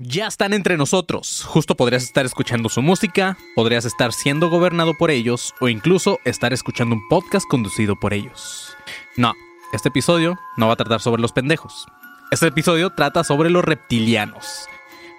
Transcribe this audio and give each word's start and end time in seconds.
Ya 0.00 0.28
están 0.28 0.52
entre 0.52 0.76
nosotros. 0.76 1.42
Justo 1.44 1.74
podrías 1.74 2.04
estar 2.04 2.24
escuchando 2.24 2.68
su 2.68 2.82
música, 2.82 3.36
podrías 3.56 3.84
estar 3.84 4.12
siendo 4.12 4.48
gobernado 4.48 4.94
por 4.94 5.10
ellos 5.10 5.56
o 5.60 5.68
incluso 5.68 6.20
estar 6.24 6.52
escuchando 6.52 6.94
un 6.94 7.08
podcast 7.08 7.44
conducido 7.48 7.96
por 7.96 8.14
ellos. 8.14 8.76
No, 9.16 9.34
este 9.72 9.88
episodio 9.88 10.38
no 10.56 10.68
va 10.68 10.74
a 10.74 10.76
tratar 10.76 11.00
sobre 11.00 11.20
los 11.20 11.32
pendejos. 11.32 11.88
Este 12.30 12.46
episodio 12.46 12.90
trata 12.90 13.24
sobre 13.24 13.50
los 13.50 13.64
reptilianos. 13.64 14.68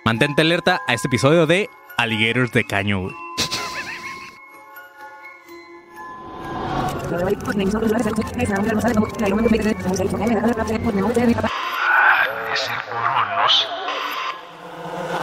Mantente 0.06 0.44
alerta 0.44 0.80
a 0.88 0.94
este 0.94 1.10
episodio 1.10 1.46
de 1.46 1.70
Alligators 1.98 2.54
de 2.54 2.64
Caño. 2.64 3.10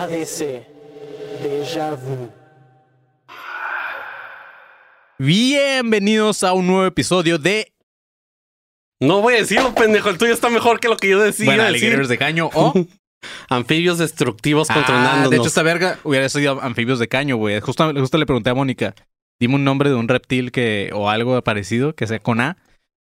ADC. 0.07 0.63
Déjà 1.43 1.97
vu. 1.97 2.31
Bienvenidos 5.19 6.45
a 6.45 6.53
un 6.53 6.67
nuevo 6.69 6.87
episodio 6.87 7.39
de 7.39 7.73
No 9.01 9.21
voy 9.21 9.35
a 9.35 9.39
decirlo, 9.39 9.75
pendejo. 9.75 10.09
El 10.11 10.19
tuyo 10.19 10.33
está 10.33 10.49
mejor 10.49 10.79
que 10.79 10.87
lo 10.89 10.97
que 10.97 11.09
yo 11.09 11.21
decía. 11.21 11.47
bueno, 11.47 11.65
decir. 11.65 12.07
De 12.07 12.19
Caño 12.19 12.51
o 12.55 12.73
Anfibios 13.49 13.99
destructivos 13.99 14.71
Ah, 14.71 14.75
controlándonos. 14.75 15.31
de 15.31 15.37
hecho, 15.39 15.49
esta 15.49 15.63
verga 15.65 15.99
hubiera 16.05 16.29
sido 16.29 16.63
anfibios 16.63 17.01
de 17.01 17.09
caño, 17.09 17.37
güey. 17.37 17.59
Justo, 17.61 17.93
justo 17.93 18.19
le 18.19 18.27
pregunté 18.27 18.51
a 18.51 18.55
Mónica, 18.55 18.95
dime 19.41 19.57
un 19.57 19.65
nombre 19.65 19.91
de 19.91 19.97
un 19.97 20.07
reptil 20.07 20.53
que 20.53 20.91
o 20.95 21.11
algo 21.11 21.43
parecido 21.43 21.97
que 21.97 22.07
sea 22.07 22.21
con 22.21 22.41
A. 22.41 22.57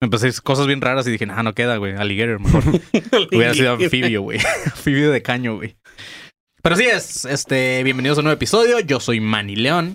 Me 0.03 0.07
empecé 0.07 0.31
cosas 0.43 0.67
bien 0.67 0.83
raras 0.83 1.07
y 1.07 1.11
dije, 1.13 1.25
no, 1.25 1.43
no 1.43 1.55
queda, 1.55 1.77
güey. 1.79 1.95
Alligator, 1.95 2.41
mejor. 2.41 2.63
hubiera 3.33 3.55
sido 3.55 3.73
anfibio, 3.73 4.21
güey. 4.23 4.39
anfibio 4.67 5.11
de 5.11 5.23
caño, 5.23 5.57
güey. 5.57 5.77
Pero 6.63 6.77
sí 6.77 6.85
es, 6.85 7.25
este, 7.25 7.83
bienvenidos 7.85 8.19
a 8.19 8.21
un 8.21 8.25
nuevo 8.25 8.37
episodio. 8.37 8.81
Yo 8.81 9.01
soy 9.01 9.19
Manny 9.19 9.57
León. 9.57 9.95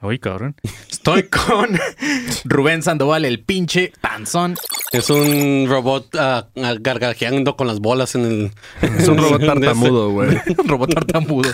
Uy, 0.00 0.18
cabrón. 0.18 0.56
Estoy 0.90 1.24
con 1.24 1.78
Rubén 2.44 2.82
Sandoval, 2.82 3.26
el 3.26 3.40
pinche 3.44 3.92
panzón. 4.00 4.56
Es 4.90 5.10
un 5.10 5.66
robot 5.68 6.14
ah, 6.18 6.48
gargajeando 6.54 7.56
con 7.56 7.66
las 7.66 7.80
bolas 7.80 8.14
en 8.14 8.24
el. 8.24 8.50
Es 8.98 9.06
un 9.06 9.18
robot 9.18 9.44
tartamudo, 9.44 10.10
güey. 10.10 10.38
Robot 10.64 10.94
tartamudo. 10.94 11.50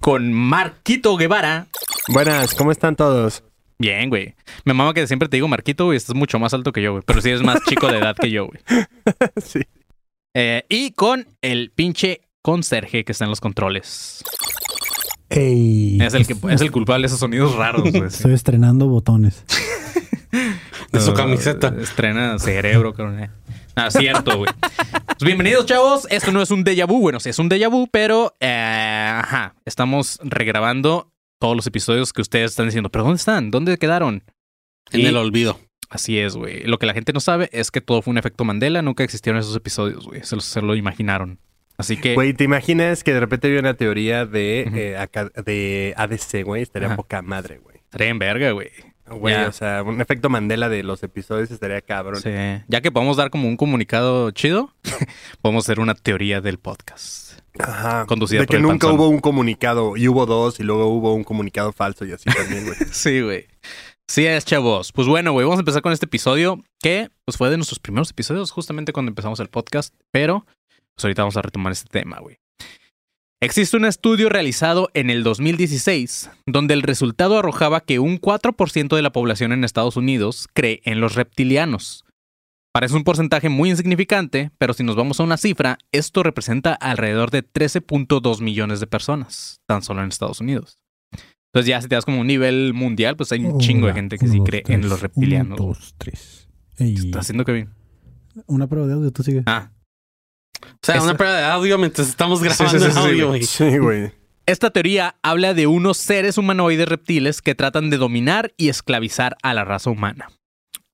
Con 0.00 0.32
Marquito 0.32 1.14
Guevara. 1.18 1.66
Buenas, 2.08 2.54
¿cómo 2.54 2.72
están 2.72 2.96
todos? 2.96 3.44
Bien, 3.78 4.08
güey. 4.08 4.34
Me 4.64 4.72
mama 4.72 4.94
que 4.94 5.06
siempre 5.06 5.28
te 5.28 5.36
digo 5.36 5.48
Marquito, 5.48 5.84
güey. 5.84 5.98
Estás 5.98 6.16
mucho 6.16 6.38
más 6.38 6.54
alto 6.54 6.72
que 6.72 6.80
yo, 6.80 6.92
güey. 6.92 7.02
Pero 7.06 7.20
sí 7.20 7.28
eres 7.28 7.42
más 7.42 7.60
chico 7.68 7.88
de 7.88 7.98
edad 7.98 8.16
que 8.16 8.30
yo, 8.30 8.46
güey. 8.46 8.60
Sí. 9.44 9.60
Eh, 10.34 10.64
y 10.70 10.92
con 10.92 11.26
el 11.42 11.70
pinche 11.72 12.22
conserje 12.42 13.04
que 13.04 13.12
está 13.12 13.24
en 13.24 13.30
los 13.30 13.40
controles. 13.40 14.22
Ey, 15.30 15.98
Es 16.02 16.12
el 16.14 16.26
que 16.26 16.36
es 16.50 16.60
el 16.60 16.70
culpable 16.70 17.02
de 17.04 17.06
esos 17.06 17.20
sonidos 17.20 17.54
raros, 17.54 17.88
sí. 17.90 17.98
Estoy 17.98 18.34
estrenando 18.34 18.86
botones. 18.88 19.44
de 20.92 21.00
su 21.00 21.14
camiseta. 21.14 21.74
Estrena 21.80 22.38
cerebro, 22.38 22.92
cabrón. 22.92 23.20
eh. 23.20 23.30
Ah, 23.74 23.90
cierto, 23.90 24.36
güey. 24.36 24.52
Pues 25.06 25.24
bienvenidos, 25.24 25.64
chavos. 25.64 26.06
Esto 26.10 26.30
no 26.32 26.42
es 26.42 26.50
un 26.50 26.62
déjà 26.64 26.86
vu. 26.86 27.00
Bueno, 27.00 27.20
sí 27.20 27.30
es 27.30 27.38
un 27.38 27.48
déjà 27.48 27.70
vu, 27.70 27.88
pero 27.90 28.34
eh, 28.40 29.10
ajá. 29.22 29.54
Estamos 29.64 30.18
regrabando 30.22 31.10
todos 31.40 31.56
los 31.56 31.66
episodios 31.66 32.12
que 32.12 32.20
ustedes 32.20 32.50
están 32.50 32.66
diciendo. 32.66 32.90
¿Pero 32.90 33.04
dónde 33.04 33.16
están? 33.16 33.50
¿Dónde 33.50 33.78
quedaron? 33.78 34.24
En 34.90 35.00
Y- 35.00 35.06
el 35.06 35.16
olvido. 35.16 35.58
Así 35.88 36.18
es, 36.18 36.36
güey. 36.36 36.64
Lo 36.64 36.78
que 36.78 36.86
la 36.86 36.92
gente 36.94 37.12
no 37.14 37.20
sabe 37.20 37.48
es 37.52 37.70
que 37.70 37.80
todo 37.80 38.02
fue 38.02 38.12
un 38.12 38.18
efecto 38.18 38.44
Mandela. 38.44 38.82
Nunca 38.82 39.04
existieron 39.04 39.40
esos 39.40 39.56
episodios, 39.56 40.06
güey. 40.06 40.22
Se, 40.24 40.34
lo- 40.36 40.42
se 40.42 40.60
lo 40.60 40.74
imaginaron. 40.76 41.38
Así 41.76 41.96
que. 41.96 42.14
Güey, 42.14 42.34
¿te 42.34 42.44
imaginas 42.44 43.02
que 43.04 43.12
de 43.12 43.20
repente 43.20 43.48
hay 43.48 43.56
una 43.56 43.74
teoría 43.74 44.26
de, 44.26 44.60
eh, 44.74 45.42
de 45.44 45.94
ADC, 45.96 46.44
güey? 46.44 46.62
Estaría 46.62 46.88
Ajá. 46.88 46.96
poca 46.96 47.22
madre, 47.22 47.58
güey. 47.58 47.76
estaría 47.78 48.08
en 48.08 48.18
verga, 48.18 48.50
güey. 48.52 48.70
Güey, 49.10 49.34
o 49.34 49.52
sea, 49.52 49.82
un 49.82 50.00
efecto 50.00 50.30
Mandela 50.30 50.68
de 50.68 50.82
los 50.82 51.02
episodios 51.02 51.50
estaría 51.50 51.80
cabrón. 51.82 52.20
Sí. 52.22 52.30
Ya 52.68 52.80
que 52.80 52.90
podemos 52.92 53.16
dar 53.16 53.30
como 53.30 53.48
un 53.48 53.56
comunicado 53.56 54.30
chido, 54.30 54.72
podemos 55.42 55.64
hacer 55.64 55.80
una 55.80 55.94
teoría 55.94 56.40
del 56.40 56.58
podcast. 56.58 57.40
Ajá. 57.58 58.06
Conducida 58.06 58.40
de 58.40 58.46
por 58.46 58.52
que 58.52 58.56
el 58.56 58.62
nunca 58.62 58.86
panzón. 58.86 58.94
hubo 58.94 59.08
un 59.08 59.20
comunicado 59.20 59.96
y 59.96 60.08
hubo 60.08 60.24
dos 60.24 60.60
y 60.60 60.62
luego 60.62 60.86
hubo 60.86 61.14
un 61.14 61.24
comunicado 61.24 61.72
falso 61.72 62.04
y 62.06 62.12
así 62.12 62.30
también, 62.30 62.64
güey. 62.64 62.76
Sí, 62.92 63.20
güey. 63.20 63.46
Sí 64.08 64.24
es, 64.26 64.44
chavos. 64.44 64.92
Pues 64.92 65.06
bueno, 65.08 65.32
güey, 65.32 65.44
vamos 65.44 65.58
a 65.58 65.62
empezar 65.62 65.82
con 65.82 65.92
este 65.92 66.06
episodio 66.06 66.60
que 66.80 67.10
pues 67.24 67.36
fue 67.36 67.50
de 67.50 67.56
nuestros 67.56 67.78
primeros 67.80 68.10
episodios, 68.10 68.50
justamente 68.50 68.92
cuando 68.92 69.10
empezamos 69.10 69.40
el 69.40 69.48
podcast, 69.48 69.94
pero 70.10 70.46
pues 70.94 71.04
ahorita 71.04 71.22
vamos 71.22 71.36
a 71.36 71.42
retomar 71.42 71.72
este 71.72 71.88
tema, 71.88 72.18
güey. 72.20 72.38
Existe 73.42 73.76
un 73.76 73.84
estudio 73.84 74.28
realizado 74.28 74.88
en 74.94 75.10
el 75.10 75.24
2016 75.24 76.30
donde 76.46 76.74
el 76.74 76.82
resultado 76.82 77.38
arrojaba 77.38 77.80
que 77.80 77.98
un 77.98 78.20
4% 78.20 78.94
de 78.94 79.02
la 79.02 79.10
población 79.10 79.50
en 79.50 79.64
Estados 79.64 79.96
Unidos 79.96 80.48
cree 80.54 80.80
en 80.84 81.00
los 81.00 81.16
reptilianos. 81.16 82.04
Parece 82.72 82.94
un 82.94 83.02
porcentaje 83.02 83.48
muy 83.48 83.70
insignificante, 83.70 84.52
pero 84.58 84.74
si 84.74 84.84
nos 84.84 84.94
vamos 84.94 85.18
a 85.18 85.24
una 85.24 85.36
cifra, 85.38 85.78
esto 85.90 86.22
representa 86.22 86.72
alrededor 86.72 87.32
de 87.32 87.44
13.2 87.44 88.40
millones 88.40 88.78
de 88.78 88.86
personas, 88.86 89.60
tan 89.66 89.82
solo 89.82 90.02
en 90.02 90.08
Estados 90.08 90.40
Unidos. 90.40 90.78
Entonces 91.52 91.68
ya 91.68 91.82
si 91.82 91.88
te 91.88 91.96
das 91.96 92.04
como 92.04 92.20
un 92.20 92.28
nivel 92.28 92.72
mundial, 92.74 93.16
pues 93.16 93.30
hay 93.32 93.44
un 93.44 93.58
chingo 93.58 93.88
de 93.88 93.92
gente 93.92 94.18
que 94.18 94.24
uno, 94.24 94.34
sí 94.34 94.40
cree 94.40 94.62
tres. 94.62 94.74
en 94.78 94.88
los 94.88 95.02
reptilianos. 95.02 95.60
Uno, 95.60 95.68
dos, 95.68 95.94
tres. 95.98 96.48
Ey, 96.78 96.94
¿Qué 96.94 97.00
está 97.00 97.18
haciendo 97.18 97.44
Kevin? 97.44 97.68
Una 98.46 98.68
prueba 98.68 98.86
de 98.86 98.94
audio, 98.94 99.10
tú 99.10 99.22
sigue. 99.22 99.42
Ah. 99.46 99.72
O 100.64 100.78
sea, 100.82 101.02
una 101.02 101.16
prueba 101.16 101.36
de 101.36 101.44
audio 101.44 101.78
mientras 101.78 102.08
estamos 102.08 102.40
Sí, 102.40 102.48
sí, 102.48 102.54
grabando 102.64 102.86
sí, 102.86 102.92
sí, 102.92 102.98
el 102.98 103.04
audio, 103.04 103.28
güey. 103.28 103.40
güey. 103.40 103.42
Sí, 103.44 103.78
güey. 103.78 104.12
Esta 104.46 104.70
teoría 104.70 105.14
habla 105.22 105.54
de 105.54 105.66
unos 105.66 105.98
seres 105.98 106.36
humanoides 106.38 106.88
reptiles 106.88 107.42
que 107.42 107.54
tratan 107.54 107.90
de 107.90 107.96
dominar 107.96 108.52
y 108.56 108.68
esclavizar 108.68 109.36
a 109.42 109.54
la 109.54 109.64
raza 109.64 109.90
humana. 109.90 110.28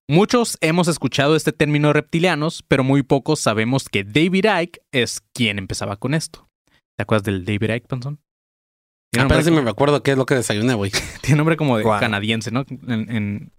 Muchos 0.07 0.57
hemos 0.61 0.87
escuchado 0.87 1.35
este 1.35 1.51
término 1.51 1.93
reptilianos, 1.93 2.63
pero 2.67 2.83
muy 2.83 3.03
pocos 3.03 3.39
sabemos 3.39 3.89
que 3.89 4.03
David 4.03 4.45
Icke 4.61 4.81
es 4.91 5.21
quien 5.33 5.57
empezaba 5.59 5.97
con 5.97 6.13
esto. 6.13 6.47
¿Te 6.97 7.03
acuerdas 7.03 7.23
del 7.25 7.45
David 7.45 7.75
Icke, 7.75 7.87
Panzón? 7.87 8.19
Apenas 9.17 9.45
si 9.45 9.51
me 9.51 9.61
recuerdo 9.61 10.03
qué 10.03 10.11
es 10.11 10.17
lo 10.17 10.25
que 10.25 10.35
desayuné, 10.35 10.73
güey. 10.75 10.91
tiene 11.21 11.37
nombre 11.37 11.57
como 11.57 11.77
de 11.77 11.83
canadiense, 11.83 12.51
¿no? 12.51 12.65
En, 12.87 13.09
en, 13.09 13.51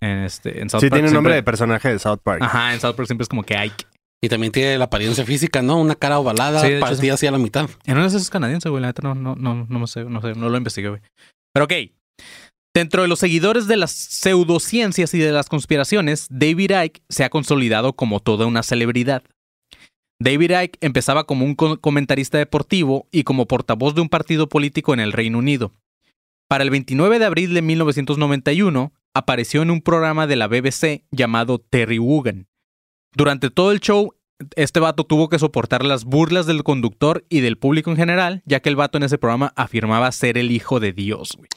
en 0.00 0.18
este, 0.24 0.60
en 0.60 0.68
South 0.70 0.80
Sí, 0.80 0.88
Park 0.88 0.98
tiene 0.98 1.08
un 1.08 1.14
nombre 1.14 1.34
de 1.34 1.42
personaje 1.44 1.88
de 1.88 1.98
South 2.00 2.18
Park. 2.22 2.42
Ajá, 2.42 2.74
en 2.74 2.80
South 2.80 2.94
Park 2.96 3.06
siempre 3.06 3.22
es 3.22 3.28
como 3.28 3.44
que 3.44 3.56
Ike. 3.56 3.84
Y 4.24 4.28
también 4.28 4.52
tiene 4.52 4.78
la 4.78 4.84
apariencia 4.84 5.24
física, 5.24 5.62
¿no? 5.62 5.80
Una 5.80 5.96
cara 5.96 6.18
ovalada, 6.20 6.60
Sí, 6.60 6.74
partida 6.78 7.14
así 7.14 7.26
a 7.26 7.32
la 7.32 7.38
mitad. 7.38 7.68
En 7.84 7.94
una 7.94 8.02
de 8.02 8.08
esas 8.08 8.22
es 8.22 8.30
canadiense, 8.30 8.68
güey. 8.68 8.80
La 8.80 8.88
neta 8.88 9.02
no, 9.02 9.14
no, 9.16 9.34
no, 9.34 9.66
no, 9.68 9.86
sé, 9.88 10.04
no 10.04 10.20
sé, 10.20 10.34
no 10.34 10.48
lo 10.48 10.56
investigué, 10.56 10.90
güey. 10.90 11.00
Pero 11.52 11.64
ok. 11.64 11.72
Dentro 12.74 13.02
de 13.02 13.08
los 13.08 13.18
seguidores 13.18 13.66
de 13.66 13.76
las 13.76 13.90
pseudociencias 13.90 15.12
y 15.12 15.18
de 15.18 15.32
las 15.32 15.48
conspiraciones, 15.48 16.26
David 16.30 16.70
Icke 16.84 17.02
se 17.08 17.24
ha 17.24 17.30
consolidado 17.30 17.94
como 17.94 18.20
toda 18.20 18.46
una 18.46 18.62
celebridad. 18.62 19.24
David 20.20 20.52
Icke 20.52 20.78
empezaba 20.80 21.24
como 21.24 21.44
un 21.44 21.54
co- 21.54 21.80
comentarista 21.80 22.38
deportivo 22.38 23.08
y 23.10 23.24
como 23.24 23.46
portavoz 23.46 23.94
de 23.94 24.00
un 24.02 24.08
partido 24.08 24.48
político 24.48 24.94
en 24.94 25.00
el 25.00 25.12
Reino 25.12 25.38
Unido. 25.38 25.72
Para 26.48 26.64
el 26.64 26.70
29 26.70 27.18
de 27.18 27.24
abril 27.24 27.54
de 27.54 27.62
1991, 27.62 28.92
apareció 29.14 29.62
en 29.62 29.70
un 29.70 29.82
programa 29.82 30.26
de 30.26 30.36
la 30.36 30.46
BBC 30.46 31.04
llamado 31.10 31.58
Terry 31.58 31.98
Wogan. 31.98 32.46
Durante 33.14 33.50
todo 33.50 33.72
el 33.72 33.80
show, 33.80 34.14
este 34.56 34.80
vato 34.80 35.04
tuvo 35.04 35.28
que 35.28 35.38
soportar 35.38 35.84
las 35.84 36.04
burlas 36.04 36.46
del 36.46 36.62
conductor 36.64 37.24
y 37.28 37.40
del 37.40 37.58
público 37.58 37.90
en 37.90 37.96
general, 37.96 38.42
ya 38.46 38.60
que 38.60 38.68
el 38.68 38.76
vato 38.76 38.98
en 38.98 39.04
ese 39.04 39.18
programa 39.18 39.52
afirmaba 39.56 40.10
ser 40.12 40.38
el 40.38 40.50
hijo 40.50 40.80
de 40.80 40.92
Dios, 40.92 41.32
güey. 41.36 41.48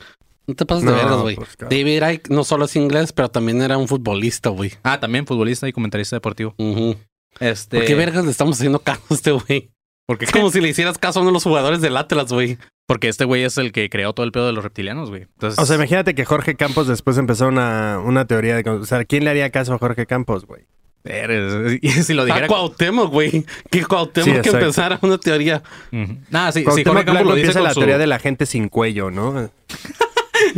No 0.47 0.53
te 0.53 0.65
pases 0.65 0.83
No, 0.83 0.91
de 0.91 0.97
vergas, 0.97 1.21
güey. 1.21 1.35
pues. 1.37 1.57
David 1.59 2.03
Icke 2.07 2.29
no 2.29 2.43
solo 2.43 2.65
es 2.65 2.75
inglés, 2.75 3.11
pero 3.13 3.29
también 3.29 3.61
era 3.63 3.77
un 3.77 3.87
futbolista, 3.87 4.49
güey. 4.49 4.71
Ah, 4.83 4.99
también 4.99 5.25
futbolista 5.25 5.67
y 5.67 5.71
comentarista 5.73 6.15
deportivo. 6.17 6.53
Ujú. 6.59 6.95
Este, 7.39 7.77
¿Por 7.77 7.85
qué 7.87 7.95
vergas 7.95 8.23
le 8.25 8.31
estamos 8.31 8.57
haciendo 8.57 8.77
caso 8.79 9.01
a 9.09 9.13
este 9.15 9.31
güey? 9.31 9.71
Porque 10.05 10.25
Es 10.25 10.31
como 10.31 10.51
si 10.51 10.61
le 10.61 10.69
hicieras 10.69 10.99
caso 10.99 11.17
a 11.17 11.21
uno 11.23 11.31
de 11.31 11.33
los 11.33 11.43
jugadores 11.43 11.81
del 11.81 11.97
Atlas, 11.97 12.31
güey. 12.31 12.59
Porque 12.87 13.07
este 13.07 13.25
güey 13.25 13.43
es 13.43 13.57
el 13.57 13.71
que 13.71 13.89
creó 13.89 14.13
todo 14.13 14.23
el 14.23 14.31
pedo 14.31 14.45
de 14.45 14.53
los 14.53 14.63
reptilianos, 14.63 15.09
güey. 15.09 15.23
Entonces, 15.23 15.57
O 15.57 15.65
sea, 15.65 15.77
imagínate 15.77 16.13
que 16.13 16.25
Jorge 16.25 16.53
Campos 16.55 16.85
después 16.85 17.17
empezó 17.17 17.47
una, 17.47 17.99
una 17.99 18.25
teoría 18.25 18.55
de... 18.55 18.69
O 18.69 18.85
sea, 18.85 19.03
¿quién 19.05 19.23
le 19.23 19.31
haría 19.31 19.49
caso 19.49 19.73
a 19.73 19.79
Jorge 19.79 20.05
Campos, 20.05 20.45
güey? 20.45 20.67
Eres- 21.05 21.79
y 21.81 21.89
si 21.89 22.13
lo 22.13 22.25
dijera... 22.25 22.47
Cuauhtémoc, 22.47 23.11
güey. 23.11 23.45
Que 23.69 23.83
Cuauhtémoc 23.85 24.35
Sí, 24.35 24.41
que 24.41 24.49
empezara 24.49 24.99
una 25.01 25.17
teoría. 25.17 25.63
Ujú. 25.91 26.17
Ah, 26.33 26.51
sí, 26.51 26.59
sí, 26.59 26.65
Cuauhtémoc 26.65 26.93
Jorge 26.97 27.05
Campos 27.05 27.27
lo 27.27 27.35
dice 27.35 27.53
con 27.53 27.63
la 27.63 27.73
su- 27.73 27.79
teoría 27.79 27.97
de 27.97 28.07
la 28.07 28.19
gente 28.19 28.45
sin 28.45 28.69
cuello, 28.69 29.11
¿no? 29.11 29.33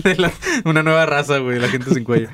de 0.03 0.15
la- 0.15 0.31
una 0.65 0.83
nueva 0.83 1.05
raza, 1.05 1.37
güey, 1.39 1.59
la 1.59 1.67
gente 1.69 1.93
sin 1.93 2.03
cuello. 2.03 2.29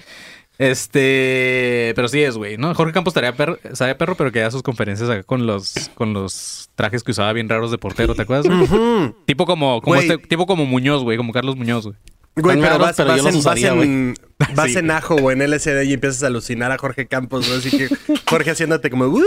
Este, 0.59 1.93
pero 1.95 2.07
sí 2.07 2.21
es, 2.21 2.37
güey, 2.37 2.57
¿no? 2.57 2.73
Jorge 2.75 2.93
Campos 2.93 3.11
estaría 3.11 3.35
perro, 3.35 3.57
estaría 3.63 3.97
perro, 3.97 4.15
pero 4.15 4.31
que 4.31 4.39
da 4.39 4.51
sus 4.51 4.61
conferencias 4.63 5.09
acá 5.09 5.23
con 5.23 5.45
los, 5.47 5.73
con 5.95 6.13
los 6.13 6.69
trajes 6.75 7.03
que 7.03 7.11
usaba 7.11 7.33
bien 7.33 7.49
raros 7.49 7.71
de 7.71 7.77
portero, 7.77 8.13
¿te 8.15 8.21
acuerdas? 8.21 8.45
güey? 8.47 8.61
Ujú. 8.61 9.15
tipo 9.25 9.45
como, 9.45 9.81
como 9.81 9.95
este, 9.95 10.17
tipo 10.19 10.45
como 10.45 10.65
Muñoz, 10.65 11.03
güey, 11.03 11.17
como 11.17 11.33
Carlos 11.33 11.55
Muñoz, 11.55 11.85
güey. 11.85 11.97
Güey, 12.35 12.55
pero 12.57 12.69
raros, 12.69 12.79
vas, 12.79 12.95
pero 12.97 13.09
vas 13.09 13.17
yo 13.21 13.27
en, 13.27 13.33
vas, 13.33 13.35
usaría, 13.35 13.73
en, 13.73 14.15
vas 14.55 14.71
Sí. 14.71 14.77
en 14.79 14.89
ajo 14.91 15.15
o 15.15 15.29
en 15.31 15.39
LSD 15.47 15.83
y 15.83 15.93
empiezas 15.93 16.23
a 16.23 16.27
alucinar 16.27 16.71
a 16.71 16.77
Jorge 16.79 17.07
Campos, 17.07 17.47
¿no? 17.47 17.55
Así 17.55 17.69
que 17.69 17.87
Jorge 18.29 18.49
haciéndote 18.51 18.89
como... 18.89 19.05
"Uh, 19.05 19.19
uh". 19.21 19.23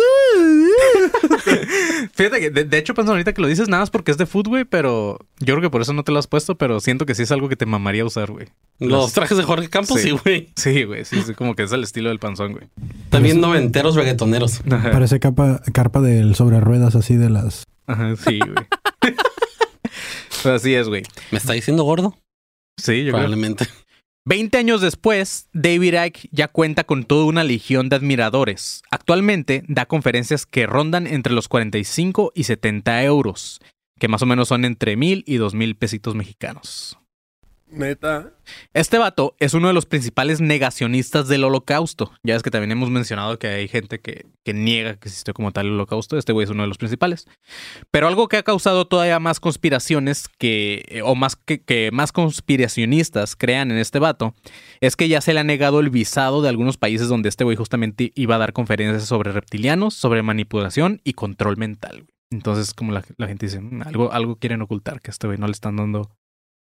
Fíjate 2.12 2.40
que, 2.40 2.50
de, 2.50 2.64
de 2.64 2.78
hecho, 2.78 2.94
pensando 2.94 3.12
ahorita 3.12 3.32
que 3.32 3.40
lo 3.42 3.48
dices 3.48 3.68
nada 3.68 3.82
más 3.82 3.90
porque 3.90 4.10
es 4.10 4.18
de 4.18 4.26
food, 4.26 4.48
güey, 4.48 4.64
pero 4.64 5.18
yo 5.38 5.54
creo 5.54 5.60
que 5.60 5.70
por 5.70 5.82
eso 5.82 5.92
no 5.92 6.02
te 6.02 6.10
lo 6.12 6.18
has 6.18 6.26
puesto, 6.26 6.56
pero 6.56 6.80
siento 6.80 7.06
que 7.06 7.14
sí 7.14 7.22
es 7.22 7.30
algo 7.30 7.48
que 7.48 7.56
te 7.56 7.66
mamaría 7.66 8.04
usar, 8.04 8.30
güey. 8.32 8.48
Los 8.80 9.12
trajes 9.12 9.36
de 9.38 9.44
Jorge 9.44 9.68
Campos, 9.68 10.00
Sí. 10.00 10.10
güey. 10.10 10.50
Sí, 10.56 10.82
güey, 10.84 11.04
sí, 11.04 11.22
sí, 11.24 11.34
como 11.34 11.54
que 11.54 11.62
es 11.62 11.72
el 11.72 11.82
estilo 11.84 12.08
del 12.08 12.18
panzón, 12.18 12.52
güey. 12.52 12.64
También 13.10 13.40
noventeros 13.40 13.94
reggaetoneros. 13.94 14.60
Parece 14.68 15.20
capa, 15.20 15.62
carpa 15.72 16.00
del 16.00 16.34
sobre 16.34 16.60
ruedas 16.60 16.96
así 16.96 17.14
de 17.16 17.30
las... 17.30 17.64
Ajá, 17.86 18.14
sí, 18.16 18.38
güey. 18.40 19.14
Pero 20.42 20.56
así 20.56 20.74
es, 20.74 20.88
güey. 20.88 21.02
¿Me 21.30 21.38
está 21.38 21.52
diciendo 21.52 21.84
gordo? 21.84 22.16
Sí, 22.76 23.04
yo 23.04 23.12
creo. 23.12 23.12
Probablemente. 23.12 23.66
20 24.26 24.58
años 24.58 24.80
después, 24.80 25.48
David 25.52 25.94
Icke 26.04 26.28
ya 26.32 26.48
cuenta 26.48 26.82
con 26.82 27.04
toda 27.04 27.26
una 27.26 27.44
legión 27.44 27.88
de 27.88 27.96
admiradores. 27.96 28.82
Actualmente 28.90 29.62
da 29.68 29.86
conferencias 29.86 30.46
que 30.46 30.66
rondan 30.66 31.06
entre 31.06 31.32
los 31.32 31.46
45 31.46 32.32
y 32.34 32.42
70 32.44 33.04
euros, 33.04 33.60
que 34.00 34.08
más 34.08 34.22
o 34.22 34.26
menos 34.26 34.48
son 34.48 34.64
entre 34.64 34.96
mil 34.96 35.22
y 35.28 35.36
dos 35.36 35.54
mil 35.54 35.76
pesitos 35.76 36.16
mexicanos. 36.16 36.98
Neta. 37.68 38.32
Este 38.74 38.96
vato 38.96 39.34
es 39.40 39.52
uno 39.52 39.66
de 39.68 39.74
los 39.74 39.86
principales 39.86 40.40
negacionistas 40.40 41.26
del 41.26 41.42
holocausto. 41.42 42.12
Ya 42.22 42.34
ves 42.34 42.42
que 42.44 42.50
también 42.50 42.70
hemos 42.70 42.90
mencionado 42.90 43.38
que 43.38 43.48
hay 43.48 43.68
gente 43.68 44.00
que, 44.00 44.26
que 44.44 44.54
niega 44.54 44.94
que 44.94 45.08
existió 45.08 45.34
como 45.34 45.50
tal 45.50 45.66
el 45.66 45.72
holocausto. 45.72 46.16
Este 46.16 46.32
güey 46.32 46.44
es 46.44 46.50
uno 46.50 46.62
de 46.62 46.68
los 46.68 46.78
principales. 46.78 47.26
Pero 47.90 48.06
algo 48.06 48.28
que 48.28 48.36
ha 48.36 48.44
causado 48.44 48.86
todavía 48.86 49.18
más 49.18 49.40
conspiraciones 49.40 50.28
que, 50.38 50.84
eh, 50.88 51.02
o 51.02 51.16
más 51.16 51.34
que, 51.34 51.90
más 51.92 52.12
conspiracionistas 52.12 53.34
crean 53.34 53.72
en 53.72 53.78
este 53.78 53.98
vato, 53.98 54.34
es 54.80 54.94
que 54.94 55.08
ya 55.08 55.20
se 55.20 55.34
le 55.34 55.40
ha 55.40 55.44
negado 55.44 55.80
el 55.80 55.90
visado 55.90 56.42
de 56.42 56.48
algunos 56.48 56.76
países 56.76 57.08
donde 57.08 57.28
este 57.28 57.42
güey 57.42 57.56
justamente 57.56 58.12
iba 58.14 58.36
a 58.36 58.38
dar 58.38 58.52
conferencias 58.52 59.04
sobre 59.04 59.32
reptilianos, 59.32 59.94
sobre 59.94 60.22
manipulación 60.22 61.00
y 61.02 61.14
control 61.14 61.56
mental. 61.56 62.06
Entonces, 62.30 62.74
como 62.74 62.92
la, 62.92 63.04
la 63.18 63.26
gente 63.26 63.46
dice, 63.46 63.60
"Mm, 63.60 63.82
algo, 63.82 64.12
algo 64.12 64.36
quieren 64.36 64.62
ocultar, 64.62 65.00
que 65.00 65.10
a 65.10 65.12
este 65.12 65.26
güey 65.26 65.38
no 65.38 65.46
le 65.46 65.52
están 65.52 65.76
dando 65.76 66.10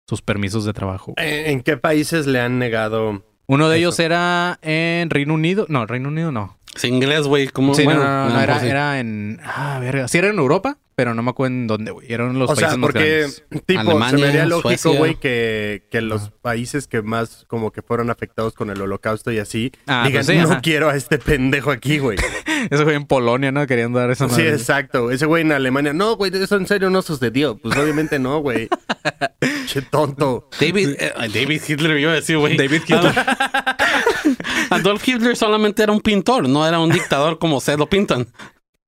sus 0.08 0.22
permisos 0.22 0.66
de 0.66 0.74
trabajo. 0.74 1.14
¿En 1.18 1.52
en 1.52 1.62
qué 1.62 1.78
países 1.78 2.28
le 2.28 2.40
han 2.40 2.60
negado? 2.60 3.24
Uno 3.48 3.70
de 3.70 3.76
Eso. 3.76 3.80
ellos 3.80 4.00
era 4.00 4.60
en 4.62 5.10
Reino 5.10 5.34
Unido. 5.34 5.66
No, 5.70 5.86
Reino 5.86 6.10
Unido 6.10 6.32
no. 6.32 6.58
Es 6.76 6.84
inglés, 6.84 7.28
güey. 7.28 7.48
¿Cómo? 7.48 7.74
Sí, 7.74 7.84
bueno, 7.84 8.04
no, 8.04 8.28
no, 8.30 8.34
no, 8.36 8.42
era, 8.42 8.66
era 8.66 9.00
en. 9.00 9.40
Ah, 9.44 9.78
verga. 9.80 10.08
Sí, 10.08 10.18
era 10.18 10.28
en 10.30 10.38
Europa, 10.38 10.78
pero 10.96 11.14
no 11.14 11.22
me 11.24 11.30
acuerdo 11.32 11.54
en 11.56 11.68
dónde, 11.68 11.92
güey. 11.92 12.12
Eran 12.12 12.40
los 12.40 12.50
O 12.50 12.54
países 12.56 12.70
sea, 12.70 12.78
más 12.78 12.88
porque, 12.92 13.18
grandes. 13.20 13.44
tipo, 13.66 13.82
se 13.82 13.90
Alemania, 13.90 14.18
me 14.18 14.28
haría 14.30 14.46
lógico, 14.46 14.94
güey, 14.94 15.16
que, 15.16 15.84
que 15.92 16.02
los 16.02 16.30
países 16.42 16.88
que 16.88 17.02
más 17.02 17.46
como 17.48 17.72
que 17.72 17.82
fueron 17.82 18.10
afectados 18.10 18.54
con 18.54 18.70
el 18.70 18.82
holocausto 18.82 19.32
y 19.32 19.40
así, 19.40 19.72
Ah, 19.88 20.04
digan, 20.08 20.26
pues 20.26 20.38
sí, 20.38 20.42
no 20.42 20.52
ajá. 20.52 20.62
quiero 20.62 20.90
a 20.90 20.96
este 20.96 21.18
pendejo 21.18 21.72
aquí, 21.72 22.00
güey. 22.00 22.18
Ese 22.72 22.84
güey 22.84 22.96
en 22.96 23.06
Polonia, 23.06 23.52
¿no? 23.52 23.68
Querían 23.68 23.94
dar 23.94 24.10
esa 24.10 24.26
Sí, 24.28 24.32
madre. 24.42 24.50
exacto. 24.54 25.12
Ese 25.12 25.26
güey 25.28 25.42
en 25.44 25.52
Alemania, 25.52 25.94
no, 25.94 26.16
güey, 26.16 26.32
eso 26.36 26.56
en 26.56 26.66
serio 26.66 26.90
no 26.90 27.02
sucedió. 27.02 27.58
Pues 27.58 27.78
obviamente 27.78 28.18
no, 28.18 28.40
güey. 28.40 28.70
che 29.68 29.82
tonto. 29.84 30.50
David, 30.60 30.96
eh, 30.98 31.12
David 31.32 31.62
Hitler, 31.68 31.92
yo 31.92 31.98
iba 32.00 32.12
a 32.14 32.16
decir, 32.16 32.38
güey. 32.38 32.58
David 32.58 32.82
Hitler. 32.88 33.14
Adolf 34.70 35.08
Hitler 35.08 35.36
solamente 35.36 35.84
era 35.84 35.92
un 35.92 36.02
pintor, 36.02 36.48
no 36.50 36.68
era 36.68 36.80
un 36.80 36.90
dictador 36.90 37.38
como 37.38 37.60
se 37.62 37.78
lo 37.78 37.88
pintan. 37.88 38.28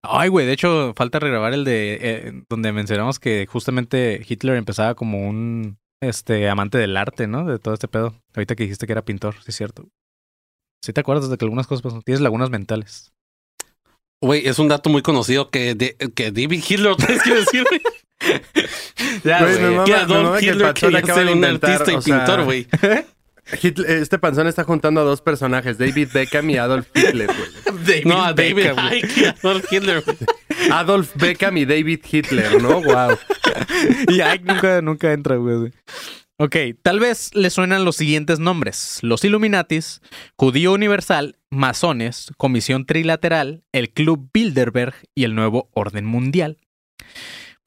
Ay, 0.03 0.29
güey, 0.29 0.45
de 0.45 0.53
hecho, 0.53 0.93
falta 0.95 1.19
regrabar 1.19 1.53
el 1.53 1.63
de 1.63 1.97
eh, 2.01 2.43
donde 2.49 2.71
mencionamos 2.71 3.19
que 3.19 3.45
justamente 3.47 4.23
Hitler 4.27 4.55
empezaba 4.55 4.95
como 4.95 5.27
un 5.27 5.77
este 6.01 6.47
amante 6.49 6.77
del 6.77 6.95
arte, 6.95 7.27
¿no? 7.27 7.45
De 7.45 7.59
todo 7.59 7.73
este 7.73 7.87
pedo. 7.87 8.15
Ahorita 8.35 8.55
que 8.55 8.63
dijiste 8.63 8.85
que 8.85 8.93
era 8.93 9.03
pintor, 9.03 9.35
sí 9.35 9.45
es 9.49 9.55
cierto. 9.55 9.87
Sí 10.83 10.93
te 10.93 11.01
acuerdas 11.01 11.29
de 11.29 11.37
que 11.37 11.45
algunas 11.45 11.67
cosas 11.67 11.81
pasan. 11.81 12.01
Tienes 12.03 12.21
lagunas 12.21 12.49
mentales. 12.49 13.11
Güey, 14.23 14.47
es 14.47 14.59
un 14.59 14.67
dato 14.67 14.89
muy 14.89 15.01
conocido 15.01 15.49
que, 15.49 15.75
de- 15.75 15.95
que 16.15 16.31
David 16.31 16.63
Hitler, 16.67 16.95
decir, 16.97 17.65
güey. 17.67 17.81
Ya, 19.23 19.41
Güey, 19.41 19.85
Que 19.85 19.93
Adolf 19.93 20.39
que 20.39 20.45
Hitler 20.47 20.73
quería 20.73 21.05
ser 21.05 21.25
un 21.27 21.33
inventar, 21.33 21.71
artista 21.71 21.91
y 21.91 21.95
o 21.95 22.01
sea, 22.01 22.17
pintor, 22.17 22.45
güey. 22.45 22.67
Hitler- 23.61 23.89
este 23.89 24.19
panzón 24.19 24.47
está 24.47 24.63
juntando 24.63 25.01
a 25.01 25.03
dos 25.03 25.21
personajes, 25.21 25.77
David 25.77 26.09
Beckham 26.13 26.49
y 26.49 26.57
Adolf 26.57 26.87
Hitler, 26.93 27.27
güey. 27.27 28.03
No, 28.05 28.23
a 28.23 28.33
David 28.33 28.55
Beckham, 28.55 28.77
Adolf 29.43 29.71
Hitler. 29.71 30.03
güey. 30.03 30.17
Adolf 30.71 31.15
Beckham 31.15 31.57
y 31.57 31.65
David 31.65 31.99
Hitler, 32.09 32.61
¿no? 32.61 32.81
Wow. 32.81 33.17
Y 34.09 34.21
Ike 34.21 34.43
nunca, 34.45 34.81
nunca 34.81 35.13
entra, 35.13 35.35
güey. 35.37 35.71
Ok, 36.39 36.55
tal 36.83 36.99
vez 36.99 37.33
le 37.33 37.49
suenan 37.49 37.85
los 37.85 37.95
siguientes 37.95 38.39
nombres: 38.39 38.99
los 39.01 39.23
Illuminatis, 39.23 40.01
Judío 40.35 40.73
Universal, 40.73 41.37
Masones, 41.49 42.31
Comisión 42.37 42.85
Trilateral, 42.85 43.63
el 43.71 43.89
Club 43.89 44.29
Bilderberg 44.33 44.93
y 45.15 45.23
el 45.23 45.33
Nuevo 45.35 45.69
Orden 45.73 46.05
Mundial. 46.05 46.57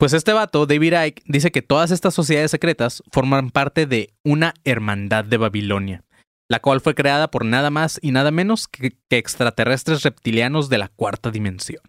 Pues 0.00 0.14
este 0.14 0.32
vato, 0.32 0.64
David 0.64 0.94
Icke, 1.08 1.23
dice 1.26 1.52
que 1.52 1.61
todas 1.61 1.91
estas 1.91 2.14
sociedades 2.14 2.50
secretas 2.50 3.02
forman 3.12 3.50
parte 3.50 3.85
de 3.85 4.14
una 4.25 4.55
hermandad 4.64 5.26
de 5.26 5.37
Babilonia, 5.37 6.05
la 6.49 6.61
cual 6.61 6.81
fue 6.81 6.94
creada 6.94 7.31
por 7.31 7.44
nada 7.44 7.69
más 7.69 7.99
y 8.00 8.11
nada 8.11 8.31
menos 8.31 8.67
que, 8.67 8.97
extraterrestres 9.11 10.02
reptilianos 10.02 10.70
de 10.70 10.79
la 10.79 10.88
cuarta 10.88 11.31
dimensión. 11.31 11.82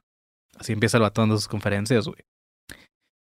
Así 0.57 0.73
empieza 0.73 0.97
el 0.97 1.03
vato 1.03 1.21
dando 1.21 1.37
sus 1.37 1.47
conferencias, 1.47 2.05
güey. 2.05 2.19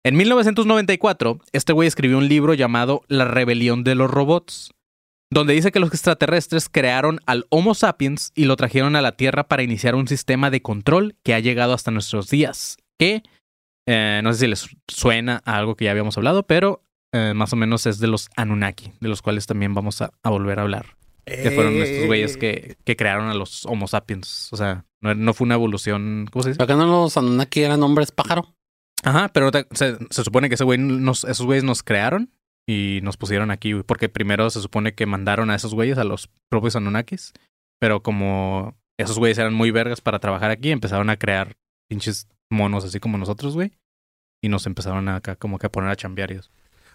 En 0.04 0.18
1994, 0.18 1.40
este 1.52 1.72
güey 1.72 1.88
escribió 1.88 2.18
un 2.18 2.28
libro 2.28 2.56
llamado 2.56 3.04
La 3.08 3.26
rebelión 3.26 3.84
de 3.84 3.94
los 3.94 4.10
robots, 4.10 4.72
donde 5.32 5.54
dice 5.54 5.72
que 5.72 5.80
los 5.80 5.92
extraterrestres 5.92 6.68
crearon 6.68 7.20
al 7.28 7.46
Homo 7.52 7.76
sapiens 7.76 8.32
y 8.34 8.46
lo 8.46 8.56
trajeron 8.56 8.96
a 8.96 9.04
la 9.04 9.18
Tierra 9.18 9.44
para 9.44 9.62
iniciar 9.62 9.94
un 9.94 10.08
sistema 10.08 10.50
de 10.50 10.64
control 10.64 11.16
que 11.24 11.36
ha 11.36 11.40
llegado 11.40 11.74
hasta 11.74 11.92
nuestros 11.92 12.28
días, 12.32 12.78
que 12.98 13.22
eh, 13.88 14.22
no 14.24 14.34
sé 14.34 14.40
si 14.40 14.48
les 14.48 14.68
suena 14.88 15.42
a 15.46 15.58
algo 15.58 15.76
que 15.76 15.86
ya 15.86 15.92
habíamos 15.92 16.18
hablado, 16.18 16.44
pero 16.44 16.84
eh, 17.14 17.34
más 17.36 17.54
o 17.54 17.56
menos 17.56 17.86
es 17.86 18.00
de 18.00 18.08
los 18.08 18.30
Anunnaki, 18.36 18.92
de 19.00 19.08
los 19.10 19.22
cuales 19.22 19.46
también 19.46 19.74
vamos 19.74 20.02
a, 20.02 20.12
a 20.24 20.30
volver 20.30 20.60
a 20.60 20.64
hablar, 20.64 20.98
que 21.26 21.52
fueron 21.52 21.74
estos 21.76 22.06
güeyes 22.08 22.38
que, 22.38 22.78
que 22.84 22.96
crearon 22.96 23.30
a 23.30 23.34
los 23.34 23.66
Homo 23.66 23.88
sapiens, 23.88 24.52
o 24.52 24.58
sea, 24.58 24.86
no, 25.02 25.14
no 25.16 25.34
fue 25.34 25.46
una 25.46 25.56
evolución, 25.56 26.28
¿cómo 26.32 26.44
se 26.44 26.50
dice? 26.50 26.58
¿Para 26.58 26.68
qué 26.74 26.76
no 26.80 26.86
los 26.88 27.18
Anunnaki 27.18 27.62
eran 27.62 27.84
hombres 27.84 28.12
pájaro? 28.12 28.56
Ajá, 29.04 29.30
pero 29.34 29.52
te- 29.52 29.68
se, 29.72 29.98
se 30.10 30.24
supone 30.24 30.48
que 30.50 30.56
ese 30.56 30.64
güey 30.64 30.80
nos, 30.80 31.24
esos 31.26 31.46
güeyes 31.46 31.64
nos 31.66 31.84
crearon 31.84 32.32
y 32.68 33.00
nos 33.04 33.18
pusieron 33.18 33.52
aquí, 33.52 33.74
porque 33.86 34.08
primero 34.08 34.50
se 34.50 34.62
supone 34.62 34.96
que 34.96 35.06
mandaron 35.06 35.50
a 35.50 35.56
esos 35.56 35.74
güeyes, 35.74 35.98
a 35.98 36.06
los 36.06 36.30
propios 36.50 36.76
Anunnakis, 36.78 37.34
pero 37.80 38.02
como 38.02 38.78
esos 38.98 39.20
güeyes 39.20 39.38
eran 39.38 39.54
muy 39.54 39.72
vergas 39.72 40.00
para 40.00 40.20
trabajar 40.20 40.52
aquí, 40.52 40.72
empezaron 40.72 41.10
a 41.10 41.18
crear 41.18 41.58
pinches 41.90 42.30
monos 42.52 42.86
así 42.86 43.00
como 43.00 43.18
nosotros, 43.18 43.54
güey, 43.56 43.72
y 44.42 44.50
nos 44.50 44.66
empezaron 44.68 45.10
acá 45.10 45.36
como 45.36 45.58
que 45.60 45.68
a 45.68 45.72
poner 45.72 45.90
a 45.90 45.96
chambear. 45.96 46.34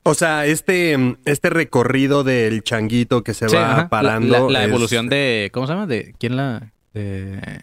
O 0.04 0.14
sea, 0.14 0.46
este, 0.46 1.16
este 1.24 1.50
recorrido 1.50 2.24
del 2.24 2.62
changuito 2.62 3.22
que 3.24 3.34
se 3.34 3.48
Sí, 3.48 3.56
va 3.56 3.72
ajá, 3.72 3.88
parando. 3.88 4.48
La, 4.48 4.52
la 4.60 4.62
es- 4.64 4.68
evolución 4.68 5.08
de, 5.08 5.50
¿cómo 5.52 5.66
se 5.66 5.72
llama? 5.72 5.86
De, 5.86 6.14
¿quién 6.18 6.36
la? 6.36 6.72
De, 6.94 7.62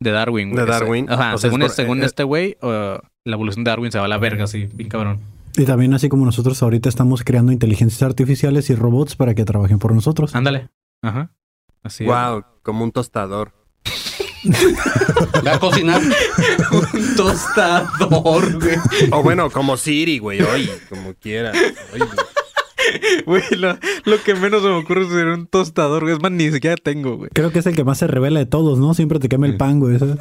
de 0.00 0.10
Darwin. 0.10 0.50
güey. 0.50 0.64
De 0.64 0.70
Darwin. 0.70 1.10
Ajá, 1.10 1.34
O 1.34 1.38
sea, 1.38 1.50
según, 1.50 1.62
es 1.62 1.68
por- 1.68 1.74
según 1.76 2.02
eh, 2.02 2.06
este 2.06 2.22
güey, 2.22 2.56
uh, 2.62 2.98
la 3.24 3.34
evolución 3.34 3.64
de 3.64 3.70
Darwin 3.70 3.90
se 3.92 3.98
va 3.98 4.04
a 4.04 4.08
la 4.08 4.18
verga 4.18 4.44
así, 4.44 4.66
bien 4.72 4.88
cabrón. 4.88 5.20
Y 5.56 5.64
también 5.64 5.92
así 5.94 6.08
como 6.08 6.24
nosotros 6.24 6.62
ahorita 6.62 6.88
estamos 6.88 7.24
creando 7.24 7.50
inteligencias 7.50 8.02
artificiales 8.02 8.68
y 8.70 8.74
robots 8.74 9.16
para 9.16 9.34
que 9.34 9.44
trabajen 9.44 9.78
por 9.78 9.92
nosotros. 9.94 10.34
Ándale. 10.34 10.68
Ajá. 11.02 11.30
Así 11.82 12.04
es. 12.04 12.10
Wow, 12.10 12.44
como 12.62 12.84
un 12.84 12.92
tostador. 12.92 13.52
Ve 15.42 15.50
a 15.50 15.58
cocinar. 15.58 16.00
Un 16.92 17.16
tostador, 17.16 18.60
güey. 18.60 18.76
O 19.10 19.22
bueno, 19.22 19.50
como 19.50 19.76
Siri, 19.76 20.18
güey, 20.18 20.42
oye, 20.42 20.70
como 20.88 21.14
quiera. 21.14 21.52
Oye. 21.92 22.04
Güey, 23.24 23.42
lo, 23.56 23.78
lo 24.04 24.22
que 24.22 24.34
menos 24.34 24.62
se 24.62 24.68
me 24.68 24.74
ocurre 24.74 25.02
es 25.02 25.08
ser 25.08 25.26
un 25.26 25.46
tostador, 25.46 26.02
güey. 26.02 26.14
Es 26.14 26.22
más, 26.22 26.32
ni 26.32 26.50
siquiera 26.50 26.76
tengo, 26.76 27.16
güey. 27.16 27.30
Creo 27.32 27.50
que 27.50 27.58
es 27.58 27.66
el 27.66 27.74
que 27.74 27.84
más 27.84 27.98
se 27.98 28.06
revela 28.06 28.38
de 28.38 28.46
todos, 28.46 28.78
¿no? 28.78 28.94
Siempre 28.94 29.18
te 29.18 29.28
quema 29.28 29.46
el 29.46 29.56
pan, 29.56 29.80
güey. 29.80 29.98
¿sabes? 29.98 30.16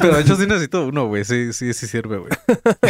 Pero 0.00 0.14
de 0.16 0.22
hecho 0.22 0.36
sí 0.36 0.46
necesito 0.46 0.86
uno, 0.86 1.06
güey. 1.06 1.24
Sí, 1.24 1.52
sí, 1.52 1.72
sí 1.74 1.86
sirve, 1.86 2.18
güey. 2.18 2.30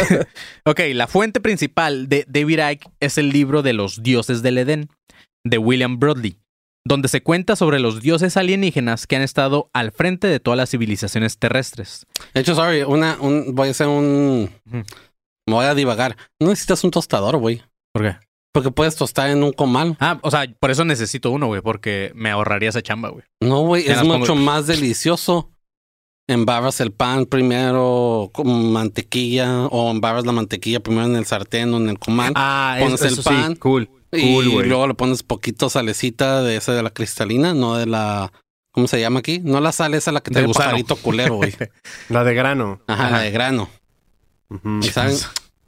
ok, 0.65 0.79
la 0.93 1.07
fuente 1.07 1.39
principal 1.39 2.09
de 2.09 2.25
David 2.27 2.59
Icke 2.71 2.89
es 2.99 3.17
el 3.17 3.29
libro 3.29 3.61
de 3.61 3.73
los 3.73 4.01
dioses 4.01 4.41
del 4.41 4.57
Edén, 4.57 4.89
de 5.43 5.57
William 5.57 5.99
Broadley, 5.99 6.37
donde 6.89 7.07
se 7.07 7.21
cuenta 7.21 7.55
sobre 7.55 7.79
los 7.79 8.01
dioses 8.01 8.35
alienígenas 8.35 9.05
que 9.07 9.15
han 9.15 9.21
estado 9.21 9.69
al 9.73 9.91
frente 9.91 10.27
de 10.27 10.39
todas 10.39 10.57
las 10.57 10.71
civilizaciones 10.71 11.37
terrestres. 11.37 12.05
De 12.33 12.41
hecho, 12.41 12.55
sorry, 12.55 12.81
una, 12.81 13.15
un, 13.21 13.53
voy 13.55 13.67
a 13.67 13.71
hacer 13.71 13.87
un. 13.87 14.49
Me 14.65 15.53
voy 15.55 15.65
a 15.65 15.75
divagar. 15.75 16.17
No 16.39 16.49
necesitas 16.49 16.83
un 16.83 16.91
tostador, 16.91 17.37
güey. 17.37 17.61
¿Por 17.93 18.03
qué? 18.03 18.17
Porque 18.51 18.71
puedes 18.71 18.95
tostar 18.95 19.29
en 19.29 19.43
un 19.43 19.53
comal. 19.53 19.95
Ah, 19.99 20.19
o 20.23 20.31
sea, 20.31 20.45
por 20.59 20.71
eso 20.71 20.83
necesito 20.83 21.29
uno, 21.29 21.45
güey, 21.45 21.61
porque 21.61 22.11
me 22.15 22.31
ahorraría 22.31 22.69
esa 22.69 22.81
chamba, 22.81 23.09
güey. 23.09 23.23
No, 23.39 23.61
güey, 23.61 23.87
es 23.87 23.99
pongo- 23.99 24.17
mucho 24.17 24.35
más 24.35 24.65
delicioso. 24.65 25.51
Embarras 26.27 26.79
el 26.81 26.91
pan 26.91 27.25
primero 27.25 28.29
con 28.33 28.71
mantequilla 28.71 29.65
o 29.67 29.89
embarras 29.91 30.25
la 30.25 30.31
mantequilla 30.31 30.79
primero 30.79 31.05
en 31.05 31.15
el 31.15 31.25
sartén 31.25 31.73
o 31.73 31.77
en 31.77 31.89
el 31.89 31.97
comal. 31.99 32.33
Ah, 32.35 32.77
Pones 32.79 32.95
eso, 33.01 33.05
el 33.05 33.13
eso 33.13 33.23
pan. 33.23 33.53
sí, 33.53 33.59
cool. 33.59 33.89
Y 34.11 34.33
cool, 34.33 34.49
güey. 34.49 34.67
luego 34.67 34.87
le 34.87 34.93
pones 34.93 35.23
poquito 35.23 35.69
salecita 35.69 36.41
de 36.43 36.55
esa 36.57 36.73
de 36.73 36.83
la 36.83 36.89
cristalina, 36.89 37.53
no 37.53 37.75
de 37.77 37.85
la 37.85 38.31
¿Cómo 38.71 38.87
se 38.87 38.99
llama 39.01 39.19
aquí? 39.19 39.39
No 39.43 39.59
la 39.61 39.71
sal 39.71 39.93
esa 39.95 40.11
la 40.11 40.21
que 40.21 40.29
trae 40.31 40.45
el 40.45 40.51
pajarito 40.51 40.95
culero, 40.95 41.35
güey. 41.35 41.53
La 42.09 42.23
de 42.23 42.33
grano. 42.35 42.79
Ajá, 42.87 43.09
la 43.09 43.19
de 43.21 43.31
grano. 43.31 43.67
Ujú. 44.49 44.79
Y 44.83 44.89
saben, 44.89 45.15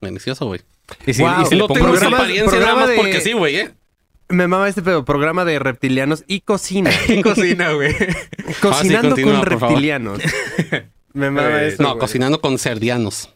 delicioso, 0.02 0.46
güey. 0.46 0.62
Y 1.08 1.14
si, 1.16 1.24
Wow. 1.24 1.42
y 1.42 1.46
si 1.48 1.56
le 1.56 1.62
No 1.62 1.68
pongo 1.68 1.80
tengo 1.82 1.94
esa 1.96 2.06
programas- 2.06 2.20
apariencia 2.20 2.60
nada 2.60 2.76
más 2.76 2.88
de- 2.90 2.96
porque 2.98 3.20
sí, 3.22 3.34
güey, 3.34 3.56
¿eh? 3.58 3.72
Me 4.30 4.48
mama 4.48 4.70
este 4.70 4.82
pedo, 4.84 5.04
programa 5.04 5.44
de 5.46 5.58
reptilianos 5.60 6.24
y 6.28 6.42
cocina. 6.42 6.92
cocina, 7.24 7.72
güey. 7.74 7.94
Cocinando 8.62 9.10
continúa, 9.10 9.34
con 9.34 9.42
por 9.42 9.60
favor. 9.60 9.70
reptilianos. 9.70 10.20
Me 11.14 11.32
mama 11.32 11.64
Eh, 11.64 11.68
eso. 11.70 11.82
No, 11.84 11.90
güey. 11.90 12.00
cocinando 12.00 12.40
con 12.40 12.58
cerdianos. 12.60 13.34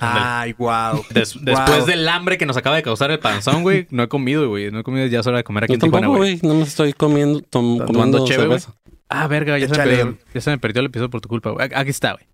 Ay, 0.00 0.54
wow. 0.58 1.04
Des- 1.10 1.36
después 1.40 1.86
del 1.86 2.08
hambre 2.08 2.36
que 2.36 2.46
nos 2.46 2.56
acaba 2.56 2.76
de 2.76 2.82
causar 2.82 3.10
el 3.10 3.18
panzón, 3.20 3.62
güey, 3.62 3.86
no 3.90 4.02
he 4.02 4.08
comido, 4.08 4.48
güey. 4.48 4.70
No 4.70 4.80
he 4.80 4.82
comido, 4.82 5.06
ya 5.06 5.20
es 5.20 5.26
hora 5.26 5.36
de 5.38 5.44
comer 5.44 5.64
aquí 5.64 5.72
Yo 5.72 5.74
en 5.76 5.80
Tijuana, 5.80 6.06
tampoco, 6.06 6.18
güey. 6.18 6.38
güey. 6.38 6.52
No 6.52 6.58
me 6.58 6.64
estoy 6.64 6.92
comiendo, 6.92 7.40
tom- 7.42 7.74
¿Estás 7.74 7.86
tomando 7.92 8.18
tomando 8.18 8.26
cerveza. 8.42 8.74
Ah, 9.08 9.28
verga, 9.28 9.56
ya 9.58 9.68
se, 9.68 9.78
me 9.78 9.84
perdió, 9.84 10.18
ya 10.34 10.40
se 10.40 10.50
me 10.50 10.58
perdió 10.58 10.80
el 10.80 10.86
episodio 10.86 11.10
por 11.10 11.20
tu 11.20 11.28
culpa, 11.28 11.50
güey. 11.50 11.68
Aquí 11.74 11.90
está, 11.90 12.12
güey. 12.14 12.24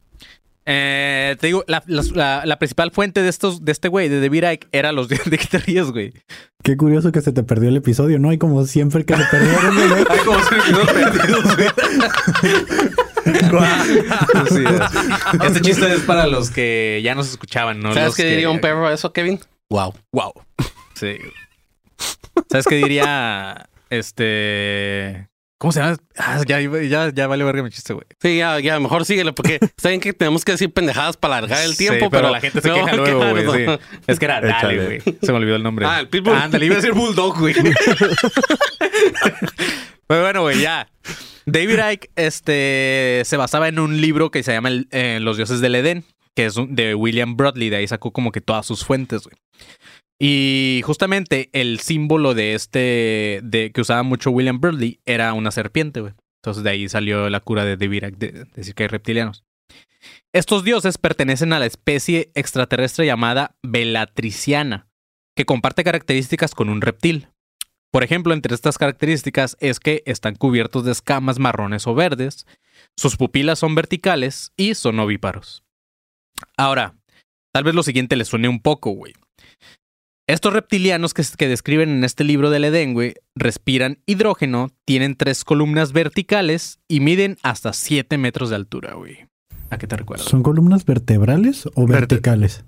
Eh, 0.67 1.37
te 1.41 1.49
digo, 1.49 1.65
la, 1.67 1.83
la- 1.87 2.03
la- 2.15 2.43
la 2.47 2.59
principal 2.59 2.91
fuente 2.93 3.23
de 3.23 3.29
estos, 3.29 3.65
de 3.65 3.73
este 3.73 3.89
güey, 3.89 4.09
de 4.09 4.21
David 4.21 4.45
Icke, 4.53 4.69
era 4.73 4.93
los 4.93 5.09
días 5.11 5.29
de 5.29 5.37
que 5.37 5.47
te 5.47 5.59
ríes, 5.59 5.91
güey. 5.91 6.13
Qué 6.63 6.77
curioso 6.77 7.13
que 7.13 7.21
se 7.21 7.33
te 7.33 7.43
perdió 7.43 7.69
el 7.69 7.77
episodio, 7.77 8.19
¿no? 8.19 8.31
Hay 8.31 8.39
como 8.39 8.65
siempre 8.65 9.05
que 9.05 9.17
se 9.17 9.25
perdieron, 9.31 9.75
güey. 9.75 10.05
Hay 10.11 10.19
como 10.25 10.39
si 10.41 10.49
perdidos, 10.51 11.57
güey. 11.57 11.69
Sí, 13.25 14.65
es. 14.65 15.43
este 15.45 15.61
chiste 15.61 15.93
es 15.93 16.01
para 16.01 16.27
los 16.27 16.51
que 16.51 17.01
ya 17.05 17.15
nos 17.15 17.29
escuchaban, 17.31 17.81
¿no? 17.81 17.91
¿Sabes 17.95 18.09
Los 18.09 18.17
qué 18.17 18.23
que- 18.25 18.31
diría 18.31 18.51
un 18.51 18.61
perro 18.61 18.87
a 18.87 18.93
eso, 18.93 19.13
Kevin? 19.13 19.41
Wow. 19.69 19.95
Wow. 20.13 20.33
Sí. 20.95 21.17
¿Sabes 22.51 22.67
qué 22.67 22.77
diría 22.77 23.69
este 23.91 25.29
¿Cómo 25.59 25.73
se 25.73 25.81
llama? 25.81 25.97
Ah, 26.17 26.41
ya, 26.47 26.59
ya, 26.61 27.13
ya 27.13 27.27
vale 27.27 27.45
verga 27.45 27.63
mi 27.63 27.69
chiste, 27.69 27.93
güey. 27.93 28.07
Sí, 28.19 28.39
ya, 28.39 28.59
ya, 28.61 28.81
mejor 28.81 29.05
síguele, 29.05 29.35
porque 29.35 29.59
saben 29.77 30.01
que 30.01 30.15
tenemos 30.15 30.43
que 30.43 30.53
decir 30.53 30.73
pendejadas 30.73 31.19
para 31.19 31.37
alargar 31.37 31.63
el 31.65 31.73
Sí, 31.73 31.87
tiempo, 31.87 32.09
pero, 32.09 32.23
pero, 32.23 32.31
la 32.31 32.41
gente 32.41 32.63
se 32.63 32.69
no, 32.69 32.75
queja 32.77 32.93
luego, 32.97 33.35
güey. 33.45 33.67
sí. 33.67 33.73
Es 34.07 34.19
que 34.19 34.25
era 34.25 34.41
Dale, 34.41 34.85
güey. 34.87 35.03
Se 35.21 35.33
me 35.33 35.39
olvidó 35.39 35.57
el 35.57 35.63
nombre. 35.63 35.85
Ah, 35.87 36.01
el 36.01 36.09
Pitbull. 36.09 36.35
Ándale, 36.35 36.65
iba 36.65 36.77
a 36.77 36.79
decir 36.79 36.95
Bulldog, 36.95 37.39
güey. 37.39 37.55
Pero 40.11 40.23
bueno, 40.23 40.43
güey, 40.43 40.61
ya. 40.61 40.89
David 41.47 41.79
Icke 41.93 42.11
este, 42.17 43.23
se 43.25 43.37
basaba 43.37 43.69
en 43.69 43.79
un 43.79 44.01
libro 44.01 44.33
que 44.33 44.43
se 44.43 44.53
llama 44.53 44.71
eh, 44.91 45.21
Los 45.21 45.37
dioses 45.37 45.61
del 45.61 45.77
Edén, 45.77 46.03
que 46.35 46.47
es 46.47 46.57
de 46.69 46.97
William 46.97 47.37
Broadley. 47.37 47.71
De 47.71 47.77
ahí 47.77 47.87
sacó 47.87 48.13
como 48.13 48.33
que 48.33 48.41
todas 48.41 48.67
sus 48.67 48.85
fuentes, 48.85 49.23
güey. 49.23 49.37
Y 50.19 50.81
justamente 50.85 51.49
el 51.53 51.79
símbolo 51.79 52.35
de 52.35 52.55
este, 52.55 53.39
de 53.45 53.71
que 53.73 53.83
usaba 53.83 54.03
mucho 54.03 54.33
William 54.33 54.61
Broadley, 54.61 54.99
era 55.07 55.33
una 55.33 55.53
serpiente, 55.53 56.01
güey. 56.01 56.13
Entonces 56.43 56.65
de 56.65 56.71
ahí 56.71 56.89
salió 56.89 57.31
la 57.31 57.39
cura 57.39 57.65
de 57.65 57.77
David 57.77 58.07
Icke 58.09 58.19
de, 58.19 58.33
de 58.33 58.45
decir 58.57 58.75
que 58.75 58.83
hay 58.83 58.89
reptilianos. 58.89 59.45
Estos 60.33 60.65
dioses 60.65 60.99
pertenecen 60.99 61.53
a 61.53 61.61
la 61.61 61.67
especie 61.67 62.33
extraterrestre 62.35 63.07
llamada 63.07 63.55
Belatriciana, 63.63 64.89
que 65.37 65.45
comparte 65.45 65.85
características 65.85 66.57
con 66.57 66.69
un 66.69 66.81
reptil. 66.81 67.29
Por 67.93 68.05
ejemplo, 68.05 68.33
entre 68.35 68.55
estas 68.55 68.79
características 68.79 69.57
es 69.61 69.81
que 69.81 70.03
están 70.07 70.37
cubiertos 70.37 70.85
de 70.85 70.93
escamas 70.93 71.39
marrones 71.39 71.87
o 71.87 71.95
verdes, 71.95 72.47
sus 72.97 73.17
pupilas 73.17 73.59
son 73.59 73.75
verticales 73.75 74.53
y 74.57 74.75
son 74.75 74.99
ovíparos. 75.01 75.65
Ahora, 76.57 76.95
tal 77.53 77.65
vez 77.65 77.75
lo 77.75 77.83
siguiente 77.83 78.17
les 78.17 78.29
suene 78.29 78.49
un 78.49 78.61
poco, 78.61 78.91
güey. 78.93 79.15
Estos 80.29 80.53
reptilianos 80.53 81.13
que, 81.13 81.25
que 81.37 81.49
describen 81.49 81.89
en 81.91 82.05
este 82.05 82.23
libro 82.23 82.51
del 82.51 82.65
Edén, 82.65 82.95
güey, 82.95 83.15
respiran 83.35 83.99
hidrógeno, 84.07 84.69
tienen 84.85 85.17
tres 85.17 85.43
columnas 85.45 85.93
verticales 85.93 86.79
y 86.87 87.01
miden 87.01 87.37
hasta 87.43 87.73
7 87.73 88.17
metros 88.17 88.51
de 88.51 88.57
altura, 88.57 88.95
güey. 88.95 89.27
¿A 89.71 89.79
qué 89.79 89.89
te 89.89 89.97
recuerdo? 89.97 90.23
¿Son 90.25 90.45
columnas 90.45 90.85
vertebrales 90.85 91.67
o 91.75 91.87
Verte- 91.87 91.93
verticales? 92.15 92.65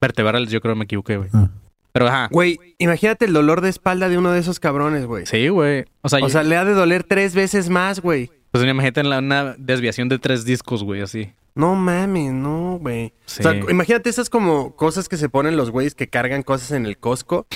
Vertebrales, 0.00 0.50
yo 0.50 0.60
creo 0.60 0.74
que 0.74 0.78
me 0.78 0.84
equivoqué, 0.86 1.16
güey. 1.18 1.30
Ah. 1.32 1.50
Pero 1.92 2.06
ajá. 2.08 2.28
Güey, 2.30 2.58
imagínate 2.78 3.24
el 3.24 3.32
dolor 3.32 3.60
de 3.60 3.68
espalda 3.68 4.08
de 4.08 4.16
uno 4.18 4.30
de 4.32 4.40
esos 4.40 4.60
cabrones, 4.60 5.06
güey. 5.06 5.26
Sí, 5.26 5.48
güey. 5.48 5.84
O 6.02 6.08
sea, 6.08 6.24
O 6.24 6.28
sea, 6.28 6.42
le 6.42 6.56
ha 6.56 6.64
de 6.64 6.72
doler 6.74 7.02
tres 7.04 7.34
veces 7.34 7.68
más, 7.68 8.00
güey. 8.00 8.30
pues 8.52 8.64
imagínate 8.64 9.00
en 9.00 9.10
la- 9.10 9.18
una 9.18 9.54
desviación 9.58 10.08
de 10.08 10.18
tres 10.18 10.44
discos, 10.44 10.82
güey, 10.84 11.00
así. 11.02 11.32
No 11.54 11.74
mames, 11.74 12.32
no, 12.32 12.78
güey. 12.80 13.12
Sí. 13.26 13.40
O 13.40 13.42
sea, 13.42 13.54
imagínate 13.70 14.08
esas 14.08 14.30
como 14.30 14.76
cosas 14.76 15.08
que 15.08 15.16
se 15.16 15.28
ponen 15.28 15.56
los 15.56 15.70
güeyes 15.70 15.94
que 15.94 16.08
cargan 16.08 16.42
cosas 16.42 16.70
en 16.72 16.86
el 16.86 16.96
Costco. 16.96 17.46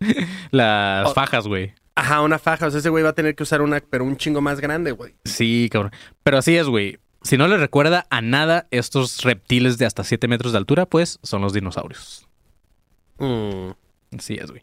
Las 0.50 1.08
Oh. 1.08 1.14
fajas, 1.14 1.46
güey. 1.46 1.74
Ajá, 1.96 2.22
una 2.22 2.38
faja. 2.38 2.66
O 2.66 2.70
sea, 2.70 2.80
ese 2.80 2.88
güey 2.88 3.02
va 3.04 3.10
a 3.10 3.14
tener 3.14 3.34
que 3.34 3.42
usar 3.42 3.60
una, 3.62 3.80
pero 3.80 4.04
un 4.04 4.16
chingo 4.16 4.40
más 4.40 4.60
grande, 4.60 4.92
güey. 4.92 5.14
Sí, 5.24 5.68
cabrón. 5.70 5.92
Pero 6.22 6.38
así 6.38 6.56
es, 6.56 6.66
güey. 6.66 6.98
Si 7.22 7.36
no 7.36 7.48
le 7.48 7.58
recuerda 7.58 8.06
a 8.08 8.22
nada 8.22 8.66
estos 8.70 9.22
reptiles 9.22 9.76
de 9.76 9.84
hasta 9.84 10.04
7 10.04 10.26
metros 10.26 10.52
de 10.52 10.58
altura, 10.58 10.86
pues 10.86 11.18
son 11.22 11.42
los 11.42 11.52
dinosaurios. 11.52 12.26
Mm. 13.20 13.70
Así 14.18 14.34
es, 14.34 14.50
güey. 14.50 14.62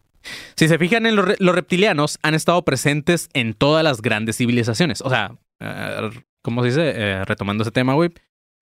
Si 0.56 0.68
se 0.68 0.78
fijan 0.78 1.06
en 1.06 1.16
los, 1.16 1.24
re- 1.26 1.36
los 1.38 1.54
reptilianos, 1.54 2.18
han 2.22 2.34
estado 2.34 2.62
presentes 2.64 3.30
en 3.32 3.54
todas 3.54 3.82
las 3.82 4.02
grandes 4.02 4.36
civilizaciones. 4.36 5.00
O 5.00 5.08
sea, 5.08 5.36
eh, 5.60 6.10
¿cómo 6.42 6.62
se 6.62 6.68
dice? 6.68 6.92
Eh, 6.94 7.24
retomando 7.24 7.62
ese 7.62 7.70
tema, 7.70 7.94
güey. 7.94 8.10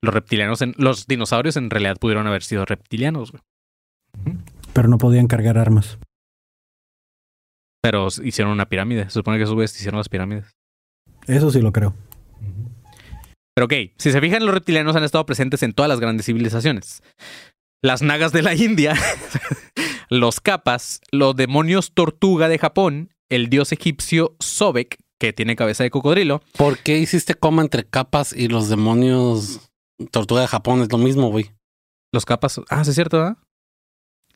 Los 0.02 0.14
reptilianos, 0.14 0.62
en, 0.62 0.74
los 0.76 1.06
dinosaurios 1.06 1.56
en 1.56 1.70
realidad 1.70 1.96
pudieron 1.98 2.26
haber 2.26 2.42
sido 2.42 2.64
reptilianos, 2.66 3.32
güey. 3.32 3.42
Pero 4.72 4.88
no 4.88 4.98
podían 4.98 5.26
cargar 5.26 5.58
armas. 5.58 5.98
Pero 7.82 8.08
hicieron 8.22 8.52
una 8.52 8.68
pirámide. 8.68 9.04
Se 9.04 9.10
supone 9.12 9.38
que 9.38 9.44
esos 9.44 9.54
güeyes 9.54 9.74
hicieron 9.76 9.98
las 9.98 10.08
pirámides. 10.08 10.54
Eso 11.26 11.50
sí 11.50 11.60
lo 11.60 11.72
creo. 11.72 11.94
Pero 13.54 13.64
ok, 13.66 13.72
si 13.96 14.12
se 14.12 14.20
fijan, 14.20 14.44
los 14.44 14.54
reptilianos 14.54 14.94
han 14.96 15.04
estado 15.04 15.24
presentes 15.24 15.62
en 15.62 15.72
todas 15.72 15.88
las 15.88 15.98
grandes 16.00 16.26
civilizaciones. 16.26 17.02
Las 17.82 18.02
nagas 18.02 18.32
de 18.32 18.42
la 18.42 18.54
India, 18.54 18.94
los 20.08 20.40
capas, 20.40 21.00
los 21.10 21.36
demonios 21.36 21.92
tortuga 21.92 22.48
de 22.48 22.58
Japón, 22.58 23.12
el 23.28 23.48
dios 23.48 23.72
egipcio 23.72 24.36
Sobek, 24.40 24.98
que 25.18 25.32
tiene 25.32 25.56
cabeza 25.56 25.82
de 25.84 25.90
cocodrilo. 25.90 26.42
¿Por 26.56 26.78
qué 26.78 26.98
hiciste 26.98 27.34
coma 27.34 27.62
entre 27.62 27.84
capas 27.84 28.32
y 28.32 28.48
los 28.48 28.68
demonios 28.68 29.70
tortuga 30.10 30.42
de 30.42 30.46
Japón? 30.48 30.82
Es 30.82 30.92
lo 30.92 30.98
mismo, 30.98 31.30
güey. 31.30 31.52
Los 32.12 32.24
capas, 32.24 32.60
ah, 32.68 32.84
sí 32.84 32.90
es 32.90 32.94
cierto, 32.96 33.18
¿verdad? 33.18 33.36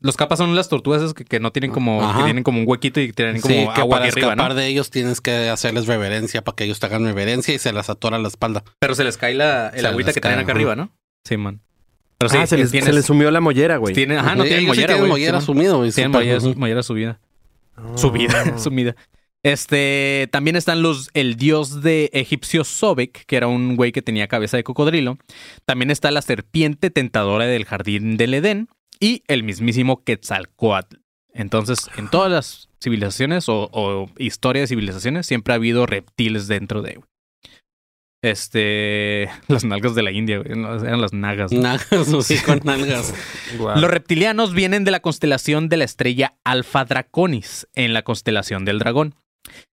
Los 0.03 0.17
capas 0.17 0.39
son 0.39 0.57
las 0.57 0.71
tortugas 0.71 1.03
esas 1.03 1.12
que, 1.12 1.27
que 1.27 1.41
no 1.41 1.53
tienen 1.53 1.71
como, 1.73 2.03
Ajá. 2.03 2.19
que 2.19 2.25
tienen 2.25 2.43
como 2.43 2.61
un 2.61 2.65
huequito 2.67 3.00
y 3.00 3.12
tienen 3.12 3.43
como 3.43 3.55
Sí, 3.55 3.61
que 3.75 3.81
agua 3.83 3.97
para 3.99 4.05
aquí 4.07 4.12
arriba, 4.15 4.33
escapar 4.33 4.53
¿no? 4.53 4.55
de 4.55 4.67
ellos 4.67 4.89
tienes 4.91 5.21
que 5.21 5.50
hacerles 5.50 5.87
reverencia 5.87 6.43
para 6.43 6.57
que 6.57 6.65
ellos 6.65 6.81
te 6.81 6.87
hagan 6.87 7.05
reverencia 7.05 7.55
y 7.55 7.59
se 7.59 7.73
las 7.75 7.91
atora 7.91 8.19
la 8.19 8.29
espalda. 8.29 8.65
Pero 8.79 8.95
se 8.95 9.05
les 9.05 9.19
cae 9.19 9.35
la, 9.35 9.69
el 9.69 9.83
Se 9.83 9.87
agüita 9.87 10.15
que 10.15 10.23
cae, 10.23 10.35
acá 10.39 10.53
arriba, 10.53 10.75
¿no? 10.75 10.91
Sí, 11.29 11.37
man. 11.37 11.61
Pero 12.21 12.29
sí, 12.29 12.37
ah, 12.39 12.47
se 12.47 12.59
les, 12.59 12.71
tienes- 12.71 12.85
se 12.85 12.93
les 12.93 13.07
sumió 13.07 13.31
la 13.31 13.41
mollera, 13.41 13.79
güey. 13.79 13.95
ajá, 14.12 14.35
no 14.35 14.43
tienen 14.45 14.61
sí 14.61 14.67
mollera, 14.67 14.95
güey. 14.97 15.09
mollera 15.09 15.41
sumido, 15.41 15.79
güey. 15.79 15.91
Tienen 15.91 16.12
mollera, 16.12 16.41
mollera 16.57 16.83
subida. 16.83 17.19
Ah. 17.77 17.93
Su 17.97 18.11
vida, 18.11 18.59
su 18.59 18.69
vida. 18.69 18.95
Este, 19.43 20.29
también 20.31 20.55
están 20.55 20.83
los, 20.83 21.09
el 21.15 21.37
dios 21.37 21.81
de 21.83 22.11
egipcio 22.12 22.62
Sobek, 22.62 23.25
que 23.25 23.37
era 23.37 23.47
un 23.47 23.75
güey 23.77 23.91
que 23.91 24.03
tenía 24.03 24.29
cabeza 24.29 24.59
de 24.59 24.65
cocodrilo. 24.65 25.17
También 25.65 25.91
está 25.91 26.11
la 26.11 26.21
serpiente 26.21 26.91
tentadora 26.91 27.47
del 27.47 27.65
jardín 27.65 28.19
del 28.19 28.35
Edén 28.35 28.69
y 28.99 29.23
el 29.29 29.45
mismísimo 29.45 30.05
Quetzalcoatl. 30.05 30.97
Entonces, 31.33 31.89
en 31.97 32.11
todas 32.11 32.31
las 32.31 32.69
civilizaciones 32.83 33.49
o, 33.49 33.71
o 33.73 34.11
historia 34.19 34.61
de 34.61 34.67
civilizaciones 34.69 35.27
siempre 35.27 35.55
ha 35.55 35.57
habido 35.57 35.87
reptiles 35.87 36.47
dentro 36.49 36.83
de. 36.83 37.00
Este, 38.23 39.31
las 39.49 39.65
nalgas 39.65 39.95
de 39.95 40.03
la 40.03 40.12
India, 40.12 40.39
güey, 40.39 40.50
eran 40.50 41.00
las 41.00 41.12
nagas. 41.12 41.53
¿no? 41.53 41.61
Nalgas, 41.62 42.27
sí, 42.27 42.39
con 42.39 42.61
nalgas. 42.65 43.15
Los 43.59 43.91
reptilianos 43.91 44.55
vienen 44.55 44.85
de 44.85 44.91
la 44.91 45.00
constelación 45.00 45.69
de 45.69 45.79
la 45.79 45.85
estrella 45.85 46.35
Alpha 46.45 46.85
Draconis, 46.85 47.67
en 47.75 47.95
la 47.95 48.03
constelación 48.03 48.65
del 48.65 48.79
dragón. 48.79 49.15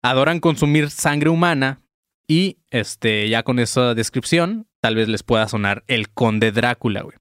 Adoran 0.03 0.41
consumir 0.41 0.91
sangre 0.91 1.29
humana 1.29 1.81
y, 2.27 2.59
este, 2.71 3.29
ya 3.29 3.43
con 3.43 3.59
esa 3.59 3.95
descripción, 3.95 4.67
tal 4.81 4.95
vez 4.95 5.09
les 5.09 5.23
pueda 5.23 5.47
sonar 5.49 5.85
el 5.87 6.09
conde 6.09 6.53
Drácula, 6.53 7.03
güey. 7.03 7.17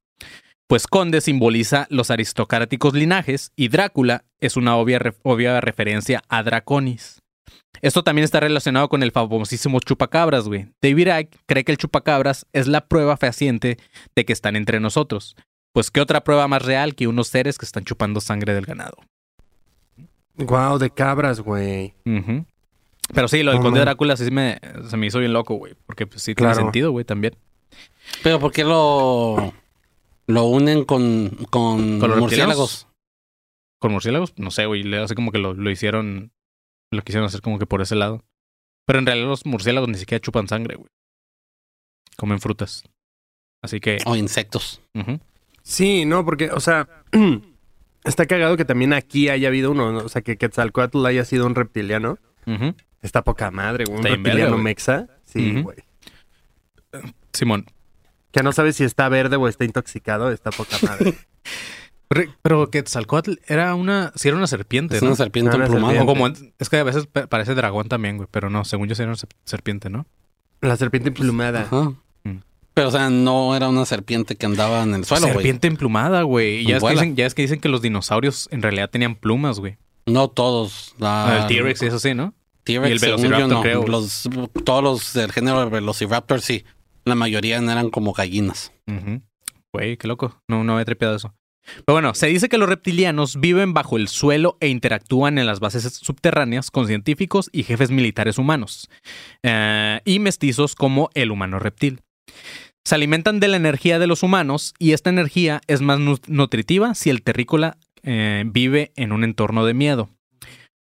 Pues 0.68 0.86
conde 0.86 1.20
simboliza 1.20 1.88
los 1.90 2.12
aristocráticos 2.12 2.94
linajes 2.94 3.52
y 3.56 3.70
Drácula 3.70 4.24
es 4.40 4.56
una 4.56 4.76
obvia, 4.78 5.02
obvia 5.24 5.60
referencia 5.62 6.22
a 6.30 6.44
Draconis. 6.44 7.24
Esto 7.82 8.04
también 8.04 8.24
está 8.26 8.40
relacionado 8.40 8.90
con 8.90 9.04
el 9.04 9.12
famosísimo 9.12 9.80
chupacabras, 9.80 10.48
güey. 10.48 10.68
David 10.82 11.08
Icke 11.20 11.38
cree 11.46 11.64
que 11.64 11.72
el 11.72 11.78
chupacabras 11.78 12.46
es 12.54 12.68
la 12.68 12.88
prueba 12.88 13.18
fehaciente 13.18 13.78
de 14.16 14.26
que 14.26 14.34
están 14.34 14.56
entre 14.56 14.80
nosotros. 14.80 15.36
Pues 15.74 15.92
qué 15.92 16.02
otra 16.02 16.24
prueba 16.24 16.48
más 16.48 16.64
real 16.64 16.96
que 16.96 17.08
unos 17.08 17.28
seres 17.28 17.58
que 17.58 17.66
están 17.66 17.84
chupando 17.86 18.22
sangre 18.22 18.54
del 18.54 18.66
ganado. 18.66 18.98
Guau, 20.36 20.78
de 20.78 20.90
cabras, 20.90 21.42
güey. 21.42 21.94
Pero 23.14 23.28
sí, 23.28 23.44
lo 23.44 23.52
del 23.52 23.60
No, 23.60 23.66
conde. 23.66 23.80
Drácula 23.82 24.16
sí 24.16 24.32
me, 24.32 24.60
se 24.90 24.96
me 24.98 25.08
hizo 25.08 25.20
bien 25.20 25.34
loco, 25.34 25.56
güey. 25.56 25.76
Porque 25.86 26.08
pues 26.08 26.22
sí 26.22 26.34
Claro. 26.36 26.54
tiene 26.56 26.66
sentido, 26.68 26.92
güey, 26.92 27.06
también. 27.06 27.36
Pero 28.24 28.40
¿por 28.40 28.52
qué 28.52 28.64
lo, 28.64 29.54
lo 30.28 30.44
unen 30.46 30.86
con, 30.86 31.30
con, 31.50 32.00
¿Con 32.00 32.10
los 32.10 32.20
murciélagos? 32.20 32.88
Con 33.80 33.92
murciélagos, 33.92 34.34
no 34.38 34.52
sé, 34.52 34.66
güey. 34.66 34.84
le- 34.84 35.00
Así 35.00 35.14
como 35.16 35.32
que 35.32 35.38
lo, 35.40 35.54
lo 35.54 35.70
hicieron, 35.72 36.32
lo 36.92 37.02
quisieron 37.02 37.28
hacer 37.28 37.42
como 37.42 37.60
que 37.60 37.66
por 37.66 37.82
ese 37.82 37.96
lado. 37.96 38.24
Pero 38.86 39.00
en 39.00 39.06
realidad 39.06 39.28
los 39.28 39.46
murciélagos 39.46 39.90
ni 39.90 39.98
siquiera 39.98 40.22
chupan 40.22 40.48
sangre, 40.48 40.76
güey. 40.76 40.90
Comen 42.18 42.40
frutas. 42.40 42.84
Así 43.62 43.80
que... 43.80 44.00
O 44.06 44.16
insectos. 44.16 44.82
Sí, 45.62 46.06
no, 46.06 46.26
porque, 46.26 46.50
o 46.52 46.60
sea, 46.60 46.88
está 48.04 48.26
cagado 48.26 48.58
que 48.58 48.66
también 48.66 48.94
aquí 48.94 49.30
haya 49.30 49.50
habido 49.50 49.72
uno, 49.72 49.92
¿no? 49.92 50.00
o 50.00 50.10
sea, 50.10 50.22
que 50.22 50.38
Quetzalcoatl 50.38 51.06
haya 51.06 51.26
sido 51.26 51.46
un 51.46 51.56
reptiliano. 51.56 52.18
Está 53.02 53.24
poca 53.24 53.52
madre, 53.52 53.86
güey. 53.86 54.00
Un 54.00 54.08
Está 54.08 54.16
reptiliano 54.16 54.58
mexa. 54.58 55.08
Sí, 55.26 55.62
güey. 55.62 55.78
Simón. 57.32 57.66
Que 58.32 58.42
no 58.42 58.52
sabes 58.52 58.76
si 58.76 58.84
está 58.84 59.08
verde 59.10 59.36
o 59.36 59.48
está 59.48 59.66
intoxicado, 59.66 60.32
está 60.32 60.50
poca 60.52 60.78
madre. 60.82 61.14
Pero 62.42 62.70
Quetzalcoatl 62.72 63.34
era 63.48 63.76
una... 63.76 64.12
Sí 64.16 64.28
era 64.30 64.38
una 64.38 64.48
serpiente, 64.48 64.96
Es 64.98 65.04
¿no? 65.04 65.10
una 65.10 65.16
serpiente 65.16 65.52
Ah, 65.56 65.60
emplumada. 65.64 65.94
O 66.04 66.06
serpiente. 66.08 66.40
como... 66.40 66.52
Es 66.58 66.70
que 66.70 66.78
a 66.78 66.84
veces 66.84 67.06
pa- 67.08 67.28
parece 67.28 67.54
dragón 67.54 67.88
también, 67.88 68.18
güey. 68.18 68.28
Pero 68.32 68.50
no, 68.50 68.66
según 68.66 68.88
yo 68.88 68.96
sí 68.96 69.04
era 69.04 69.10
una 69.12 69.18
ser- 69.18 69.30
serpiente, 69.46 69.90
¿no? 69.90 70.06
La 70.62 70.76
serpiente 70.76 71.10
emplumada. 71.10 71.62
Ajá. 71.62 71.94
Mm. 72.24 72.38
Pero, 72.74 72.88
o 72.88 72.92
sea, 72.92 73.10
no 73.10 73.56
era 73.56 73.70
una 73.70 73.86
serpiente 73.86 74.36
que 74.36 74.46
andaba 74.46 74.84
en 74.84 74.96
el 74.96 75.06
suelo, 75.06 75.24
güey. 75.28 75.34
serpiente 75.36 75.68
emplumada, 75.68 76.24
güey. 76.24 76.62
Y 76.62 76.66
ya 76.66 76.78
es, 76.78 76.84
que 76.84 76.90
dicen, 76.92 77.16
ya 77.16 77.26
es 77.28 77.36
que 77.36 77.42
dicen 77.44 77.60
que 77.60 77.70
los 77.70 77.82
dinosaurios 77.82 78.48
en 78.52 78.62
realidad 78.64 78.90
tenían 78.90 79.16
plumas, 79.16 79.60
güey. 79.60 79.78
No 80.08 80.30
todos. 80.30 80.96
La- 80.98 81.42
el 81.42 81.48
T-Rex 81.48 81.82
y 81.84 81.86
eso 81.86 82.00
sí, 82.00 82.14
¿no? 82.16 82.34
T-Rex, 82.64 82.90
y 82.90 82.92
el 82.94 83.00
Velociraptor, 83.00 83.50
no. 83.50 83.62
creo. 83.62 83.86
Los, 83.88 84.28
todos 84.66 84.84
los 84.84 85.14
del 85.14 85.32
género 85.32 85.70
Velociraptor, 85.70 86.42
sí. 86.42 86.66
La 87.06 87.16
mayoría 87.16 87.58
eran 87.58 87.90
como 87.92 88.14
gallinas. 88.14 88.72
Güey, 89.72 89.98
qué 89.98 90.08
loco. 90.08 90.42
No, 90.48 90.64
no 90.64 90.80
he 90.80 90.86
trepeado 90.86 91.16
eso. 91.16 91.34
Pero 91.86 91.96
bueno, 91.96 92.14
se 92.14 92.28
dice 92.28 92.50
que 92.50 92.58
los 92.58 92.70
reptilianos 92.70 93.40
viven 93.40 93.74
bajo 93.74 93.98
el 93.98 94.08
suelo 94.08 94.58
e 94.60 94.68
interactúan 94.70 95.38
en 95.38 95.46
las 95.46 95.60
bases 95.60 95.84
subterráneas 95.94 96.72
con 96.72 96.88
científicos 96.88 97.50
y 97.52 97.64
jefes 97.64 97.92
militares 97.92 98.38
humanos. 98.38 98.90
eh, 99.44 100.02
y 100.06 100.20
mestizos 100.20 100.76
como 100.76 101.10
el 101.14 101.32
humano 101.32 101.60
reptil. 101.60 102.02
Se 102.86 102.96
alimentan 102.96 103.40
de 103.40 103.48
la 103.50 103.58
energía 103.58 104.00
de 104.00 104.08
los 104.08 104.24
humanos 104.24 104.74
y 104.80 104.94
esta 104.94 105.10
energía 105.10 105.62
es 105.68 105.82
más 105.82 106.00
nu- 106.00 106.18
nutritiva 106.28 106.96
si 106.96 107.10
el 107.10 107.22
terrícola 107.22 107.78
eh, 108.04 108.44
vive 108.48 108.92
en 108.96 109.12
un 109.12 109.24
entorno 109.24 109.66
de 109.66 109.74
miedo. 109.74 110.10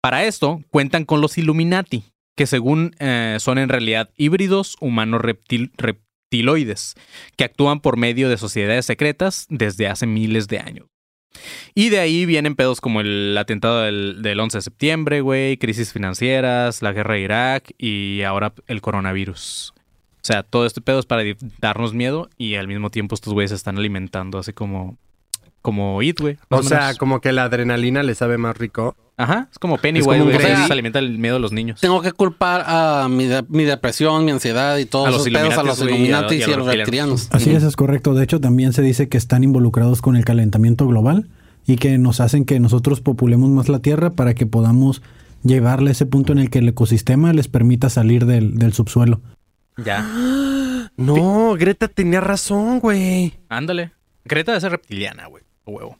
Para 0.02 0.24
esto 0.24 0.62
cuentan 0.70 1.04
con 1.04 1.20
los 1.20 1.36
Illuminati, 1.38 2.04
que 2.36 2.46
según 2.46 2.94
eh, 3.00 3.38
son 3.40 3.58
en 3.58 3.68
realidad 3.68 4.10
híbridos 4.16 4.76
humano-reptil 4.80 5.72
que 7.36 7.44
actúan 7.44 7.80
por 7.80 7.96
medio 7.96 8.28
de 8.28 8.36
sociedades 8.36 8.86
secretas 8.86 9.46
desde 9.48 9.88
hace 9.88 10.06
miles 10.06 10.48
de 10.48 10.58
años. 10.58 10.86
Y 11.74 11.90
de 11.90 11.98
ahí 12.00 12.24
vienen 12.24 12.56
pedos 12.56 12.80
como 12.80 13.00
el 13.00 13.36
atentado 13.36 13.82
del, 13.82 14.22
del 14.22 14.40
11 14.40 14.58
de 14.58 14.62
septiembre, 14.62 15.20
güey, 15.20 15.58
crisis 15.58 15.92
financieras, 15.92 16.80
la 16.82 16.92
guerra 16.92 17.14
de 17.14 17.20
Irak 17.20 17.72
y 17.78 18.22
ahora 18.22 18.54
el 18.66 18.80
coronavirus. 18.80 19.74
O 19.76 20.26
sea, 20.26 20.42
todo 20.42 20.66
este 20.66 20.80
pedo 20.80 20.98
es 20.98 21.06
para 21.06 21.22
darnos 21.60 21.94
miedo 21.94 22.30
y 22.36 22.56
al 22.56 22.66
mismo 22.66 22.90
tiempo 22.90 23.14
estos 23.14 23.32
güeyes 23.32 23.50
se 23.50 23.56
están 23.56 23.78
alimentando 23.78 24.38
así 24.38 24.52
como 24.52 24.96
como 25.66 26.00
It, 26.00 26.20
güey. 26.20 26.38
O 26.48 26.62
sea, 26.62 26.78
menos. 26.80 26.98
como 26.98 27.20
que 27.20 27.32
la 27.32 27.42
adrenalina 27.42 28.04
le 28.04 28.14
sabe 28.14 28.38
más 28.38 28.56
rico. 28.56 28.94
Ajá, 29.16 29.48
es 29.50 29.58
como 29.58 29.78
Pennywise, 29.78 30.06
güey. 30.22 30.36
o 30.36 30.40
sea, 30.40 30.66
se 30.68 30.72
alimenta 30.72 31.00
el 31.00 31.18
miedo 31.18 31.34
de 31.34 31.40
los 31.40 31.50
niños. 31.50 31.80
Tengo 31.80 32.02
que 32.02 32.12
culpar 32.12 32.62
a 32.68 33.08
mi, 33.10 33.24
de- 33.26 33.44
mi 33.48 33.64
depresión, 33.64 34.24
mi 34.24 34.30
ansiedad 34.30 34.76
y 34.78 34.84
todos 34.84 35.08
A 35.08 35.10
los 35.10 35.24
pedos 35.28 35.58
a 35.58 35.62
los 35.64 35.80
Illuminatis, 35.80 35.82
güey, 35.82 35.90
y 35.90 35.92
a- 35.92 35.96
Illuminati 35.96 36.34
y 36.36 36.38
y 36.38 36.42
a 36.42 36.56
los 36.56 36.66
reptilianos. 36.68 37.28
Así 37.32 37.50
es, 37.50 37.64
es 37.64 37.74
correcto. 37.74 38.14
De 38.14 38.22
hecho, 38.22 38.40
también 38.40 38.72
se 38.72 38.82
dice 38.82 39.08
que 39.08 39.18
están 39.18 39.42
involucrados 39.42 40.02
con 40.02 40.14
el 40.16 40.24
calentamiento 40.24 40.86
global 40.86 41.28
y 41.66 41.76
que 41.76 41.98
nos 41.98 42.20
hacen 42.20 42.44
que 42.44 42.60
nosotros 42.60 43.00
populemos 43.00 43.50
más 43.50 43.68
la 43.68 43.80
Tierra 43.80 44.10
para 44.10 44.34
que 44.34 44.46
podamos 44.46 45.02
llevarle 45.42 45.90
a 45.90 45.92
ese 45.92 46.06
punto 46.06 46.32
en 46.32 46.38
el 46.38 46.48
que 46.50 46.60
el 46.60 46.68
ecosistema 46.68 47.32
les 47.32 47.48
permita 47.48 47.90
salir 47.90 48.24
del, 48.26 48.54
del 48.56 48.72
subsuelo. 48.72 49.20
Ya. 49.76 50.06
No, 50.98 51.54
Greta 51.58 51.88
tenía 51.88 52.20
razón, 52.22 52.78
güey. 52.80 53.34
Ándale. 53.50 53.92
Greta 54.24 54.52
debe 54.52 54.60
ser 54.62 54.70
reptiliana, 54.72 55.26
güey. 55.26 55.44
A 55.66 55.70
Huevo. 55.70 55.98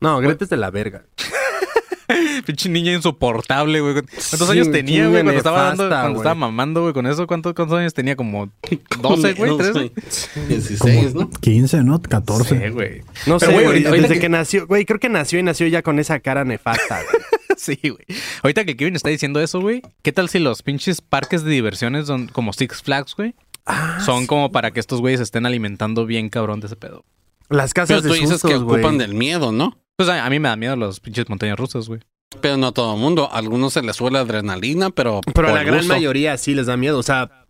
No, 0.00 0.18
Greta 0.20 0.44
es 0.44 0.50
de 0.50 0.56
la 0.56 0.70
verga. 0.70 1.04
Pinche 2.46 2.68
niña 2.68 2.92
insoportable, 2.92 3.80
güey. 3.80 3.94
¿Cuántos 3.94 4.22
Sí, 4.24 4.50
años 4.52 4.70
tenía, 4.70 5.08
güey? 5.08 5.22
Cuando 5.22 5.32
estaba 5.38 5.62
dando, 5.64 5.84
nefasta, 5.84 6.02
cuando 6.02 6.18
güey. 6.18 6.22
estaba 6.22 6.34
mamando, 6.36 6.82
güey, 6.82 6.92
con 6.94 7.06
eso, 7.06 7.26
¿cuántos, 7.26 7.52
cuántos 7.54 7.78
años 7.78 7.94
tenía? 7.94 8.14
Como 8.14 8.48
12, 9.02 9.32
güey, 9.34 9.50
Menos, 9.56 9.72
13. 9.72 10.46
16, 10.48 11.14
¿no? 11.14 11.30
15, 11.30 11.82
¿no? 11.82 12.00
14. 12.00 12.48
Sí, 12.64 12.68
güey. 12.70 13.00
No 13.26 13.38
Pero, 13.38 13.40
sé, 13.40 13.46
güey, 13.46 13.54
güey. 13.54 13.66
ahorita- 13.66 13.88
ahorita 13.88 14.02
Desde 14.08 14.14
que- 14.14 14.20
que... 14.20 14.28
nació, 14.28 14.66
güey, 14.68 14.84
creo 14.84 15.00
que 15.00 15.08
nació 15.08 15.38
y 15.40 15.42
nació 15.42 15.66
ya 15.66 15.82
con 15.82 15.98
esa 15.98 16.20
cara 16.20 16.44
nefasta, 16.44 17.00
güey. 17.02 17.22
Sí, 17.56 17.76
güey. 17.82 18.04
Ahorita 18.42 18.64
que 18.64 18.76
Kevin 18.76 18.94
está 18.96 19.08
diciendo 19.08 19.40
eso, 19.40 19.60
güey, 19.60 19.82
¿qué 20.02 20.12
tal 20.12 20.28
si 20.28 20.38
los 20.38 20.62
pinches 20.62 21.00
parques 21.00 21.42
de 21.42 21.50
diversiones 21.50 22.06
son 22.06 22.28
como 22.28 22.52
Six 22.52 22.82
Flags, 22.82 23.16
güey? 23.16 23.34
Ah, 23.64 23.98
son 24.04 24.26
como 24.28 24.52
para 24.52 24.70
que 24.70 24.78
estos 24.78 25.00
güeyes 25.00 25.20
estén 25.20 25.44
alimentando 25.46 26.06
bien 26.06 26.28
cabrón 26.28 26.60
de 26.60 26.66
ese 26.68 26.76
pedo. 26.76 27.04
Las 27.48 27.72
Pero 27.72 27.86
casas 27.86 28.02
tú 28.02 28.08
de 28.08 28.14
dices 28.14 28.30
sustos, 28.40 28.50
que 28.50 28.56
güey. 28.58 28.80
ocupan 28.80 28.98
del 28.98 29.14
miedo, 29.14 29.52
¿no? 29.52 29.78
Pues 29.96 30.08
a, 30.08 30.24
a 30.24 30.30
mí 30.30 30.38
me 30.40 30.48
da 30.48 30.56
miedo 30.56 30.76
los 30.76 31.00
pinches 31.00 31.28
montañas 31.28 31.58
rusas, 31.58 31.88
güey. 31.88 32.00
Pero 32.40 32.56
no 32.56 32.68
a 32.68 32.72
todo 32.72 32.94
el 32.94 33.00
mundo. 33.00 33.30
A 33.32 33.38
algunos 33.38 33.72
se 33.72 33.82
les 33.82 33.96
suele 33.96 34.18
adrenalina, 34.18 34.90
pero. 34.90 35.20
Pero 35.34 35.48
a 35.48 35.52
la 35.52 35.62
gran 35.62 35.78
gusto. 35.78 35.92
mayoría 35.94 36.36
sí 36.36 36.54
les 36.54 36.66
da 36.66 36.76
miedo. 36.76 36.98
O 36.98 37.02
sea, 37.02 37.46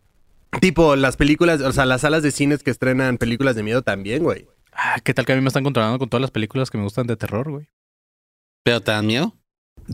tipo 0.61 0.97
las 0.97 1.17
películas, 1.17 1.61
o 1.63 1.73
sea, 1.73 1.87
las 1.87 2.03
salas 2.03 2.23
de 2.23 2.31
cines 2.31 2.63
que 2.63 2.71
estrenan 2.71 3.19
películas 3.19 3.57
de 3.57 3.63
miedo 3.63 3.83
también, 3.83 4.23
güey. 4.23 4.47
Ah, 4.73 5.01
¿qué 5.03 5.15
tal 5.15 5.25
que 5.25 5.33
a 5.33 5.37
mí 5.37 5.41
me 5.41 5.49
están 5.49 5.65
controlando 5.65 5.99
con 5.99 6.09
todas 6.09 6.21
las 6.21 6.31
películas 6.31 6.71
que 6.71 6.77
me 6.79 6.85
gustan 6.85 7.07
de 7.07 7.17
terror, 7.17 7.51
güey? 7.51 7.67
¿Pero 8.63 8.81
te 8.83 8.91
dan 8.93 9.07
miedo? 9.07 9.35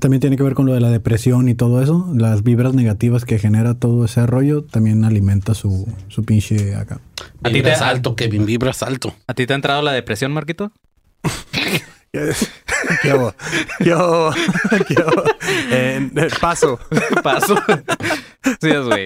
También 0.00 0.20
tiene 0.20 0.36
que 0.36 0.42
ver 0.42 0.54
con 0.54 0.66
lo 0.66 0.72
de 0.74 0.80
la 0.80 0.88
depresión 0.90 1.48
y 1.48 1.54
todo 1.54 1.82
eso. 1.82 2.08
Las 2.14 2.42
vibras 2.42 2.72
negativas 2.74 3.24
que 3.24 3.38
genera 3.38 3.74
todo 3.74 4.04
ese 4.04 4.26
rollo 4.26 4.62
también 4.64 5.04
alimenta 5.04 5.54
su, 5.54 5.86
su 6.08 6.24
pinche 6.24 6.74
acá. 6.74 7.00
¿A 7.42 7.48
ti 7.48 7.54
Vibras 7.54 7.78
te- 7.80 7.84
alto, 7.84 8.16
Kevin, 8.16 8.46
vibras 8.46 8.82
alto. 8.82 9.14
¿A 9.26 9.34
ti 9.34 9.46
te 9.46 9.52
ha 9.52 9.56
entrado 9.56 9.82
la 9.82 9.92
depresión, 9.92 10.32
Marquito? 10.32 10.72
¿Qué 12.10 13.10
hago? 13.10 13.34
¿Qué 13.82 13.92
hago? 13.92 14.32
¿Qué 14.88 14.94
hago? 14.94 15.22
Eh, 15.70 16.10
eh, 16.14 16.28
paso. 16.40 16.78
Paso. 17.22 17.56
sí, 18.60 18.68
es, 18.70 18.84
güey. 18.84 19.04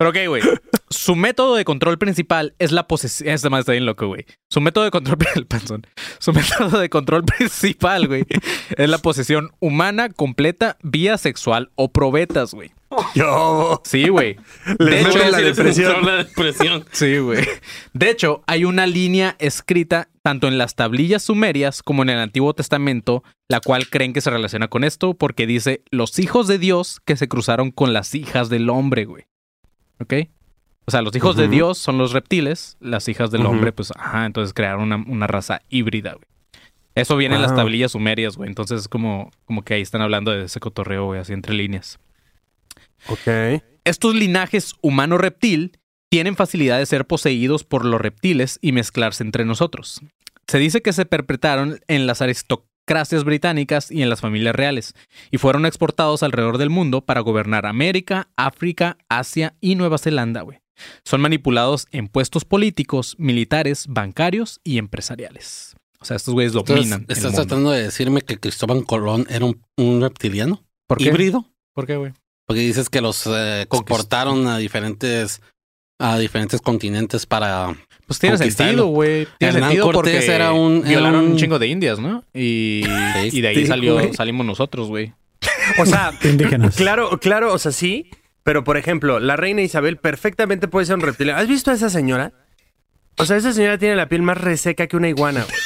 Pero 0.00 0.10
ok, 0.12 0.16
güey. 0.28 0.42
Su 0.88 1.14
método 1.14 1.56
de 1.56 1.66
control 1.66 1.98
principal 1.98 2.54
es 2.58 2.72
la 2.72 2.88
posesión. 2.88 3.28
Este 3.28 3.50
más 3.50 3.60
está 3.60 3.72
bien 3.72 3.84
loco, 3.84 4.06
güey. 4.06 4.24
Su 4.48 4.62
método 4.62 4.84
de 4.84 4.90
control. 4.90 5.18
El 5.34 5.46
panzón. 5.46 5.86
Su 6.18 6.32
método 6.32 6.78
de 6.78 6.88
control 6.88 7.22
principal, 7.22 8.08
güey. 8.08 8.24
Es 8.78 8.88
la 8.88 8.96
posesión 8.96 9.50
humana 9.60 10.08
completa 10.08 10.78
vía 10.82 11.18
sexual 11.18 11.70
o 11.74 11.92
probetas, 11.92 12.54
güey. 12.54 12.72
Yo. 13.14 13.82
Sí, 13.84 14.08
güey. 14.08 14.38
Le 14.78 14.90
De 14.90 15.00
hecho, 15.02 15.18
la 15.18 15.38
depresión. 15.38 16.06
la 16.06 16.24
depresión. 16.24 16.86
Sí, 16.92 17.18
güey. 17.18 17.46
De 17.92 18.08
hecho, 18.08 18.42
hay 18.46 18.64
una 18.64 18.86
línea 18.86 19.36
escrita 19.38 20.08
tanto 20.22 20.48
en 20.48 20.56
las 20.56 20.76
tablillas 20.76 21.24
sumerias 21.24 21.82
como 21.82 22.04
en 22.04 22.08
el 22.08 22.20
Antiguo 22.20 22.54
Testamento, 22.54 23.22
la 23.50 23.60
cual 23.60 23.90
creen 23.90 24.14
que 24.14 24.22
se 24.22 24.30
relaciona 24.30 24.68
con 24.68 24.84
esto 24.84 25.12
porque 25.12 25.46
dice 25.46 25.82
los 25.90 26.18
hijos 26.18 26.48
de 26.48 26.58
Dios 26.58 27.00
que 27.04 27.16
se 27.16 27.28
cruzaron 27.28 27.70
con 27.70 27.92
las 27.92 28.14
hijas 28.14 28.48
del 28.48 28.70
hombre, 28.70 29.04
güey. 29.04 29.26
¿Ok? 30.00 30.14
O 30.86 30.90
sea, 30.90 31.02
los 31.02 31.14
hijos 31.14 31.36
de. 31.36 31.46
Dios 31.48 31.78
son 31.78 31.98
los 31.98 32.12
reptiles, 32.12 32.76
las 32.80 33.08
hijas 33.08 33.30
del 33.30 33.46
hombre, 33.46 33.70
pues, 33.72 33.92
ajá, 33.96 34.26
entonces 34.26 34.52
crearon 34.52 34.82
una, 34.82 34.96
una 34.96 35.26
raza 35.26 35.62
híbrida, 35.68 36.14
güey. 36.14 36.24
Eso 36.96 37.16
viene 37.16 37.36
en 37.36 37.42
las 37.42 37.54
tablillas 37.54 37.92
sumerias, 37.92 38.36
güey. 38.36 38.48
Entonces 38.48 38.80
es 38.80 38.88
como, 38.88 39.30
como 39.44 39.62
que 39.62 39.74
ahí 39.74 39.82
están 39.82 40.02
hablando 40.02 40.32
de 40.32 40.44
ese 40.44 40.58
cotorreo, 40.58 41.06
güey, 41.06 41.20
así 41.20 41.32
entre 41.32 41.54
líneas 41.54 41.98
Ok. 43.08 43.62
estos 43.84 44.14
linajes 44.14 44.74
humano-reptil 44.82 45.78
tienen 46.10 46.34
facilidad 46.36 46.78
de 46.78 46.86
ser 46.86 47.06
poseídos 47.06 47.62
por 47.64 47.84
los 47.84 48.00
reptiles 48.00 48.58
y 48.60 48.72
mezclarse 48.72 49.22
entre 49.22 49.44
nosotros. 49.44 50.00
Se 50.48 50.58
dice 50.58 50.82
que 50.82 50.92
se 50.92 51.06
perpetraron 51.06 51.78
en 51.86 52.06
las 52.06 52.20
aristocracias 52.80 53.24
británicas 53.24 53.90
y 53.90 54.02
en 54.02 54.10
las 54.10 54.20
familias 54.20 54.54
reales, 54.54 54.94
y 55.30 55.38
fueron 55.38 55.66
exportados 55.66 56.22
alrededor 56.22 56.58
del 56.58 56.70
mundo 56.70 57.02
para 57.02 57.20
gobernar 57.20 57.66
América, 57.66 58.28
África, 58.36 58.98
Asia 59.08 59.54
y 59.60 59.74
Nueva 59.76 59.98
Zelanda, 59.98 60.42
güey. 60.42 60.58
Son 61.04 61.20
manipulados 61.20 61.86
en 61.92 62.08
puestos 62.08 62.44
políticos, 62.44 63.14
militares, 63.18 63.86
bancarios 63.88 64.60
y 64.64 64.78
empresariales. 64.78 65.76
O 66.00 66.04
sea, 66.04 66.16
estos 66.16 66.32
güeyes 66.32 66.52
dominan. 66.52 67.04
el 67.06 67.16
¿estás 67.16 67.32
mundo. 67.32 67.42
tratando 67.46 67.70
de 67.70 67.82
decirme 67.82 68.22
que 68.22 68.38
Cristóbal 68.38 68.84
Colón 68.84 69.26
era 69.28 69.44
un, 69.44 69.62
un 69.76 70.00
reptiliano? 70.00 70.64
¿Por 70.86 70.98
qué? 70.98 71.04
¿Híbrido? 71.04 71.46
¿Por 71.74 71.86
qué, 71.86 71.96
güey? 71.96 72.12
Porque 72.46 72.62
dices 72.62 72.88
que 72.88 73.02
los 73.02 73.26
eh, 73.26 73.62
exportaron 73.62 74.46
a 74.48 74.56
diferentes 74.56 75.42
a 76.00 76.18
diferentes 76.18 76.62
continentes 76.62 77.26
para 77.26 77.76
Pues 78.10 78.18
tiene 78.18 78.36
sentido, 78.38 78.86
güey. 78.88 79.28
Tiene 79.38 79.54
Hernán 79.54 79.70
sentido 79.70 79.84
Cortés 79.92 80.14
porque 80.16 80.34
era 80.34 80.52
un- 80.52 80.78
era 80.78 80.88
violaron 80.88 81.20
un... 81.26 81.30
un- 81.30 81.36
chingo 81.36 81.60
de 81.60 81.68
indias, 81.68 82.00
¿no? 82.00 82.24
Y, 82.34 82.82
Sí, 83.30 83.38
y 83.38 83.40
de 83.40 83.48
ahí 83.48 83.54
sí, 83.54 83.66
salió, 83.66 84.12
salimos 84.14 84.44
nosotros, 84.44 84.88
güey. 84.88 85.12
O 85.78 85.86
sea, 85.86 86.10
Indígenas. 86.24 86.74
claro, 86.74 87.20
claro, 87.20 87.54
o 87.54 87.58
sea, 87.58 87.70
sí. 87.70 88.10
Pero, 88.42 88.64
por 88.64 88.76
ejemplo, 88.78 89.20
la 89.20 89.36
reina 89.36 89.62
Isabel 89.62 89.96
perfectamente 89.98 90.66
puede 90.66 90.86
ser 90.86 90.96
un 90.96 91.02
reptiliano. 91.02 91.38
¿Has 91.40 91.46
visto 91.46 91.70
a 91.70 91.74
esa 91.74 91.88
señora? 91.88 92.32
O 93.16 93.24
sea, 93.26 93.36
esa 93.36 93.52
señora 93.52 93.78
tiene 93.78 93.94
la 93.94 94.08
piel 94.08 94.22
más 94.22 94.38
reseca 94.38 94.88
que 94.88 94.96
una 94.96 95.08
iguana, 95.08 95.44
güey. 95.44 95.56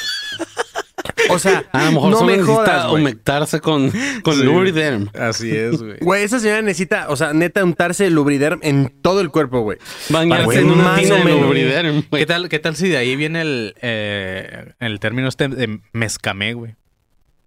O 1.29 1.39
sea, 1.39 1.63
A 1.71 1.85
lo 1.85 1.91
mejor 1.93 2.11
no 2.11 2.17
solo 2.17 2.27
me 2.27 2.37
necesita 2.37 2.55
jodas, 2.81 2.91
humectarse 2.91 3.59
con, 3.59 3.91
con 4.23 4.35
Sí. 4.35 4.43
Lubriderm. 4.43 5.09
Así 5.17 5.55
es, 5.55 5.81
güey. 5.81 5.97
Güey, 5.99 6.23
esa 6.23 6.39
señora 6.39 6.61
necesita, 6.61 7.07
o 7.09 7.15
sea, 7.15 7.33
neta, 7.33 7.63
untarse 7.63 8.09
Lubriderm 8.09 8.59
en 8.63 8.93
todo 9.01 9.21
el 9.21 9.29
cuerpo, 9.31 9.61
güey. 9.61 9.77
Bañarse 10.09 10.59
en 10.59 10.71
una 10.71 10.95
tina 10.95 11.15
de. 11.15 11.41
Lubriderm, 11.41 12.03
güey. 12.09 12.21
¿Qué 12.21 12.25
tal, 12.25 12.49
¿Qué 12.49 12.59
tal 12.59 12.75
si 12.75 12.89
de 12.89 12.97
ahí 12.97 13.15
viene 13.15 13.41
el, 13.41 13.75
eh, 13.81 14.73
el 14.79 14.99
término 14.99 15.27
este 15.27 15.47
de 15.47 15.79
mezcamé, 15.93 16.53
güey? 16.53 16.75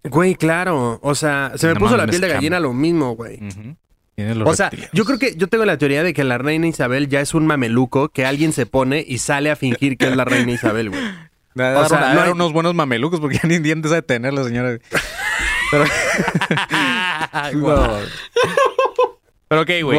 Güey, 0.03 0.35
claro. 0.35 0.99
O 1.01 1.15
sea, 1.15 1.53
se 1.55 1.67
me 1.67 1.73
No 1.73 1.79
puso 1.79 1.97
la 1.97 2.07
piel 2.07 2.21
de 2.21 2.29
gallina 2.29 2.59
lo 2.59 2.73
mismo, 2.73 3.15
güey. 3.15 3.39
Tiene 4.15 4.35
los 4.35 4.49
O 4.49 4.53
sea, 4.53 4.69
yo 4.91 5.05
creo 5.05 5.17
que 5.19 5.35
yo 5.35 5.47
tengo 5.47 5.65
la 5.65 5.77
teoría 5.77 6.03
de 6.03 6.13
que 6.13 6.23
la 6.23 6.37
reina 6.37 6.67
Isabel 6.67 7.07
ya 7.07 7.21
es 7.21 7.33
un 7.33 7.45
mameluco 7.47 8.09
que 8.09 8.25
alguien 8.25 8.51
se 8.53 8.65
pone 8.65 9.03
y 9.07 9.19
sale 9.19 9.49
a 9.51 9.55
fingir 9.55 9.97
que 9.97 10.07
es 10.07 10.15
la 10.15 10.25
reina 10.25 10.51
Isabel, 10.51 10.89
güey. 10.89 11.01
O 11.59 11.89
sea, 11.89 12.13
no 12.13 12.21
hay- 12.21 12.29
unos 12.31 12.53
buenos 12.53 12.73
mamelucos 12.75 13.19
porque 13.19 13.37
ya 13.43 13.47
ni 13.49 13.59
dientes 13.59 13.91
de 13.91 14.01
tener 14.01 14.33
la 14.33 14.43
señora. 14.43 14.77
Pero, 15.71 15.83
Guau. 17.59 17.99
pero 19.47 19.61
ok, 19.61 19.69
güey. 19.83 19.97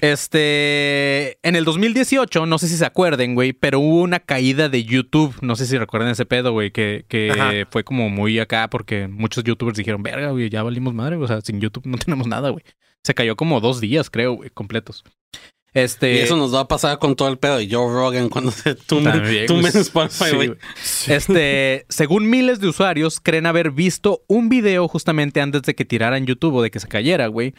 Este, 0.00 1.38
en 1.46 1.56
el 1.56 1.64
2018, 1.64 2.46
no 2.46 2.58
sé 2.58 2.68
si 2.68 2.76
se 2.76 2.84
acuerden, 2.86 3.34
güey, 3.34 3.52
pero 3.52 3.80
hubo 3.80 4.02
una 4.02 4.20
caída 4.20 4.68
de 4.68 4.84
YouTube. 4.84 5.34
No 5.40 5.56
sé 5.56 5.66
si 5.66 5.76
recuerdan 5.78 6.10
ese 6.10 6.26
pedo, 6.26 6.52
güey, 6.52 6.70
que, 6.70 7.04
que 7.08 7.66
fue 7.70 7.84
como 7.84 8.08
muy 8.08 8.38
acá 8.38 8.68
porque 8.68 9.08
muchos 9.08 9.44
YouTubers 9.44 9.76
dijeron, 9.76 10.02
verga, 10.02 10.30
güey, 10.30 10.48
ya 10.50 10.62
valimos 10.62 10.94
madre, 10.94 11.16
o 11.16 11.26
sea, 11.26 11.40
sin 11.40 11.60
YouTube 11.60 11.86
no 11.86 11.98
tenemos 11.98 12.26
nada, 12.26 12.50
güey. 12.50 12.64
Se 13.04 13.14
cayó 13.14 13.34
como 13.36 13.60
dos 13.60 13.80
días, 13.80 14.10
creo, 14.10 14.34
güey, 14.34 14.50
completos. 14.50 15.04
Este, 15.74 16.14
Y 16.14 16.18
eso 16.18 16.36
nos 16.36 16.54
va 16.54 16.60
a 16.60 16.68
pasar 16.68 16.98
con 16.98 17.16
todo 17.16 17.28
el 17.28 17.38
pedo 17.38 17.56
de 17.56 17.66
Joe 17.70 17.92
Rogan 17.92 18.28
cuando 18.28 18.50
se 18.50 18.74
tumbe, 18.74 19.10
También, 19.10 19.46
tumbe 19.46 19.62
güey. 19.70 19.74
en 19.74 19.80
Spotify, 19.80 20.24
Sí, 20.30 20.36
güey. 20.36 20.52
Este, 21.08 21.86
según 21.88 22.28
miles 22.28 22.60
de 22.60 22.68
usuarios, 22.68 23.20
creen 23.20 23.46
haber 23.46 23.70
visto 23.70 24.22
un 24.28 24.48
video 24.48 24.86
justamente 24.88 25.40
antes 25.40 25.62
de 25.62 25.74
que 25.74 25.84
tiraran 25.84 26.26
YouTube 26.26 26.56
o 26.56 26.62
de 26.62 26.70
que 26.70 26.78
se 26.80 26.88
cayera, 26.88 27.26
güey, 27.28 27.54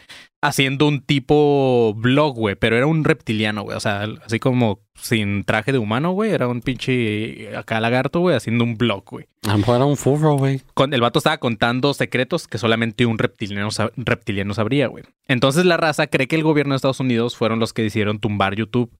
haciendo 0.46 0.86
un 0.86 1.00
tipo 1.00 1.94
blog, 1.96 2.34
güey, 2.36 2.54
pero 2.54 2.76
era 2.76 2.86
un 2.86 3.04
reptiliano, 3.04 3.62
güey, 3.62 3.76
o 3.76 3.80
sea, 3.80 4.06
así 4.24 4.38
como 4.38 4.80
sin 4.94 5.44
traje 5.44 5.72
de 5.72 5.78
humano, 5.78 6.12
güey, 6.12 6.30
era 6.32 6.46
un 6.48 6.60
pinche 6.60 7.56
acá 7.56 7.80
lagarto, 7.80 8.20
güey, 8.20 8.36
haciendo 8.36 8.64
un 8.64 8.76
blog, 8.76 9.04
güey. 9.10 9.26
A 9.46 9.52
lo 9.52 9.58
mejor 9.58 9.76
era 9.76 9.84
un 9.84 9.96
furro, 9.96 10.34
güey. 10.36 10.60
Con- 10.74 10.94
El 10.94 11.00
vato 11.00 11.18
estaba 11.18 11.38
contando 11.38 11.94
secretos 11.94 12.46
que 12.48 12.58
solamente 12.58 13.06
un 13.06 13.18
reptiliano, 13.18 13.68
sab- 13.70 13.92
reptiliano 13.96 14.54
sabría, 14.54 14.86
güey. 14.86 15.04
Entonces 15.28 15.64
la 15.64 15.76
raza 15.76 16.06
cree 16.06 16.28
que 16.28 16.36
el 16.36 16.42
gobierno 16.42 16.74
de 16.74 16.76
Estados 16.76 17.00
Unidos 17.00 17.36
fueron 17.36 17.58
los 17.58 17.72
que 17.72 17.82
decidieron 17.82 18.18
tumbar 18.20 18.54
YouTube 18.54 18.92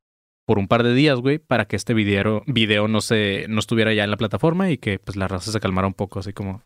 por 0.47 0.59
un 0.59 0.69
par 0.69 0.83
de 0.83 0.93
días, 0.95 1.21
güey, 1.21 1.39
para 1.39 1.65
que 1.67 1.77
este 1.77 1.95
video, 1.95 2.43
video 2.47 2.87
no 2.89 3.01
se 3.01 3.47
no 3.49 3.61
estuviera 3.61 3.95
ya 3.95 4.05
en 4.05 4.11
la 4.11 4.17
plataforma 4.19 4.71
y 4.71 4.77
que 4.79 4.99
pues 4.99 5.17
la 5.17 5.27
raza 5.29 5.51
se 5.53 5.61
calmara 5.61 5.87
un 5.87 5.95
poco, 5.95 6.19
así 6.19 6.33
como 6.35 6.63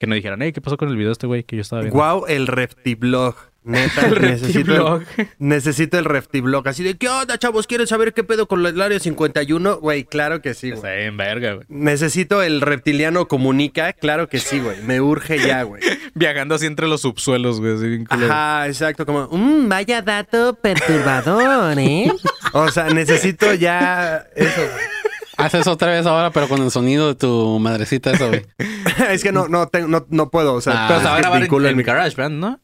que 0.00 0.06
no 0.06 0.14
dijeran, 0.14 0.40
hey, 0.40 0.52
¿qué 0.52 0.60
pasó 0.60 0.76
con 0.76 0.88
el 0.88 0.94
video 0.96 1.08
de 1.08 1.12
este 1.12 1.26
güey 1.26 1.42
que 1.42 1.56
yo 1.56 1.62
estaba 1.62 1.82
viendo? 1.82 1.96
Guau, 1.98 2.24
el 2.26 2.46
reptiblog. 2.46 3.34
Neta, 3.64 4.06
El 4.06 4.22
necesito, 4.22 4.98
reptiblog. 4.98 5.02
necesito 5.38 5.98
el 5.98 6.04
reptiblog. 6.06 6.66
Así 6.68 6.82
de, 6.82 6.96
¿qué 6.96 7.08
onda, 7.08 7.36
chavos? 7.38 7.66
¿Quieren 7.66 7.86
saber 7.86 8.14
qué 8.14 8.24
pedo 8.24 8.46
con 8.48 8.64
el 8.64 8.80
área 8.80 8.98
51? 8.98 9.78
Güey, 9.78 10.04
claro 10.04 10.40
que 10.40 10.54
sí, 10.54 10.68
güey. 10.70 10.76
Está 10.78 10.94
en 10.96 11.16
verga, 11.16 11.54
güey. 11.54 11.66
Necesito 11.68 12.42
el 12.42 12.60
reptiliano 12.62 13.28
comunica. 13.28 13.92
Claro 13.92 14.28
que 14.28 14.38
sí, 14.38 14.60
güey. 14.60 14.80
Me 14.82 15.00
urge 15.00 15.38
ya, 15.38 15.64
güey. 15.64 15.82
Viajando 16.14 16.54
así 16.54 16.66
entre 16.66 16.88
los 16.88 17.02
subsuelos, 17.02 17.60
güey. 17.60 18.04
Ajá, 18.08 18.66
exacto. 18.68 19.04
Como, 19.04 19.28
mmm, 19.30 19.68
vaya 19.68 20.00
dato 20.02 20.54
perturbador, 20.54 21.78
¿eh? 21.78 22.10
o 22.52 22.70
sea, 22.70 22.84
necesito 22.90 23.52
ya 23.54 24.24
eso, 24.34 24.60
güey. 24.62 24.84
Haces 25.36 25.66
otra 25.68 25.92
vez 25.92 26.04
ahora, 26.06 26.30
pero 26.32 26.48
con 26.48 26.60
el 26.62 26.70
sonido 26.72 27.06
de 27.08 27.14
tu 27.14 27.58
madrecita, 27.60 28.10
eso, 28.10 28.28
güey. 28.28 28.44
es 29.10 29.22
que 29.22 29.30
no, 29.30 29.46
no, 29.46 29.68
tengo- 29.68 29.86
no, 29.86 30.04
no 30.08 30.30
puedo. 30.30 30.54
O 30.54 30.60
sea, 30.60 30.86
Ah, 30.86 30.88
Pero 30.88 31.00
se 31.00 31.06
va 31.06 31.12
a 31.12 31.16
es 31.16 31.20
grabar 31.20 31.36
en, 31.36 31.42
ridículo 31.42 31.68
en 31.68 31.76
mi- 31.76 31.82
GarageBand, 31.84 32.40
¿no? 32.40 32.60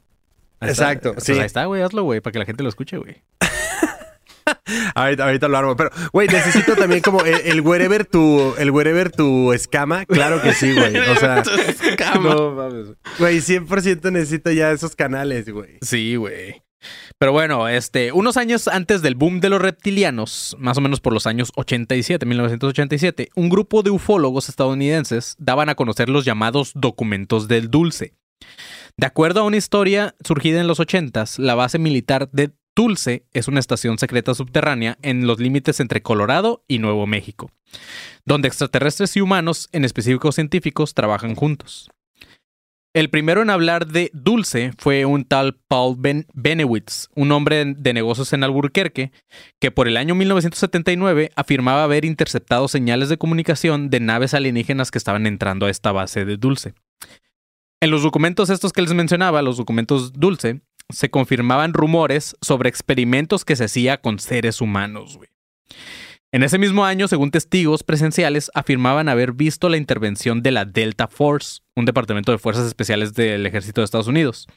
Ahí 0.60 0.70
está. 0.70 0.84
Exacto, 0.92 1.12
Pues 1.14 1.24
sí. 1.24 1.32
ahí 1.32 1.40
está, 1.40 1.64
güey, 1.66 1.82
hazlo, 1.82 2.02
güey, 2.04 2.20
para 2.20 2.32
que 2.32 2.38
la 2.38 2.44
gente 2.46 2.62
lo 2.62 2.68
escuche, 2.68 2.96
güey. 2.98 3.22
Ahorita, 4.94 5.24
ahorita 5.24 5.48
lo 5.48 5.56
armo. 5.56 5.76
Pero, 5.76 5.90
güey, 6.12 6.28
necesito 6.28 6.76
también 6.76 7.00
como 7.00 7.22
el, 7.22 7.34
el 7.46 7.60
wherever 7.62 8.04
tu, 8.04 8.54
el 8.58 8.70
wherever 8.70 9.10
tu 9.10 9.52
escama. 9.52 10.04
Claro 10.04 10.40
que 10.42 10.52
sí, 10.52 10.74
güey. 10.74 10.96
O 10.96 11.16
sea, 11.16 11.42
No 12.22 12.52
mames. 12.52 12.88
güey, 13.18 13.38
100% 13.38 14.12
necesito 14.12 14.50
ya 14.50 14.70
esos 14.70 14.94
canales, 14.96 15.48
güey. 15.50 15.78
Sí, 15.80 16.16
güey. 16.16 16.62
Pero 17.18 17.32
bueno, 17.32 17.68
este, 17.68 18.12
unos 18.12 18.36
años 18.36 18.68
antes 18.68 19.00
del 19.00 19.14
boom 19.14 19.40
de 19.40 19.48
los 19.48 19.62
reptilianos, 19.62 20.54
más 20.58 20.76
o 20.76 20.82
menos 20.82 21.00
por 21.00 21.14
los 21.14 21.26
años 21.26 21.50
87, 21.56 22.26
1987, 22.26 23.30
un 23.34 23.48
grupo 23.48 23.82
de 23.82 23.90
ufólogos 23.90 24.50
estadounidenses 24.50 25.34
daban 25.38 25.70
a 25.70 25.74
conocer 25.74 26.10
los 26.10 26.26
llamados 26.26 26.72
documentos 26.74 27.48
del 27.48 27.70
dulce. 27.70 28.12
De 28.96 29.06
acuerdo 29.06 29.40
a 29.40 29.44
una 29.44 29.56
historia 29.56 30.14
surgida 30.24 30.60
en 30.60 30.68
los 30.68 30.78
80s, 30.78 31.38
la 31.38 31.56
base 31.56 31.78
militar 31.78 32.30
de 32.30 32.52
Dulce 32.76 33.26
es 33.32 33.48
una 33.48 33.60
estación 33.60 33.98
secreta 33.98 34.34
subterránea 34.34 34.98
en 35.02 35.26
los 35.26 35.40
límites 35.40 35.80
entre 35.80 36.02
Colorado 36.02 36.64
y 36.68 36.78
Nuevo 36.78 37.06
México, 37.06 37.50
donde 38.24 38.48
extraterrestres 38.48 39.16
y 39.16 39.20
humanos, 39.20 39.68
en 39.72 39.84
específico 39.84 40.30
científicos, 40.30 40.94
trabajan 40.94 41.34
juntos. 41.34 41.90
El 42.94 43.10
primero 43.10 43.42
en 43.42 43.50
hablar 43.50 43.88
de 43.88 44.12
Dulce 44.14 44.70
fue 44.78 45.04
un 45.04 45.24
tal 45.24 45.58
Paul 45.66 45.96
ben 45.98 46.28
Benewitz, 46.32 47.08
un 47.16 47.32
hombre 47.32 47.64
de 47.64 47.92
negocios 47.92 48.32
en 48.32 48.44
Albuquerque, 48.44 49.10
que 49.60 49.72
por 49.72 49.88
el 49.88 49.96
año 49.96 50.14
1979 50.14 51.32
afirmaba 51.34 51.82
haber 51.82 52.04
interceptado 52.04 52.68
señales 52.68 53.08
de 53.08 53.18
comunicación 53.18 53.90
de 53.90 53.98
naves 53.98 54.34
alienígenas 54.34 54.92
que 54.92 54.98
estaban 54.98 55.26
entrando 55.26 55.66
a 55.66 55.70
esta 55.70 55.90
base 55.90 56.24
de 56.24 56.36
Dulce. 56.36 56.74
En 57.84 57.90
los 57.90 58.02
documentos 58.02 58.48
estos 58.48 58.72
que 58.72 58.80
les 58.80 58.94
mencionaba, 58.94 59.42
los 59.42 59.58
documentos 59.58 60.14
Dulce, 60.14 60.62
se 60.88 61.10
confirmaban 61.10 61.74
rumores 61.74 62.34
sobre 62.40 62.70
experimentos 62.70 63.44
que 63.44 63.56
se 63.56 63.64
hacía 63.64 64.00
con 64.00 64.18
seres 64.18 64.62
humanos. 64.62 65.18
En 66.32 66.42
ese 66.42 66.56
mismo 66.56 66.86
año, 66.86 67.08
según 67.08 67.30
testigos 67.30 67.82
presenciales, 67.82 68.50
afirmaban 68.54 69.10
haber 69.10 69.32
visto 69.32 69.68
la 69.68 69.76
intervención 69.76 70.42
de 70.42 70.52
la 70.52 70.64
Delta 70.64 71.08
Force, 71.08 71.60
un 71.76 71.84
departamento 71.84 72.32
de 72.32 72.38
fuerzas 72.38 72.66
especiales 72.66 73.12
del 73.12 73.44
ejército 73.44 73.82
de 73.82 73.84
Estados 73.84 74.08
Unidos. 74.08 74.48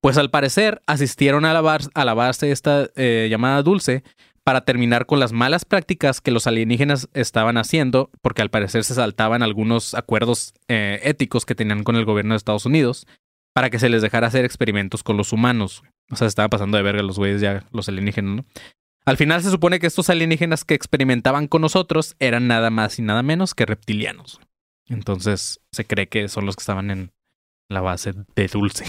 Pues 0.00 0.16
al 0.16 0.30
parecer 0.30 0.80
asistieron 0.86 1.44
a 1.44 1.52
la, 1.52 1.78
a 1.92 2.04
la 2.06 2.14
base 2.14 2.52
esta 2.52 2.88
eh, 2.96 3.28
llamada 3.30 3.62
Dulce 3.62 4.02
para 4.44 4.64
terminar 4.64 5.06
con 5.06 5.20
las 5.20 5.32
malas 5.32 5.64
prácticas 5.64 6.20
que 6.20 6.30
los 6.30 6.46
alienígenas 6.46 7.08
estaban 7.14 7.56
haciendo, 7.56 8.10
porque 8.20 8.42
al 8.42 8.50
parecer 8.50 8.84
se 8.84 8.94
saltaban 8.94 9.42
algunos 9.42 9.94
acuerdos 9.94 10.54
eh, 10.68 11.00
éticos 11.04 11.46
que 11.46 11.54
tenían 11.54 11.84
con 11.84 11.96
el 11.96 12.04
gobierno 12.04 12.34
de 12.34 12.38
Estados 12.38 12.66
Unidos, 12.66 13.06
para 13.54 13.70
que 13.70 13.78
se 13.78 13.88
les 13.88 14.02
dejara 14.02 14.26
hacer 14.26 14.44
experimentos 14.44 15.02
con 15.02 15.16
los 15.16 15.32
humanos. 15.32 15.82
O 16.10 16.16
sea, 16.16 16.26
se 16.26 16.30
estaban 16.30 16.50
pasando 16.50 16.76
de 16.76 16.82
verga 16.82 17.02
los 17.02 17.18
güeyes 17.18 17.40
ya, 17.40 17.64
los 17.70 17.88
alienígenas, 17.88 18.36
¿no? 18.36 18.44
Al 19.04 19.16
final 19.16 19.42
se 19.42 19.50
supone 19.50 19.80
que 19.80 19.88
estos 19.88 20.10
alienígenas 20.10 20.64
que 20.64 20.74
experimentaban 20.74 21.48
con 21.48 21.62
nosotros 21.62 22.14
eran 22.20 22.46
nada 22.46 22.70
más 22.70 22.98
y 22.98 23.02
nada 23.02 23.22
menos 23.22 23.54
que 23.54 23.66
reptilianos. 23.66 24.40
Entonces 24.88 25.60
se 25.72 25.84
cree 25.84 26.08
que 26.08 26.28
son 26.28 26.46
los 26.46 26.56
que 26.56 26.62
estaban 26.62 26.90
en 26.90 27.12
la 27.68 27.80
base 27.80 28.12
de 28.36 28.46
Dulce. 28.46 28.84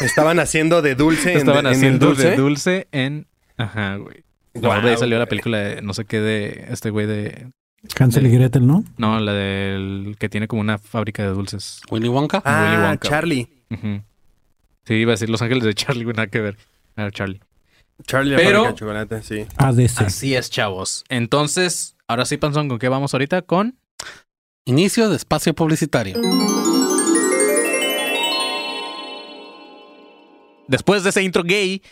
Estaban 0.00 0.38
haciendo 0.38 0.82
de 0.82 0.94
dulce 0.94 1.32
en, 1.32 1.38
estaban 1.38 1.66
en 1.66 1.72
haciendo 1.72 2.06
dulce. 2.08 2.30
de 2.30 2.36
Dulce 2.36 2.88
en... 2.92 3.26
Ajá, 3.56 3.96
güey. 3.96 4.24
No, 4.54 4.68
Guau, 4.68 4.82
de 4.82 4.90
ahí 4.90 4.96
salió 4.96 5.18
la 5.18 5.26
película 5.26 5.58
de 5.58 5.82
no 5.82 5.92
sé 5.94 6.04
qué 6.06 6.20
de 6.20 6.66
este 6.70 6.90
güey 6.90 7.06
de... 7.06 7.50
Cancel 7.94 8.26
y 8.26 8.30
Gretel, 8.30 8.66
¿no? 8.66 8.84
No, 8.96 9.20
la 9.20 9.32
del 9.32 10.16
que 10.18 10.28
tiene 10.28 10.48
como 10.48 10.60
una 10.60 10.78
fábrica 10.78 11.22
de 11.22 11.28
dulces. 11.30 11.80
Willy 11.90 12.08
Wonka. 12.08 12.38
Willy 12.38 12.46
Ah, 12.46 12.88
Wonka, 12.90 13.08
Charlie. 13.08 13.48
Sí, 14.84 14.94
iba 14.94 15.12
a 15.12 15.14
decir 15.14 15.28
Los 15.30 15.42
Ángeles 15.42 15.64
de 15.64 15.74
Charlie, 15.74 16.04
güey, 16.04 16.14
nada 16.16 16.26
que 16.28 16.40
ver. 16.40 16.56
Ah, 16.96 17.10
Charlie. 17.12 17.40
Charlie 18.06 18.32
la 18.32 18.36
Pero- 18.38 18.64
fábrica 18.64 18.72
de 18.72 18.78
chocolate, 18.78 19.22
sí. 19.22 19.46
ADC. 19.56 20.00
Así 20.06 20.34
es, 20.34 20.50
chavos. 20.50 21.04
Entonces, 21.08 21.96
ahora 22.08 22.24
sí, 22.24 22.36
Panzón, 22.38 22.68
¿con 22.68 22.78
qué 22.78 22.88
vamos 22.88 23.12
ahorita? 23.14 23.42
Con... 23.42 23.78
Inicio 24.64 25.08
de 25.08 25.16
espacio 25.16 25.54
publicitario. 25.54 26.16
Después 30.68 31.04
de 31.04 31.10
ese 31.10 31.22
intro 31.22 31.42
gay, 31.44 31.82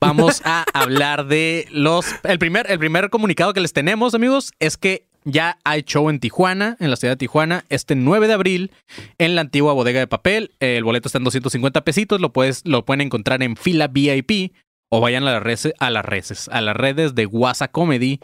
vamos 0.00 0.42
a 0.44 0.64
hablar 0.74 1.26
de 1.26 1.66
los... 1.70 2.06
El 2.24 2.38
primer, 2.38 2.70
el 2.70 2.78
primer 2.78 3.10
comunicado 3.10 3.52
que 3.52 3.60
les 3.60 3.72
tenemos, 3.72 4.14
amigos, 4.14 4.52
es 4.58 4.76
que 4.76 5.06
ya 5.24 5.58
hay 5.64 5.82
show 5.82 6.10
en 6.10 6.20
Tijuana, 6.20 6.76
en 6.80 6.90
la 6.90 6.96
ciudad 6.96 7.12
de 7.12 7.18
Tijuana, 7.18 7.64
este 7.70 7.94
9 7.96 8.26
de 8.26 8.32
abril, 8.34 8.72
en 9.18 9.34
la 9.34 9.40
antigua 9.40 9.72
bodega 9.72 10.00
de 10.00 10.06
papel. 10.06 10.52
El 10.60 10.84
boleto 10.84 11.08
está 11.08 11.18
en 11.18 11.24
250 11.24 11.82
pesitos, 11.82 12.20
lo, 12.20 12.32
puedes, 12.32 12.62
lo 12.66 12.84
pueden 12.84 13.00
encontrar 13.00 13.42
en 13.42 13.56
fila 13.56 13.88
VIP 13.88 14.52
o 14.90 15.00
vayan 15.00 15.26
a 15.26 15.32
las 15.32 15.42
redes, 15.42 15.72
a 15.78 15.90
las 15.90 16.04
redes, 16.04 16.48
a 16.48 16.60
las 16.60 16.76
redes 16.76 17.14
de 17.14 17.26
WhatsApp 17.26 17.72
Comedy. 17.72 18.20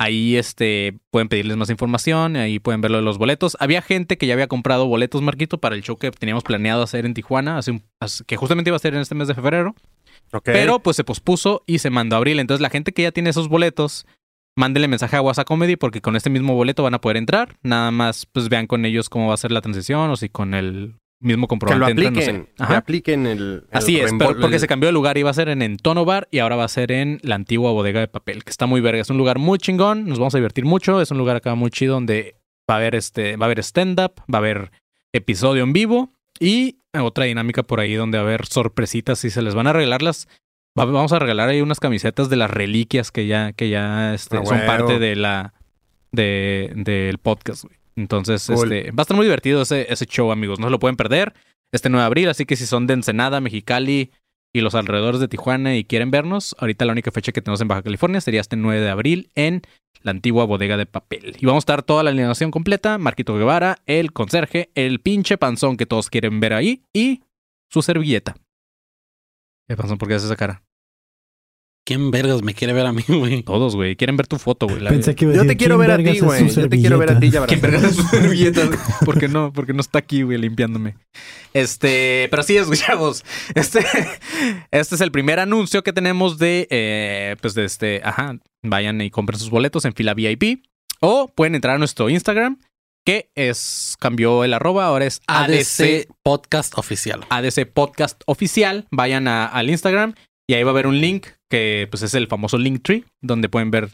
Ahí 0.00 0.36
este, 0.36 0.96
pueden 1.10 1.28
pedirles 1.28 1.56
más 1.56 1.70
información, 1.70 2.36
ahí 2.36 2.60
pueden 2.60 2.80
ver 2.80 2.92
lo 2.92 2.98
de 2.98 3.02
los 3.02 3.18
boletos. 3.18 3.56
Había 3.58 3.82
gente 3.82 4.16
que 4.16 4.26
ya 4.28 4.34
había 4.34 4.46
comprado 4.46 4.86
boletos, 4.86 5.22
Marquito, 5.22 5.58
para 5.58 5.74
el 5.74 5.82
show 5.82 5.96
que 5.96 6.12
teníamos 6.12 6.44
planeado 6.44 6.82
hacer 6.84 7.04
en 7.04 7.14
Tijuana, 7.14 7.58
hace 7.58 7.72
un- 7.72 7.82
que 8.26 8.36
justamente 8.36 8.70
iba 8.70 8.76
a 8.76 8.80
ser 8.80 8.94
en 8.94 9.00
este 9.00 9.16
mes 9.16 9.26
de 9.26 9.34
febrero. 9.34 9.74
Pero 10.52 10.78
pues 10.80 10.96
se 10.96 11.04
pospuso 11.04 11.62
y 11.66 11.78
se 11.78 11.90
mandó 11.90 12.14
a 12.14 12.18
abril. 12.18 12.38
Entonces 12.38 12.60
la 12.60 12.70
gente 12.70 12.92
que 12.92 13.02
ya 13.02 13.12
tiene 13.12 13.30
esos 13.30 13.48
boletos, 13.48 14.06
mándenle 14.56 14.86
mensaje 14.86 15.16
a 15.16 15.22
WhatsApp 15.22 15.46
Comedy 15.48 15.74
porque 15.76 16.00
con 16.00 16.14
este 16.16 16.30
mismo 16.30 16.54
boleto 16.54 16.82
van 16.84 16.94
a 16.94 17.00
poder 17.00 17.16
entrar. 17.16 17.56
Nada 17.62 17.90
más, 17.90 18.26
pues 18.26 18.48
vean 18.48 18.66
con 18.68 18.84
ellos 18.84 19.08
cómo 19.08 19.28
va 19.28 19.34
a 19.34 19.38
ser 19.38 19.50
la 19.52 19.62
transición 19.62 20.10
o 20.10 20.16
si 20.16 20.28
con 20.28 20.54
el 20.54 20.94
mismo 21.20 21.46
Que 21.46 21.48
comprobante 21.48 21.80
lo 21.80 21.88
entran, 21.88 22.12
no 22.14 22.20
apliquen. 22.20 22.46
sé. 22.58 22.66
que 22.68 22.74
apliquen 22.74 23.26
el. 23.26 23.38
el 23.42 23.64
Así 23.72 23.98
es, 24.00 24.12
pero 24.18 24.38
porque 24.38 24.54
el- 24.56 24.60
se 24.60 24.66
cambió 24.66 24.88
de 24.88 24.92
lugar. 24.92 25.18
Iba 25.18 25.30
a 25.30 25.34
ser 25.34 25.48
en 25.48 25.62
Entono 25.62 26.04
Bar 26.04 26.28
y 26.30 26.38
ahora 26.38 26.56
va 26.56 26.64
a 26.64 26.68
ser 26.68 26.92
en 26.92 27.18
la 27.22 27.34
antigua 27.34 27.72
bodega 27.72 28.00
de 28.00 28.08
papel, 28.08 28.44
que 28.44 28.50
está 28.50 28.66
muy 28.66 28.80
verga. 28.80 29.00
Es 29.02 29.10
un 29.10 29.18
lugar 29.18 29.38
muy 29.38 29.58
chingón, 29.58 30.06
nos 30.06 30.18
vamos 30.18 30.34
a 30.34 30.38
divertir 30.38 30.64
mucho. 30.64 31.00
Es 31.00 31.10
un 31.10 31.18
lugar 31.18 31.36
acá 31.36 31.54
muy 31.54 31.70
chido 31.70 31.94
donde 31.94 32.36
va 32.70 32.74
a 32.74 32.78
haber 32.78 32.94
este, 32.94 33.36
va 33.36 33.46
a 33.46 33.48
haber 33.48 33.58
stand-up, 33.60 34.12
va 34.32 34.36
a 34.36 34.38
haber 34.38 34.70
episodio 35.12 35.62
en 35.64 35.72
vivo 35.72 36.12
y 36.38 36.76
otra 36.98 37.24
dinámica 37.24 37.62
por 37.62 37.80
ahí 37.80 37.94
donde 37.94 38.18
va 38.18 38.24
a 38.24 38.26
haber 38.26 38.46
sorpresitas 38.46 39.24
y 39.24 39.30
se 39.30 39.42
les 39.42 39.54
van 39.54 39.66
a 39.66 39.72
regalar 39.72 40.02
las. 40.02 40.28
va- 40.78 40.84
Vamos 40.84 41.12
a 41.12 41.18
regalar 41.18 41.48
ahí 41.48 41.60
unas 41.62 41.80
camisetas 41.80 42.28
de 42.30 42.36
las 42.36 42.50
reliquias 42.50 43.10
que 43.10 43.26
ya, 43.26 43.52
que 43.54 43.68
ya 43.70 44.14
este, 44.14 44.36
Ah, 44.36 44.42
son 44.44 44.60
parte 44.66 44.98
de 44.98 45.16
la 45.16 45.54
de, 46.12 46.72
del 46.76 47.18
podcast, 47.18 47.64
güey. 47.64 47.77
Entonces, 47.98 48.46
Cool. 48.46 48.72
este, 48.72 48.90
va 48.92 49.00
a 49.00 49.02
estar 49.02 49.16
muy 49.16 49.26
divertido 49.26 49.62
ese, 49.62 49.92
ese 49.92 50.06
show, 50.06 50.30
amigos. 50.30 50.58
No 50.58 50.66
se 50.66 50.70
lo 50.70 50.78
pueden 50.78 50.96
perder 50.96 51.34
este 51.72 51.88
9 51.90 52.02
de 52.02 52.06
abril. 52.06 52.28
Así 52.28 52.46
que 52.46 52.56
si 52.56 52.64
son 52.66 52.86
de 52.86 52.94
Ensenada, 52.94 53.40
Mexicali 53.40 54.10
y 54.54 54.60
los 54.60 54.74
alrededores 54.74 55.20
de 55.20 55.28
Tijuana 55.28 55.76
y 55.76 55.84
quieren 55.84 56.10
vernos, 56.10 56.56
ahorita 56.58 56.84
la 56.84 56.92
única 56.92 57.10
fecha 57.10 57.32
que 57.32 57.42
tenemos 57.42 57.60
en 57.60 57.68
Baja 57.68 57.82
California 57.82 58.20
sería 58.20 58.40
este 58.40 58.56
9 58.56 58.80
de 58.80 58.90
abril 58.90 59.30
en 59.34 59.62
la 60.02 60.12
antigua 60.12 60.44
bodega 60.44 60.76
de 60.76 60.86
papel. 60.86 61.36
Y 61.40 61.46
vamos 61.46 61.62
a 61.62 61.64
estar 61.64 61.82
toda 61.82 62.02
la 62.02 62.10
alineación 62.10 62.50
completa: 62.50 62.98
Marquito 62.98 63.36
Guevara, 63.36 63.78
el 63.86 64.12
conserje, 64.12 64.70
el 64.74 65.00
pinche 65.00 65.36
panzón 65.38 65.76
que 65.76 65.86
todos 65.86 66.08
quieren 66.08 66.38
ver 66.40 66.52
ahí 66.54 66.84
y 66.94 67.22
su 67.68 67.82
servilleta. 67.82 68.36
¿Qué 69.68 69.76
panzón? 69.76 69.98
¿Por 69.98 70.08
qué 70.08 70.14
haces 70.14 70.26
esa 70.26 70.36
cara? 70.36 70.62
¿Quién 71.88 72.10
vergas 72.10 72.42
me 72.42 72.52
quiere 72.52 72.74
ver 72.74 72.84
a 72.84 72.92
mí, 72.92 73.02
güey? 73.08 73.42
Todos, 73.44 73.74
güey. 73.74 73.96
Quieren 73.96 74.18
ver 74.18 74.26
tu 74.26 74.36
foto, 74.38 74.66
güey. 74.68 74.86
Pensé 74.88 75.14
que 75.14 75.24
iba 75.24 75.32
a 75.32 75.36
Yo 75.36 75.42
decir, 75.44 75.56
te 75.56 75.56
quiero 75.56 75.76
"¿Quién 75.78 75.80
ver 75.88 75.90
a 75.90 75.96
vergas 75.96 76.12
ti, 76.12 76.18
es 76.18 76.24
güey. 76.24 76.48
Yo 76.50 76.68
te 76.68 76.78
quiero 76.80 76.98
ver 76.98 77.10
a 77.12 77.18
ti, 77.18 77.30
servilleta?" 77.30 77.40
ya 77.40 77.46
¿Quién 77.46 77.60
verás. 77.62 77.82
verga 77.82 77.94
su 77.96 78.02
servilleta? 78.08 78.66
güey? 78.66 78.78
¿Por 79.06 79.18
qué 79.18 79.28
no? 79.28 79.52
Porque 79.54 79.72
no 79.72 79.80
está 79.80 79.98
aquí, 80.00 80.20
güey, 80.20 80.36
limpiándome. 80.36 80.96
Este, 81.54 82.28
pero 82.30 82.42
sí, 82.42 82.58
escuchamos. 82.58 83.24
Este, 83.54 83.80
este 84.70 84.94
es 84.96 85.00
el 85.00 85.10
primer 85.10 85.40
anuncio 85.40 85.82
que 85.82 85.94
tenemos 85.94 86.36
de, 86.38 86.68
eh, 86.70 87.36
pues 87.40 87.54
de 87.54 87.64
este, 87.64 88.02
ajá, 88.04 88.36
vayan 88.62 89.00
y 89.00 89.08
compren 89.10 89.38
sus 89.38 89.48
boletos 89.48 89.86
en 89.86 89.94
fila 89.94 90.12
VIP. 90.12 90.64
O 91.00 91.28
pueden 91.34 91.54
entrar 91.54 91.76
a 91.76 91.78
nuestro 91.78 92.10
Instagram, 92.10 92.58
que 93.06 93.30
es, 93.34 93.96
cambió 93.98 94.44
el 94.44 94.52
arroba, 94.52 94.84
ahora 94.84 95.06
es 95.06 95.22
ADC, 95.26 95.80
ADC 95.80 96.08
Podcast 96.22 96.76
Oficial. 96.76 97.24
ADC 97.30 97.64
Podcast 97.72 98.20
Oficial. 98.26 98.86
Vayan 98.90 99.26
a- 99.28 99.46
al 99.46 99.70
Instagram 99.70 100.14
y 100.48 100.54
ahí 100.54 100.62
va 100.62 100.70
a 100.70 100.72
haber 100.72 100.86
un 100.86 101.00
link 101.00 101.26
que 101.50 101.86
pues 101.90 102.02
es 102.02 102.14
el 102.14 102.26
famoso 102.26 102.58
Linktree, 102.58 103.04
donde 103.20 103.48
pueden 103.48 103.70
ver 103.70 103.90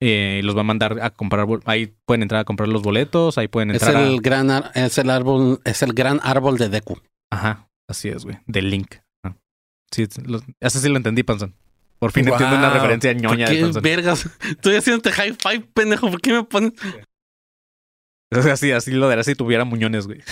eh, 0.00 0.38
y 0.40 0.42
los 0.46 0.56
va 0.56 0.60
a 0.62 0.64
mandar 0.64 0.98
a 1.02 1.10
comprar. 1.10 1.46
Ahí 1.66 1.94
pueden 2.06 2.22
entrar 2.22 2.40
a 2.40 2.44
comprar 2.44 2.68
los 2.68 2.82
boletos, 2.82 3.36
ahí 3.38 3.48
pueden 3.48 3.70
Es 3.70 3.82
entrar 3.82 3.96
a- 4.02 4.06
el 4.08 4.20
gran 4.20 4.50
ar- 4.50 4.70
es 4.74 4.96
el 4.98 5.10
árbol, 5.10 5.60
es 5.64 5.82
el 5.82 5.92
gran 5.92 6.20
árbol 6.22 6.56
de 6.58 6.68
Deku. 6.70 6.98
Ajá, 7.30 7.68
así 7.88 8.08
es, 8.08 8.24
güey. 8.24 8.38
Del 8.46 8.70
link. 8.70 8.96
Ah. 9.24 9.34
Sí, 9.92 10.06
lo- 10.24 10.40
sí 10.40 10.88
lo 10.88 10.96
entendí, 10.96 11.22
Panzón. 11.22 11.54
Por 11.98 12.12
fin 12.12 12.26
entiendo 12.26 12.56
una 12.56 12.70
referencia 12.70 13.12
¿Por 13.12 13.20
ñoña 13.22 13.46
de 13.46 13.54
qué 13.56 13.60
Panzón. 13.60 13.82
vergas? 13.82 14.30
Estoy 14.48 14.76
haciéndote 14.76 15.12
high 15.12 15.36
five, 15.38 15.60
pendejo. 15.74 16.10
¿Por 16.10 16.20
qué 16.22 16.32
me 16.32 16.44
pones? 16.44 16.72
Es 18.32 18.46
así, 18.46 18.70
así 18.70 18.92
lo 18.92 19.08
dará 19.08 19.24
si 19.24 19.34
tuviera 19.34 19.64
muñones, 19.64 20.06
güey. 20.06 20.22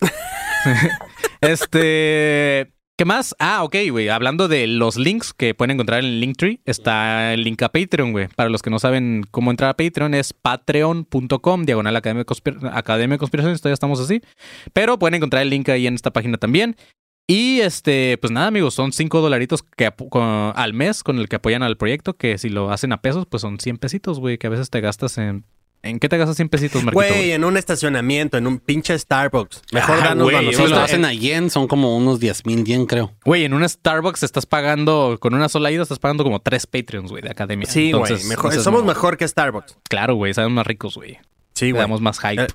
este. 1.40 2.72
¿Qué 2.98 3.06
más? 3.06 3.34
Ah, 3.38 3.64
ok, 3.64 3.74
güey. 3.90 4.10
Hablando 4.10 4.48
de 4.48 4.66
los 4.66 4.96
links 4.96 5.32
que 5.32 5.54
pueden 5.54 5.72
encontrar 5.72 6.04
en 6.04 6.20
Linktree, 6.20 6.60
está 6.66 7.32
el 7.32 7.42
link 7.42 7.62
a 7.62 7.70
Patreon, 7.70 8.12
güey. 8.12 8.28
Para 8.28 8.50
los 8.50 8.60
que 8.60 8.70
no 8.70 8.78
saben 8.78 9.24
cómo 9.30 9.50
entrar 9.50 9.70
a 9.70 9.76
Patreon, 9.76 10.14
es 10.14 10.32
patreon.com, 10.34 11.64
diagonal 11.64 11.96
Academia 11.96 12.20
de, 12.20 13.18
Conspiraciones. 13.18 13.60
Todavía 13.60 13.74
estamos 13.74 13.98
así. 13.98 14.20
Pero 14.74 14.98
pueden 14.98 15.14
encontrar 15.14 15.42
el 15.42 15.50
link 15.50 15.68
ahí 15.70 15.86
en 15.86 15.94
esta 15.94 16.12
página 16.12 16.36
también. 16.36 16.76
Y 17.26 17.60
este, 17.60 18.18
pues 18.18 18.30
nada, 18.30 18.48
amigos, 18.48 18.74
son 18.74 18.92
5 18.92 19.20
dolaritos 19.20 19.62
que 19.62 19.90
al 20.54 20.74
mes 20.74 21.02
con 21.02 21.18
el 21.18 21.28
que 21.28 21.36
apoyan 21.36 21.62
al 21.62 21.78
proyecto. 21.78 22.14
Que 22.14 22.36
si 22.36 22.50
lo 22.50 22.70
hacen 22.70 22.92
a 22.92 23.00
pesos, 23.00 23.26
pues 23.26 23.40
son 23.40 23.58
100 23.58 23.78
pesitos, 23.78 24.20
güey. 24.20 24.36
Que 24.36 24.48
a 24.48 24.50
veces 24.50 24.68
te 24.68 24.82
gastas 24.82 25.16
en. 25.16 25.46
¿En 25.84 25.98
qué 25.98 26.08
te 26.08 26.16
gastas 26.16 26.36
100 26.36 26.48
pesitos, 26.48 26.84
Marquito? 26.84 26.94
Güey, 27.04 27.32
en 27.32 27.42
un 27.44 27.56
estacionamiento, 27.56 28.38
en 28.38 28.46
un 28.46 28.60
pinche 28.60 28.96
Starbucks. 28.96 29.62
Mejor 29.72 29.98
Ah, 30.00 30.04
danos 30.10 30.30
güey, 30.30 30.36
a 30.48 30.52
Si 30.52 30.66
lo 30.68 30.78
hacen 30.78 31.04
a 31.04 31.12
yen, 31.12 31.50
son 31.50 31.66
como 31.66 31.96
unos 31.96 32.20
10 32.20 32.46
mil 32.46 32.64
yen, 32.64 32.86
creo. 32.86 33.12
Güey, 33.24 33.44
en 33.44 33.52
una 33.52 33.68
Starbucks 33.68 34.22
estás 34.22 34.46
pagando, 34.46 35.16
con 35.20 35.34
una 35.34 35.48
sola 35.48 35.72
ida 35.72 35.82
estás 35.82 35.98
pagando 35.98 36.22
como 36.22 36.38
tres 36.40 36.68
Patreons, 36.68 37.10
güey, 37.10 37.22
de 37.22 37.30
academia. 37.30 37.66
Sí, 37.66 37.90
güey. 37.90 38.02
Entonces, 38.04 38.28
Mejor, 38.28 38.44
entonces, 38.46 38.62
somos 38.62 38.82
no. 38.82 38.86
mejor 38.86 39.16
que 39.16 39.26
Starbucks. 39.26 39.76
Claro, 39.88 40.14
güey, 40.14 40.32
sabemos 40.34 40.54
más 40.54 40.66
ricos, 40.68 40.94
güey. 40.94 41.18
Sí, 41.54 41.66
Le 41.66 41.72
güey. 41.72 41.80
damos 41.82 42.00
más 42.00 42.20
hype. 42.20 42.42
Eh, 42.44 42.46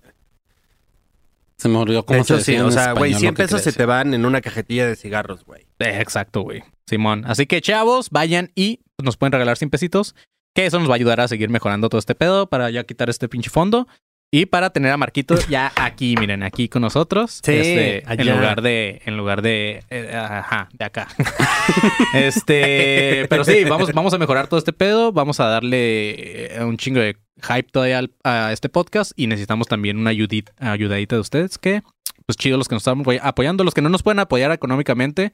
Se 1.58 1.68
me 1.70 1.78
olvidó 1.80 2.00
De 2.02 2.06
cómo 2.06 2.22
hecho, 2.22 2.38
se 2.38 2.44
sí. 2.44 2.58
O 2.60 2.72
sea, 2.72 2.94
güey, 2.94 3.12
español 3.12 3.20
100 3.20 3.32
lo 3.32 3.36
que 3.36 3.44
pesos 3.44 3.62
se 3.62 3.74
te 3.74 3.86
van 3.86 4.14
en 4.14 4.26
una 4.26 4.40
cajetilla 4.42 4.88
de 4.88 4.96
cigarros, 4.96 5.44
güey. 5.44 5.64
Eh, 5.80 6.00
exacto, 6.00 6.42
güey. 6.42 6.64
Simón. 6.86 7.24
Así 7.28 7.46
que, 7.46 7.60
chavos, 7.62 8.10
vayan 8.10 8.52
y 8.56 8.80
nos 9.04 9.18
pueden 9.18 9.34
regalar 9.34 9.58
100 9.58 9.70
pesitos. 9.70 10.16
Que 10.58 10.66
eso 10.66 10.80
nos 10.80 10.90
va 10.90 10.94
a 10.94 10.96
ayudar 10.96 11.20
a 11.22 11.28
seguir 11.28 11.52
mejorando 11.52 11.88
todo 11.88 12.00
este 12.00 12.16
pedo 12.16 12.48
para 12.50 12.72
ya 12.72 12.84
quitar 12.84 13.12
este 13.12 13.30
pinche 13.30 13.52
fondo. 13.52 13.88
Y 14.32 14.48
para 14.48 14.72
tener 14.72 14.92
a 14.92 14.98
Marquito 14.98 15.36
ya 15.52 15.72
aquí, 15.76 16.16
miren, 16.20 16.42
aquí 16.42 16.68
con 16.68 16.82
nosotros. 16.82 17.42
Sí, 17.44 17.52
Este, 17.52 18.04
en 18.12 18.28
lugar 18.36 18.64
de, 18.64 19.00
en 19.06 19.18
lugar 19.18 19.44
de, 19.44 19.84
eh, 19.92 20.16
ajá, 20.16 20.68
de 20.74 20.84
acá. 20.84 21.10
este, 22.14 23.28
pero 23.30 23.44
sí, 23.46 23.64
vamos, 23.66 23.92
vamos 23.94 24.14
a 24.14 24.18
mejorar 24.18 24.48
todo 24.48 24.58
este 24.58 24.74
pedo. 24.74 25.12
Vamos 25.12 25.40
a 25.40 25.46
darle 25.46 26.56
eh, 26.58 26.64
un 26.64 26.78
chingo 26.78 27.00
de 27.00 27.18
hype 27.44 27.70
todavía 27.72 28.00
al- 28.00 28.16
a 28.24 28.52
este 28.52 28.68
podcast. 28.68 29.12
Y 29.16 29.28
necesitamos 29.28 29.68
también 29.68 29.98
una 29.98 30.10
ayudita, 30.10 30.54
ayudadita 30.60 31.16
de 31.16 31.22
ustedes 31.22 31.58
que, 31.60 31.84
pues 32.26 32.36
chido 32.36 32.58
los 32.58 32.68
que 32.68 32.74
nos 32.76 32.82
están 32.82 33.04
apoy- 33.04 33.20
apoyando. 33.22 33.64
Los 33.64 33.74
que 33.76 33.82
no 33.84 33.90
nos 33.90 34.04
pueden 34.04 34.20
apoyar 34.20 34.52
económicamente, 34.52 35.34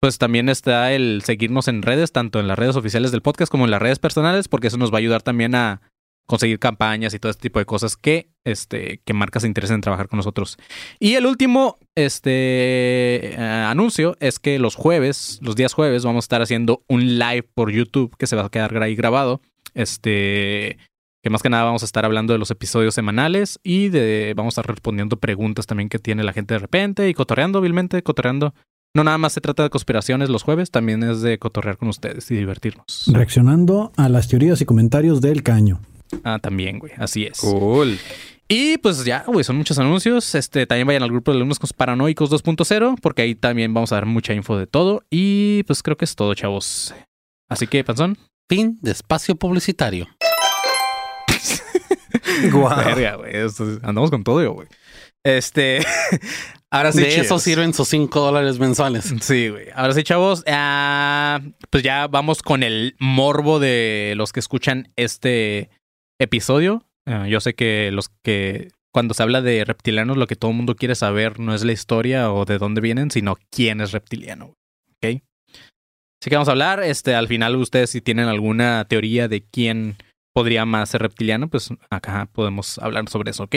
pues 0.00 0.18
también 0.18 0.48
está 0.48 0.92
el 0.92 1.22
seguirnos 1.24 1.68
en 1.68 1.82
redes, 1.82 2.12
tanto 2.12 2.40
en 2.40 2.48
las 2.48 2.58
redes 2.58 2.76
oficiales 2.76 3.12
del 3.12 3.22
podcast 3.22 3.50
como 3.50 3.64
en 3.64 3.70
las 3.70 3.82
redes 3.82 3.98
personales, 3.98 4.48
porque 4.48 4.68
eso 4.68 4.76
nos 4.76 4.92
va 4.92 4.96
a 4.96 4.98
ayudar 4.98 5.22
también 5.22 5.54
a 5.54 5.80
conseguir 6.26 6.58
campañas 6.58 7.14
y 7.14 7.18
todo 7.18 7.30
este 7.30 7.42
tipo 7.42 7.58
de 7.58 7.66
cosas 7.66 7.96
que, 7.96 8.30
este, 8.44 9.00
que 9.04 9.14
marcas 9.14 9.42
se 9.42 9.48
interesen 9.48 9.76
en 9.76 9.80
trabajar 9.80 10.08
con 10.08 10.16
nosotros. 10.18 10.58
Y 10.98 11.14
el 11.14 11.24
último 11.24 11.78
este, 11.94 13.34
eh, 13.34 13.36
anuncio 13.38 14.16
es 14.20 14.38
que 14.38 14.58
los 14.58 14.74
jueves, 14.74 15.38
los 15.40 15.56
días 15.56 15.72
jueves, 15.72 16.04
vamos 16.04 16.24
a 16.24 16.26
estar 16.26 16.42
haciendo 16.42 16.84
un 16.88 17.18
live 17.18 17.44
por 17.54 17.70
YouTube 17.70 18.16
que 18.18 18.26
se 18.26 18.36
va 18.36 18.44
a 18.44 18.50
quedar 18.50 18.82
ahí 18.82 18.96
grabado. 18.96 19.40
Este, 19.74 20.78
que 21.22 21.30
más 21.30 21.42
que 21.42 21.50
nada 21.50 21.64
vamos 21.64 21.82
a 21.82 21.86
estar 21.86 22.04
hablando 22.04 22.32
de 22.32 22.38
los 22.38 22.50
episodios 22.50 22.94
semanales 22.94 23.58
y 23.62 23.88
de 23.88 24.32
vamos 24.36 24.56
a 24.56 24.60
estar 24.60 24.74
respondiendo 24.74 25.16
preguntas 25.18 25.66
también 25.66 25.88
que 25.88 25.98
tiene 25.98 26.22
la 26.22 26.32
gente 26.32 26.54
de 26.54 26.60
repente 26.60 27.08
y 27.08 27.14
cotorreando, 27.14 27.58
obviamente, 27.58 28.02
cotorreando. 28.02 28.54
No 28.96 29.04
nada 29.04 29.18
más 29.18 29.34
se 29.34 29.42
trata 29.42 29.62
de 29.62 29.68
conspiraciones 29.68 30.30
los 30.30 30.42
jueves, 30.42 30.70
también 30.70 31.02
es 31.02 31.20
de 31.20 31.38
cotorrear 31.38 31.76
con 31.76 31.88
ustedes 31.88 32.30
y 32.30 32.36
divertirnos. 32.36 33.04
Reaccionando 33.12 33.92
a 33.98 34.08
las 34.08 34.26
teorías 34.26 34.62
y 34.62 34.64
comentarios 34.64 35.20
del 35.20 35.42
caño. 35.42 35.82
Ah, 36.24 36.38
también, 36.40 36.78
güey, 36.78 36.94
así 36.96 37.24
es. 37.24 37.36
Cool. 37.40 37.98
Y 38.48 38.78
pues 38.78 39.04
ya, 39.04 39.24
güey, 39.26 39.44
son 39.44 39.56
muchos 39.56 39.78
anuncios. 39.78 40.34
Este, 40.34 40.66
también 40.66 40.86
vayan 40.86 41.02
al 41.02 41.10
grupo 41.10 41.30
de 41.30 41.36
alumnos 41.36 41.58
paranoicos 41.76 42.30
2.0, 42.30 42.98
porque 43.02 43.20
ahí 43.20 43.34
también 43.34 43.74
vamos 43.74 43.92
a 43.92 43.96
dar 43.96 44.06
mucha 44.06 44.32
info 44.32 44.56
de 44.56 44.66
todo. 44.66 45.02
Y 45.10 45.62
pues 45.64 45.82
creo 45.82 45.98
que 45.98 46.06
es 46.06 46.16
todo, 46.16 46.32
chavos. 46.32 46.94
Así 47.50 47.66
que, 47.66 47.84
Panzón. 47.84 48.16
Fin 48.48 48.78
de 48.80 48.92
espacio 48.92 49.36
publicitario. 49.36 50.06
Guau. 52.50 52.76
Verga, 52.78 53.16
güey. 53.16 53.34
Andamos 53.82 54.10
con 54.10 54.24
todo, 54.24 54.50
güey. 54.54 54.68
Este. 55.22 55.84
Ahora 56.70 56.92
sí, 56.92 57.00
de 57.00 57.20
eso 57.20 57.38
sirven 57.38 57.72
sus 57.72 57.88
5 57.88 58.20
dólares 58.20 58.58
mensuales. 58.58 59.14
Sí, 59.20 59.48
güey. 59.48 59.66
Ahora 59.74 59.94
sí, 59.94 60.02
chavos. 60.02 60.42
ah, 60.48 61.40
pues 61.70 61.82
ya 61.82 62.06
vamos 62.08 62.42
con 62.42 62.62
el 62.62 62.96
morbo 62.98 63.60
de 63.60 64.14
los 64.16 64.32
que 64.32 64.40
escuchan 64.40 64.92
este 64.96 65.70
episodio. 66.18 66.84
Ah, 67.06 67.28
yo 67.28 67.40
sé 67.40 67.54
que 67.54 67.90
los 67.92 68.10
que 68.22 68.70
cuando 68.92 69.14
se 69.14 69.22
habla 69.22 69.42
de 69.42 69.64
reptilianos, 69.64 70.16
lo 70.16 70.26
que 70.26 70.36
todo 70.36 70.50
el 70.50 70.56
mundo 70.56 70.74
quiere 70.74 70.94
saber 70.94 71.38
no 71.38 71.54
es 71.54 71.62
la 71.64 71.72
historia 71.72 72.32
o 72.32 72.46
de 72.46 72.58
dónde 72.58 72.80
vienen, 72.80 73.10
sino 73.10 73.36
quién 73.50 73.80
es 73.80 73.92
reptiliano. 73.92 74.54
¿Ok? 74.90 75.22
Así 76.20 76.30
que 76.30 76.36
vamos 76.36 76.48
a 76.48 76.52
hablar. 76.52 76.82
Este, 76.82 77.14
al 77.14 77.28
final, 77.28 77.56
ustedes 77.56 77.90
si 77.90 78.00
tienen 78.00 78.26
alguna 78.26 78.86
teoría 78.88 79.28
de 79.28 79.42
quién 79.42 79.96
podría 80.36 80.66
más 80.66 80.90
ser 80.90 81.00
reptiliano, 81.00 81.48
pues 81.48 81.70
acá 81.88 82.28
podemos 82.30 82.78
hablar 82.80 83.08
sobre 83.08 83.30
eso, 83.30 83.44
¿ok? 83.44 83.54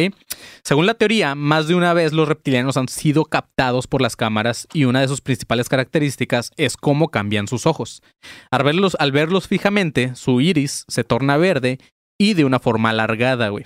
Según 0.63 0.85
la 0.85 0.93
teoría, 0.93 1.35
más 1.35 1.67
de 1.67 1.75
una 1.75 1.91
vez 1.93 2.13
los 2.13 2.25
reptilianos 2.25 2.77
han 2.77 2.87
sido 2.87 3.25
captados 3.25 3.85
por 3.85 4.01
las 4.01 4.15
cámaras 4.15 4.65
y 4.71 4.85
una 4.85 5.01
de 5.01 5.09
sus 5.09 5.19
principales 5.19 5.67
características 5.67 6.51
es 6.55 6.77
cómo 6.77 7.09
cambian 7.09 7.49
sus 7.49 7.65
ojos. 7.65 8.01
Al 8.49 8.63
verlos, 8.63 8.95
al 8.97 9.11
verlos 9.11 9.49
fijamente, 9.49 10.15
su 10.15 10.39
iris 10.39 10.85
se 10.87 11.03
torna 11.03 11.35
verde 11.35 11.79
y 12.17 12.33
de 12.33 12.45
una 12.45 12.59
forma 12.59 12.91
alargada, 12.91 13.49
güey. 13.49 13.65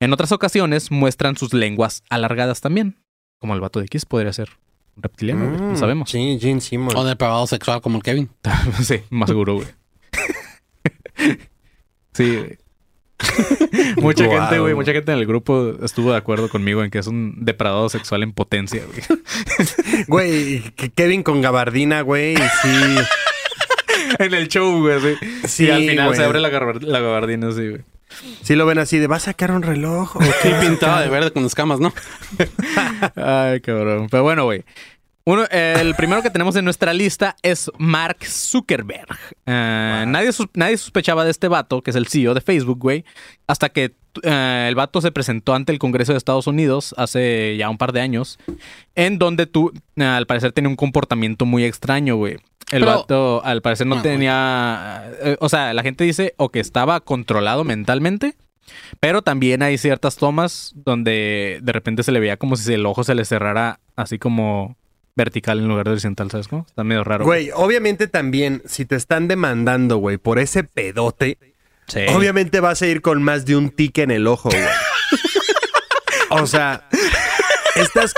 En 0.00 0.12
otras 0.12 0.32
ocasiones 0.32 0.90
muestran 0.90 1.36
sus 1.36 1.54
lenguas 1.54 2.02
alargadas 2.10 2.60
también. 2.60 2.96
Como 3.38 3.54
el 3.54 3.60
vato 3.60 3.78
de 3.78 3.86
X 3.86 4.06
podría 4.06 4.32
ser 4.32 4.48
un 4.96 5.04
reptiliano, 5.04 5.46
güey, 5.46 5.60
no 5.60 5.70
Mm, 5.74 5.76
sabemos. 5.76 6.10
Sí, 6.10 6.36
Gene 6.40 6.60
Simmons. 6.60 6.96
O 6.96 7.04
depravado 7.04 7.46
sexual 7.46 7.80
como 7.80 7.98
el 7.98 8.02
Kevin. 8.02 8.28
sí, 8.82 9.02
más 9.08 9.28
seguro, 9.28 9.54
güey. 9.54 9.68
sí, 12.20 12.36
güey. 12.36 12.58
mucha 13.96 14.24
gente, 14.24 14.58
güey, 14.60 14.74
mucha 14.74 14.92
gente 14.92 15.12
en 15.12 15.18
el 15.18 15.26
grupo 15.26 15.74
estuvo 15.82 16.10
de 16.12 16.16
acuerdo 16.16 16.48
conmigo 16.48 16.82
en 16.82 16.90
que 16.90 16.98
es 16.98 17.06
un 17.06 17.34
depredador 17.44 17.90
sexual 17.90 18.22
en 18.22 18.32
potencia, 18.32 18.82
güey. 18.86 19.20
Güey, 20.08 20.60
que 20.76 20.90
Kevin 20.90 21.22
con 21.22 21.42
gabardina, 21.42 22.00
güey, 22.00 22.36
sí. 22.36 22.96
en 24.18 24.34
el 24.34 24.48
show, 24.48 24.80
güey, 24.80 25.00
sí. 25.00 25.26
Sí, 25.46 25.66
y 25.66 25.70
al 25.70 25.82
final 25.82 26.06
güey. 26.06 26.16
se 26.18 26.24
abre 26.24 26.40
la, 26.40 26.48
gabar- 26.48 26.82
la 26.82 27.00
gabardina 27.00 27.48
así, 27.48 27.68
güey. 27.68 27.82
Sí 28.42 28.56
lo 28.56 28.66
ven 28.66 28.78
así 28.78 28.98
de, 28.98 29.06
¿va 29.06 29.16
a 29.16 29.20
sacar 29.20 29.52
un 29.52 29.62
reloj? 29.62 30.16
¿O 30.16 30.18
qué? 30.18 30.26
Sí, 30.42 30.50
pintaba 30.60 31.02
de 31.02 31.08
verde 31.10 31.30
con 31.30 31.44
escamas, 31.44 31.78
¿no? 31.78 31.92
Ay, 33.14 33.60
cabrón. 33.60 34.08
Pero 34.10 34.22
bueno, 34.24 34.44
güey. 34.44 34.64
Uno, 35.30 35.44
el 35.50 35.94
primero 35.94 36.22
que 36.22 36.30
tenemos 36.30 36.56
en 36.56 36.64
nuestra 36.64 36.92
lista 36.92 37.36
es 37.42 37.70
Mark 37.78 38.24
Zuckerberg. 38.24 39.16
Eh, 39.46 40.04
nadie, 40.08 40.32
sus- 40.32 40.48
nadie 40.54 40.76
sospechaba 40.76 41.24
de 41.24 41.30
este 41.30 41.46
vato, 41.48 41.82
que 41.82 41.90
es 41.90 41.96
el 41.96 42.06
CEO 42.08 42.34
de 42.34 42.40
Facebook, 42.40 42.78
güey, 42.78 43.04
hasta 43.46 43.68
que 43.68 43.94
eh, 44.24 44.66
el 44.68 44.74
vato 44.74 45.00
se 45.00 45.12
presentó 45.12 45.54
ante 45.54 45.70
el 45.72 45.78
Congreso 45.78 46.12
de 46.12 46.18
Estados 46.18 46.46
Unidos 46.48 46.94
hace 46.98 47.56
ya 47.56 47.70
un 47.70 47.78
par 47.78 47.92
de 47.92 48.00
años, 48.00 48.38
en 48.96 49.18
donde 49.18 49.46
tú, 49.46 49.72
eh, 49.96 50.02
al 50.04 50.26
parecer, 50.26 50.50
tenía 50.52 50.68
un 50.68 50.76
comportamiento 50.76 51.46
muy 51.46 51.64
extraño, 51.64 52.16
güey. 52.16 52.34
El 52.72 52.80
Pero- 52.82 52.86
vato, 52.86 53.44
al 53.44 53.62
parecer, 53.62 53.86
no 53.86 53.96
Ah, 53.96 54.00
güey. 54.00 54.12
tenía... 54.14 55.04
o 55.40 55.48
sea, 55.48 55.74
la 55.74 55.82
gente 55.82 56.04
dice 56.04 56.34
o 56.38 56.48
que 56.50 56.60
estaba 56.60 56.98
controlado 57.00 57.62
mentalmente, 57.64 58.34
pero 59.00 59.22
también 59.22 59.62
hay 59.62 59.78
ciertas 59.78 60.16
tomas 60.16 60.72
donde 60.76 61.58
de 61.62 61.72
repente 61.72 62.02
se 62.04 62.12
le 62.12 62.20
veía 62.20 62.36
como 62.36 62.56
si 62.56 62.72
el 62.72 62.86
ojo 62.86 63.02
se 63.04 63.14
le 63.14 63.24
cerrara 63.24 63.80
así 63.96 64.18
como 64.18 64.76
vertical 65.16 65.58
en 65.58 65.68
lugar 65.68 65.84
de 65.86 65.92
horizontal, 65.92 66.30
¿sabes 66.30 66.48
cómo? 66.48 66.64
Está 66.68 66.84
medio 66.84 67.04
raro. 67.04 67.24
Güey, 67.24 67.50
obviamente 67.54 68.06
también, 68.08 68.62
si 68.66 68.84
te 68.84 68.96
están 68.96 69.28
demandando, 69.28 69.96
güey, 69.98 70.16
por 70.18 70.38
ese 70.38 70.64
pedote, 70.64 71.38
Sí. 71.88 72.00
obviamente 72.14 72.60
vas 72.60 72.80
a 72.82 72.86
ir 72.86 73.00
con 73.02 73.22
más 73.22 73.44
de 73.46 73.56
un 73.56 73.70
tique 73.70 74.02
en 74.02 74.10
el 74.12 74.26
ojo, 74.28 74.48
güey. 74.50 74.62
o 76.30 76.46
sea, 76.46 76.88
estás, 77.74 78.14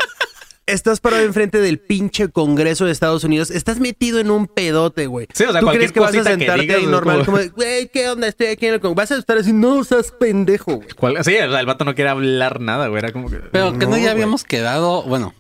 estás 0.66 1.00
parado 1.00 1.22
enfrente 1.24 1.58
del 1.58 1.78
pinche 1.78 2.28
Congreso 2.28 2.84
de 2.84 2.92
Estados 2.92 3.24
Unidos, 3.24 3.50
estás 3.50 3.80
metido 3.80 4.20
en 4.20 4.30
un 4.30 4.46
pedote, 4.46 5.06
güey. 5.06 5.26
Sí, 5.32 5.44
o 5.44 5.52
sea, 5.52 5.60
¿Tú 5.60 5.68
crees 5.68 5.90
que 5.92 6.00
vas 6.00 6.14
a 6.14 6.22
sentarte 6.22 6.60
digas 6.62 6.78
ahí 6.78 6.86
normal? 6.86 7.24
como- 7.24 7.38
güey, 7.56 7.88
¿qué 7.88 8.08
onda? 8.10 8.28
Estoy 8.28 8.48
aquí 8.48 8.66
en 8.66 8.74
el 8.74 8.80
Congreso. 8.80 8.94
Vas 8.96 9.12
a 9.12 9.16
estar 9.18 9.38
así, 9.38 9.52
no 9.52 9.82
seas 9.84 10.12
pendejo, 10.12 10.76
güey. 10.76 10.88
¿Cuál- 10.90 11.24
Sí, 11.24 11.34
o 11.36 11.50
sea, 11.50 11.60
el 11.60 11.66
vato 11.66 11.84
no 11.84 11.94
quiere 11.94 12.10
hablar 12.10 12.60
nada, 12.60 12.88
güey. 12.88 12.98
Era 12.98 13.12
como 13.12 13.30
que... 13.30 13.36
Pero 13.36 13.72
que 13.78 13.86
no, 13.86 13.92
No, 13.92 13.96
ya 13.96 14.02
güey. 14.02 14.08
habíamos 14.08 14.44
quedado, 14.44 15.02
bueno, 15.04 15.34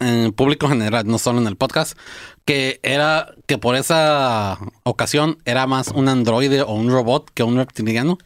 en 0.00 0.32
público 0.32 0.68
general, 0.68 1.06
no 1.06 1.18
solo 1.18 1.40
en 1.40 1.46
el 1.46 1.56
podcast, 1.56 1.96
que 2.44 2.80
era 2.82 3.34
que 3.46 3.58
por 3.58 3.76
esa 3.76 4.58
ocasión 4.82 5.38
era 5.44 5.66
más 5.66 5.88
un 5.88 6.08
androide 6.08 6.62
o 6.62 6.72
un 6.72 6.90
robot 6.90 7.30
que 7.32 7.42
un 7.42 7.56
reptiliano. 7.56 8.18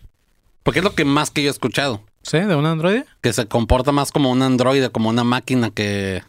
Porque 0.63 0.79
es 0.79 0.85
lo 0.85 0.95
que 0.95 1.05
más 1.05 1.31
que 1.31 1.43
yo 1.43 1.49
he 1.49 1.51
escuchado. 1.51 2.03
¿Sí? 2.23 2.39
¿De 2.39 2.57
un 2.57 2.65
androide? 2.65 3.05
Que 3.21 3.35
se 3.35 3.47
comporta 3.47 3.93
más 3.93 4.11
como 4.11 4.31
un 4.31 4.41
androide, 4.41 4.91
como 4.91 5.11
una 5.11 5.25
máquina 5.25 5.71
que, 5.71 6.23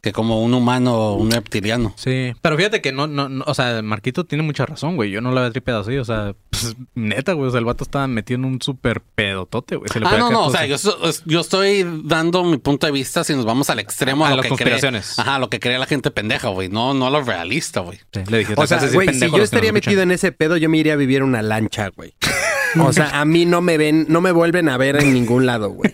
Que 0.00 0.12
como 0.12 0.42
un 0.42 0.54
humano 0.54 0.94
o 0.94 1.14
un 1.14 1.30
reptiliano. 1.30 1.92
Sí, 1.96 2.32
pero 2.40 2.56
fíjate 2.56 2.80
que 2.80 2.92
no, 2.92 3.06
no, 3.06 3.28
no, 3.28 3.44
o 3.46 3.54
sea, 3.54 3.82
Marquito 3.82 4.24
tiene 4.24 4.42
mucha 4.44 4.64
razón, 4.66 4.96
güey. 4.96 5.10
Yo 5.10 5.20
no 5.20 5.32
lo 5.32 5.38
había 5.40 5.50
tripeado 5.50 5.80
así, 5.80 5.96
o 5.96 6.04
sea, 6.04 6.34
pues, 6.50 6.76
neta, 6.94 7.32
güey. 7.32 7.48
O 7.48 7.50
sea, 7.50 7.58
el 7.58 7.64
vato 7.64 7.84
estaba 7.84 8.06
metido 8.06 8.38
en 8.38 8.44
un 8.44 8.62
súper 8.62 9.00
pedotote, 9.00 9.76
güey. 9.76 9.88
Se 9.92 10.00
le 10.00 10.06
Ah, 10.06 10.16
no, 10.18 10.30
no, 10.30 10.46
o 10.46 10.50
sea, 10.50 10.66
yo, 10.66 11.40
estoy 11.40 11.86
dando 12.04 12.44
mi 12.44 12.58
punto 12.58 12.86
de 12.86 12.92
vista 12.92 13.24
si 13.24 13.34
nos 13.34 13.44
vamos 13.44 13.68
al 13.70 13.78
extremo 13.78 14.24
A 14.24 14.28
a, 14.28 14.30
lo 14.30 14.36
las 14.36 14.42
que 14.44 14.48
cree, 14.48 14.58
conspiraciones. 14.58 15.18
ajá, 15.18 15.38
lo 15.38 15.50
que 15.50 15.60
cree 15.60 15.78
la 15.78 15.86
gente 15.86 16.10
pendeja, 16.10 16.48
güey, 16.48 16.68
no, 16.68 16.94
no 16.94 17.10
lo 17.10 17.22
realista, 17.22 17.80
güey. 17.80 17.98
Sí, 18.12 18.20
le 18.28 18.38
dije, 18.38 18.54
O 18.56 18.66
sea, 18.66 18.78
"Te 18.78 18.84
haces 18.86 18.94
güey, 18.94 19.12
si 19.12 19.30
yo 19.30 19.42
estaría 19.42 19.72
metido 19.72 19.92
escuchan". 19.92 20.10
en 20.10 20.14
ese 20.14 20.32
pedo, 20.32 20.56
yo 20.56 20.68
me 20.68 20.78
iría 20.78 20.94
a 20.94 20.96
vivir 20.96 21.18
en 21.18 21.24
una 21.24 21.42
lancha, 21.42 21.88
güey. 21.88 22.14
O 22.80 22.92
sea, 22.92 23.18
a 23.20 23.24
mí 23.24 23.46
no 23.46 23.62
me 23.62 23.78
ven, 23.78 24.04
no 24.10 24.20
me 24.20 24.30
vuelven 24.30 24.68
a 24.68 24.76
ver 24.76 24.96
en 24.96 25.14
ningún 25.14 25.46
lado, 25.46 25.70
güey. 25.70 25.90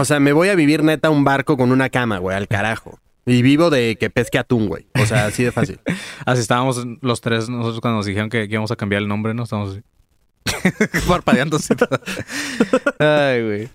O 0.00 0.04
sea, 0.04 0.20
me 0.20 0.32
voy 0.32 0.48
a 0.48 0.54
vivir 0.54 0.82
neta 0.84 1.10
un 1.10 1.24
barco 1.24 1.56
con 1.56 1.72
una 1.72 1.88
cama, 1.90 2.18
güey, 2.18 2.36
al 2.36 2.48
carajo. 2.48 2.98
Y 3.24 3.42
vivo 3.42 3.70
de 3.70 3.96
que 3.98 4.08
pesque 4.10 4.38
atún, 4.38 4.68
güey. 4.68 4.86
O 5.02 5.04
sea, 5.06 5.26
así 5.26 5.42
de 5.42 5.50
fácil. 5.52 5.80
Así 6.26 6.40
estábamos 6.40 6.84
los 7.00 7.20
tres, 7.20 7.48
nosotros 7.48 7.80
cuando 7.80 7.96
nos 7.98 8.06
dijeron 8.06 8.30
que, 8.30 8.46
que 8.48 8.52
íbamos 8.54 8.70
a 8.70 8.76
cambiar 8.76 9.02
el 9.02 9.08
nombre, 9.08 9.34
¿no? 9.34 9.42
Estábamos 9.44 9.72
así. 9.72 9.82
Parpadeando 11.08 11.56
así. 11.56 11.74
todo. 11.74 11.98
Ay, 12.98 13.42
güey. 13.44 13.68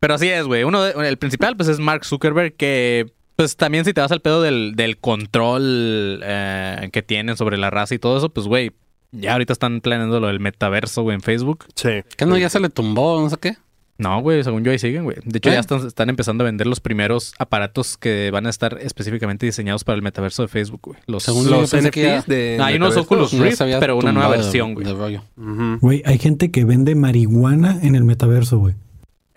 Pero 0.00 0.14
así 0.14 0.28
es, 0.28 0.44
güey. 0.44 0.64
Uno 0.64 0.82
de- 0.82 1.08
el 1.08 1.16
principal, 1.18 1.56
pues, 1.56 1.68
es 1.68 1.78
Mark 1.80 2.04
Zuckerberg, 2.04 2.54
que, 2.54 3.12
pues, 3.36 3.56
también 3.56 3.84
si 3.84 3.92
te 3.94 4.00
vas 4.00 4.12
al 4.12 4.20
pedo 4.20 4.42
del, 4.42 4.74
del 4.76 4.98
control 4.98 6.20
eh, 6.22 6.88
que 6.92 7.02
tienen 7.02 7.36
sobre 7.36 7.56
la 7.56 7.70
raza 7.70 7.94
y 7.94 7.98
todo 7.98 8.18
eso, 8.18 8.28
pues, 8.28 8.46
güey, 8.46 8.72
ya 9.10 9.32
ahorita 9.32 9.52
están 9.54 9.80
planeando 9.80 10.20
lo 10.20 10.26
del 10.28 10.38
metaverso, 10.40 11.02
güey, 11.02 11.14
en 11.14 11.22
Facebook. 11.22 11.64
Sí. 11.74 12.02
¿Qué 12.16 12.26
no? 12.26 12.36
Ya 12.36 12.48
se 12.50 12.60
le 12.60 12.68
tumbó, 12.68 13.20
no 13.20 13.30
sé 13.30 13.36
qué. 13.38 13.56
No, 13.98 14.20
güey, 14.22 14.44
según 14.44 14.62
yo 14.64 14.70
ahí 14.70 14.78
siguen, 14.78 15.02
güey. 15.04 15.16
De 15.24 15.38
hecho, 15.38 15.50
¿Eh? 15.50 15.54
ya 15.54 15.58
están, 15.60 15.84
están 15.86 16.08
empezando 16.08 16.44
a 16.44 16.46
vender 16.46 16.68
los 16.68 16.78
primeros 16.78 17.34
aparatos 17.38 17.96
que 17.96 18.30
van 18.30 18.46
a 18.46 18.50
estar 18.50 18.78
específicamente 18.80 19.44
diseñados 19.44 19.82
para 19.82 19.96
el 19.96 20.02
metaverso 20.02 20.42
de 20.42 20.48
Facebook, 20.48 20.80
güey. 20.84 20.98
Los, 21.06 21.24
Según 21.24 21.50
Los 21.50 21.72
ya- 21.72 21.80
NFTs 21.80 22.26
de... 22.28 22.58
Ah, 22.60 22.66
hay 22.66 22.76
unos. 22.76 22.96
Oculus 22.96 23.32
Rift, 23.32 23.60
pero 23.80 23.96
una 23.96 24.12
nueva 24.12 24.28
versión, 24.30 24.74
güey. 24.74 24.86
de 24.86 24.94
rollo. 24.94 25.22
Ujú. 25.36 25.78
Güey, 25.80 26.02
hay 26.06 26.18
gente 26.18 26.50
que 26.52 26.64
vende 26.64 26.94
marihuana 26.94 27.78
en 27.82 27.96
el 27.96 28.04
metaverso, 28.04 28.58
güey. 28.58 28.74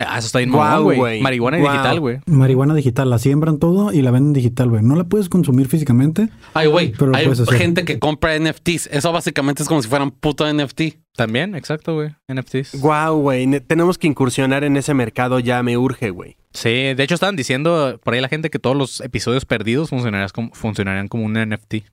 Ah, 0.08 0.18
eso 0.18 0.26
está 0.26 0.38
bien 0.38 0.50
güey. 0.50 1.20
Marihuana 1.20 1.58
y 1.58 1.60
Guau. 1.60 1.72
digital, 1.72 2.00
güey. 2.00 2.20
Marihuana 2.26 2.74
digital, 2.74 3.10
la 3.10 3.18
siembran 3.18 3.58
todo 3.58 3.92
y 3.92 4.02
la 4.02 4.10
venden 4.10 4.32
digital, 4.32 4.68
güey. 4.70 4.82
No 4.82 4.96
la 4.96 5.04
puedes 5.04 5.28
consumir 5.28 5.68
físicamente. 5.68 6.28
Ay, 6.54 6.68
güey, 6.68 6.92
Pero 6.92 7.14
hay 7.14 7.26
gente 7.58 7.84
que 7.84 7.98
compra 7.98 8.38
NFTs. 8.38 8.88
Eso 8.92 9.12
básicamente 9.12 9.62
es 9.62 9.68
como 9.68 9.82
si 9.82 9.88
fueran 9.88 10.10
puto 10.10 10.46
NFT. 10.52 10.82
También, 11.14 11.54
exacto, 11.54 11.94
güey. 11.94 12.14
NFTs. 12.28 12.80
Guau, 12.80 13.20
güey. 13.20 13.46
ne- 13.46 13.60
Tenemos 13.60 13.98
que 13.98 14.06
incursionar 14.06 14.64
en 14.64 14.76
ese 14.76 14.94
mercado 14.94 15.38
ya, 15.40 15.62
me 15.62 15.76
urge, 15.76 16.10
güey. 16.10 16.36
Sí, 16.54 16.70
de 16.94 17.02
hecho 17.02 17.14
estaban 17.14 17.36
diciendo 17.36 18.00
por 18.02 18.14
ahí 18.14 18.20
la 18.20 18.28
gente 18.28 18.50
que 18.50 18.58
todos 18.58 18.76
los 18.76 19.00
episodios 19.00 19.44
perdidos 19.44 19.90
funcionarían 19.90 20.28
como, 20.34 20.50
funcionarían 20.54 21.08
como 21.08 21.24
un 21.24 21.34
NFT. 21.34 21.84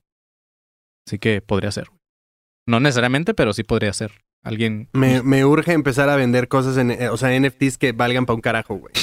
Así 1.06 1.18
que 1.18 1.40
podría 1.42 1.70
ser. 1.70 1.86
güey. 1.88 1.98
No 2.68 2.78
necesariamente, 2.80 3.34
pero 3.34 3.52
sí 3.52 3.62
podría 3.64 3.92
ser. 3.92 4.12
Alguien... 4.42 4.88
Me, 4.92 5.22
me 5.22 5.44
urge 5.44 5.72
empezar 5.72 6.08
a 6.08 6.16
vender 6.16 6.48
cosas, 6.48 6.76
en, 6.78 6.90
eh, 6.90 7.08
o 7.10 7.16
sea, 7.16 7.38
NFTs 7.38 7.76
que 7.78 7.92
valgan 7.92 8.26
para 8.26 8.34
un 8.36 8.40
carajo, 8.40 8.74
güey. 8.76 8.92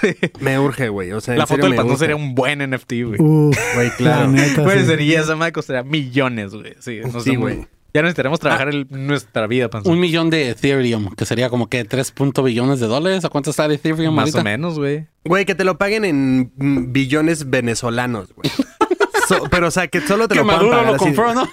Sí. 0.00 0.14
Me 0.40 0.58
urge, 0.58 0.88
güey. 0.88 1.12
O 1.12 1.20
sea, 1.20 1.34
en 1.34 1.38
La 1.38 1.46
foto 1.46 1.68
del 1.68 1.78
urge. 1.78 1.96
sería 1.96 2.16
un 2.16 2.34
buen 2.34 2.58
NFT, 2.70 2.92
güey. 3.06 3.18
Güey, 3.18 3.52
la 3.88 3.94
claro. 3.96 4.32
sí. 4.36 4.84
sería 4.86 5.20
esa 5.20 5.36
madre 5.36 5.52
costaría 5.52 5.82
millones, 5.82 6.52
güey. 6.54 6.74
Sí, 6.80 7.00
no 7.02 7.20
Sí, 7.20 7.30
sé, 7.30 7.36
güey. 7.36 7.66
Ya 7.94 8.02
necesitaremos 8.02 8.40
trabajar 8.40 8.68
el- 8.68 8.86
nuestra 8.90 9.46
vida, 9.46 9.70
panzón. 9.70 9.92
Un 9.92 10.00
millón 10.00 10.28
de 10.28 10.50
Ethereum, 10.50 11.14
que 11.14 11.24
sería 11.24 11.48
como 11.48 11.68
que 11.68 11.84
3 11.84 12.10
punto 12.10 12.42
billones 12.42 12.80
de 12.80 12.88
dólares. 12.88 13.24
¿A 13.24 13.28
cuánto 13.30 13.50
está 13.50 13.64
el 13.66 13.72
Ethereum 13.72 14.14
Más 14.14 14.24
ahorita? 14.24 14.40
o 14.40 14.44
menos, 14.44 14.78
güey. 14.78 15.06
Güey, 15.24 15.44
que 15.46 15.54
te 15.54 15.64
lo 15.64 15.78
paguen 15.78 16.04
en 16.04 16.52
mm, 16.56 16.92
billones 16.92 17.48
venezolanos, 17.48 18.34
güey. 18.34 18.50
So- 19.28 19.44
pero, 19.50 19.68
o 19.68 19.70
sea, 19.70 19.88
que 19.88 20.00
solo 20.00 20.28
te 20.28 20.34
Que 20.34 20.40
lo 20.40 20.44
puedan 20.46 20.58
Maduro 20.60 20.76
pagar 20.76 20.90
lo 20.90 20.96
así. 20.96 21.04
compró, 21.04 21.34
¿no? 21.34 21.48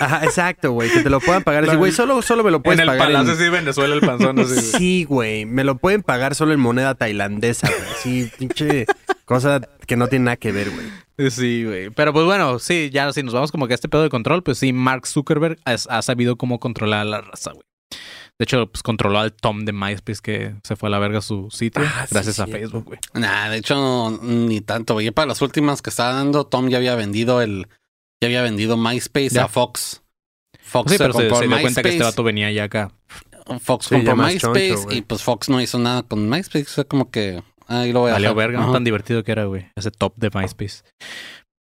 Ajá, 0.00 0.24
exacto, 0.24 0.72
güey. 0.72 0.90
Que 0.90 1.00
te 1.00 1.10
lo 1.10 1.20
puedan 1.20 1.42
pagar 1.42 1.64
así, 1.64 1.76
güey. 1.76 1.92
Solo, 1.92 2.20
solo 2.22 2.42
me 2.44 2.50
lo 2.50 2.62
puedes 2.62 2.78
en 2.78 2.82
el 2.82 2.86
pagar 2.88 3.06
palacio 3.08 3.32
en... 3.32 3.38
sí, 3.38 3.48
Venezuela, 3.48 3.94
el 3.94 4.00
panzón. 4.00 4.38
Así. 4.40 4.60
Sí, 4.60 5.04
güey. 5.04 5.44
Me 5.46 5.64
lo 5.64 5.76
pueden 5.78 6.02
pagar 6.02 6.34
solo 6.34 6.52
en 6.52 6.60
moneda 6.60 6.94
tailandesa, 6.94 7.68
güey. 7.68 7.90
Sí, 8.02 8.30
pinche 8.38 8.86
cosa 9.24 9.60
que 9.86 9.96
no 9.96 10.08
tiene 10.08 10.26
nada 10.26 10.36
que 10.36 10.52
ver, 10.52 10.70
güey. 10.70 11.30
Sí, 11.30 11.64
güey. 11.64 11.90
Pero 11.90 12.12
pues 12.12 12.24
bueno, 12.24 12.58
sí, 12.58 12.90
ya 12.92 13.12
si 13.12 13.22
nos 13.22 13.34
vamos 13.34 13.52
como 13.52 13.66
que 13.68 13.74
a 13.74 13.76
este 13.76 13.88
pedo 13.88 14.02
de 14.02 14.08
control, 14.10 14.42
pues 14.42 14.58
sí, 14.58 14.72
Mark 14.72 15.06
Zuckerberg 15.06 15.58
ha, 15.64 15.72
ha 15.88 16.02
sabido 16.02 16.36
cómo 16.36 16.58
controlar 16.58 17.00
a 17.00 17.04
la 17.04 17.20
raza, 17.20 17.52
güey. 17.52 17.62
De 18.38 18.44
hecho, 18.44 18.66
pues 18.66 18.82
controló 18.82 19.20
al 19.20 19.32
Tom 19.32 19.64
de 19.64 19.72
MySpace 19.72 20.20
que 20.22 20.54
se 20.64 20.74
fue 20.74 20.88
a 20.88 20.90
la 20.90 20.98
verga 20.98 21.18
a 21.18 21.22
su 21.22 21.48
sitio 21.50 21.82
Ah, 21.86 22.06
sí, 22.08 22.14
gracias 22.14 22.40
a 22.40 22.46
cierto. 22.46 22.60
Facebook, 22.60 22.84
güey. 22.86 22.98
Nah, 23.14 23.48
de 23.50 23.58
hecho, 23.58 23.74
no, 23.76 24.18
ni 24.22 24.60
tanto, 24.60 24.94
güey. 24.94 25.10
Para 25.12 25.26
las 25.28 25.42
últimas 25.42 25.80
que 25.82 25.90
estaba 25.90 26.12
dando, 26.14 26.44
Tom 26.46 26.68
ya 26.68 26.78
había 26.78 26.94
vendido 26.96 27.40
el. 27.40 27.68
Ya 28.20 28.26
había 28.28 28.42
vendido 28.42 28.76
MySpace 28.76 29.30
Ya. 29.30 29.44
a 29.44 29.48
Fox. 29.48 30.02
Fox 30.60 30.90
Sí, 30.92 30.96
se 30.98 31.04
pero 31.04 31.12
se, 31.12 31.18
compró 31.20 31.36
se 31.36 31.42
dio 31.42 31.48
MySpace. 31.50 31.62
cuenta 31.62 31.82
que 31.82 31.88
este 31.90 32.04
vato 32.04 32.22
venía 32.24 32.50
ya 32.50 32.64
acá. 32.64 32.90
Fox 33.60 33.86
Sí, 33.86 33.94
compró 33.96 34.16
MySpace 34.16 34.74
choncho, 34.74 34.92
y 34.96 35.02
pues 35.02 35.22
Fox 35.22 35.48
no 35.48 35.60
hizo 35.60 35.78
nada 35.78 36.02
con 36.02 36.28
MySpace. 36.28 36.64
Fue 36.64 36.84
como 36.86 37.10
que. 37.10 37.42
Ahí 37.68 37.92
lo 37.92 38.00
voy 38.00 38.10
a 38.10 38.14
Valió 38.14 38.30
dejar. 38.34 38.50
verga, 38.50 38.66
no 38.66 38.72
tan 38.72 38.84
divertido 38.84 39.22
que 39.24 39.32
era, 39.32 39.44
güey. 39.44 39.70
Ese 39.76 39.90
top 39.90 40.14
de 40.16 40.30
MySpace. 40.34 40.82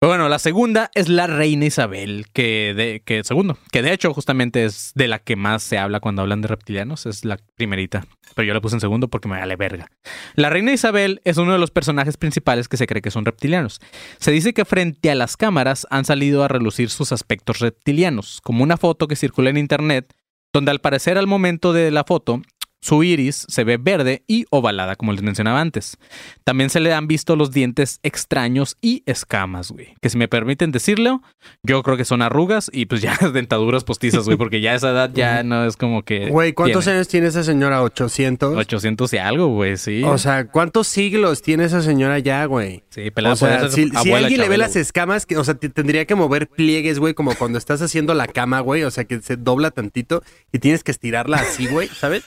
Bueno, 0.03 0.31
la 0.31 0.39
segunda 0.39 0.91
es 0.95 1.11
la 1.11 1.27
reina 1.27 1.67
Isabel, 1.67 2.25
que 2.33 2.73
de, 2.75 3.03
que 3.05 3.23
segundo, 3.23 3.59
que 3.71 3.83
de 3.83 3.93
hecho 3.93 4.15
justamente 4.15 4.65
es 4.65 4.93
de 4.95 5.09
la 5.09 5.19
que 5.19 5.37
más 5.37 5.63
se 5.63 5.77
habla 5.77 6.01
cuando 6.01 6.23
hablan 6.23 6.41
de 6.41 6.49
reptilianos, 6.49 7.05
es 7.05 7.27
la 7.27 7.39
primerita. 7.55 8.07
Pero 8.35 8.49
yo 8.49 8.55
la 8.55 8.63
puse 8.63 8.77
en 8.77 8.81
segundo 8.81 9.09
porque 9.09 9.29
me 9.29 9.39
vale 9.39 9.57
verga. 9.57 9.91
La 10.37 10.49
reina 10.49 10.73
Isabel 10.73 11.21
es 11.25 11.37
uno 11.37 11.53
de 11.53 11.59
los 11.59 11.71
personajes 11.71 12.17
principales 12.17 12.67
que 12.67 12.79
se 12.79 12.87
cree 12.87 13.03
que 13.03 13.11
son 13.11 13.27
reptilianos. 13.27 13.79
Se 14.19 14.31
dice 14.31 14.55
que 14.55 14.65
frente 14.65 15.11
a 15.11 15.15
las 15.15 15.37
cámaras 15.37 15.87
han 15.91 16.07
salido 16.07 16.45
a 16.45 16.49
relucir 16.49 16.89
sus 16.89 17.13
aspectos 17.13 17.59
reptilianos, 17.59 18.41
como 18.43 18.63
una 18.63 18.79
foto 18.79 19.07
que 19.07 19.17
circula 19.17 19.51
en 19.51 19.59
internet, 19.59 20.15
donde 20.51 20.71
al 20.71 20.81
parecer 20.81 21.19
al 21.19 21.27
momento 21.27 21.75
de 21.75 21.91
la 21.91 22.05
foto 22.05 22.41
Su 22.83 23.03
iris 23.03 23.45
se 23.49 23.65
ve 23.65 23.77
verde 23.77 24.23
y 24.27 24.47
ovalada, 24.51 24.97
como 24.97 25.13
les 25.13 25.23
mencionaba 25.23 25.61
antes. 25.61 25.99
También 26.45 26.71
se 26.71 26.81
le 26.81 26.95
han 26.95 27.07
visto 27.07 27.37
los 27.37 27.51
dientes 27.51 28.01
extraños 28.03 28.77
y 28.81 29.03
escamas, 29.07 29.71
güey. 29.71 29.95
Que 30.01 30.09
si 30.09 30.17
me 30.17 30.29
permiten 30.29 30.73
decirlo, 30.73 31.23
yo 31.63 31.83
creo 31.83 31.97
que 31.99 32.05
son 32.07 32.23
arrugas 32.23 32.71
y 32.73 32.87
pues 32.87 33.03
ya 33.03 33.17
dentaduras 33.33 33.85
postizas, 33.85 34.25
güey, 34.25 34.39
porque 34.39 34.61
ya 34.61 34.73
a 34.73 34.75
esa 34.77 34.91
edad 34.91 35.11
ya 35.13 35.43
no 35.43 35.67
es 35.67 35.77
como 35.77 36.03
que... 36.03 36.29
Güey, 36.31 36.53
¿cuántos 36.55 36.85
tiene 36.85 36.97
años 36.97 37.09
tiene 37.09 37.27
esa 37.27 37.45
señora? 37.45 37.83
¿800? 37.83 38.57
800 38.57 39.13
y 39.13 39.19
algo, 39.19 39.49
güey, 39.49 39.77
sí. 39.77 40.03
O 40.05 40.17
sea, 40.17 40.47
¿cuántos 40.47 40.87
siglos 40.87 41.43
tiene 41.43 41.65
esa 41.65 41.83
señora 41.83 42.19
ya, 42.19 42.45
güey? 42.47 42.83
sí, 42.91 43.11
pelada 43.11 43.35
O 43.35 43.37
sea, 43.37 43.69
si, 43.69 43.91
si 43.91 44.13
alguien 44.13 44.41
le 44.41 44.49
ve 44.49 44.57
las 44.57 44.77
escamas, 44.77 45.27
que, 45.27 45.37
o 45.37 45.45
sea, 45.45 45.55
te- 45.55 45.69
tendría 45.69 46.07
que 46.07 46.15
mover 46.15 46.49
pliegues, 46.49 46.99
güey, 46.99 47.15
como 47.15 47.35
cuando 47.35 47.59
estás 47.59 47.83
haciendo 47.83 48.15
la 48.15 48.27
cama, 48.27 48.61
güey. 48.61 48.85
O 48.85 48.91
sea, 48.91 49.05
que 49.05 49.21
se 49.21 49.37
dobla 49.37 49.71
tantito 49.71 50.23
y 50.53 50.59
tienes 50.59 50.83
que 50.83 50.91
estirarla 50.91 51.39
así, 51.39 51.67
güey, 51.67 51.89
¿sabes? 51.89 52.25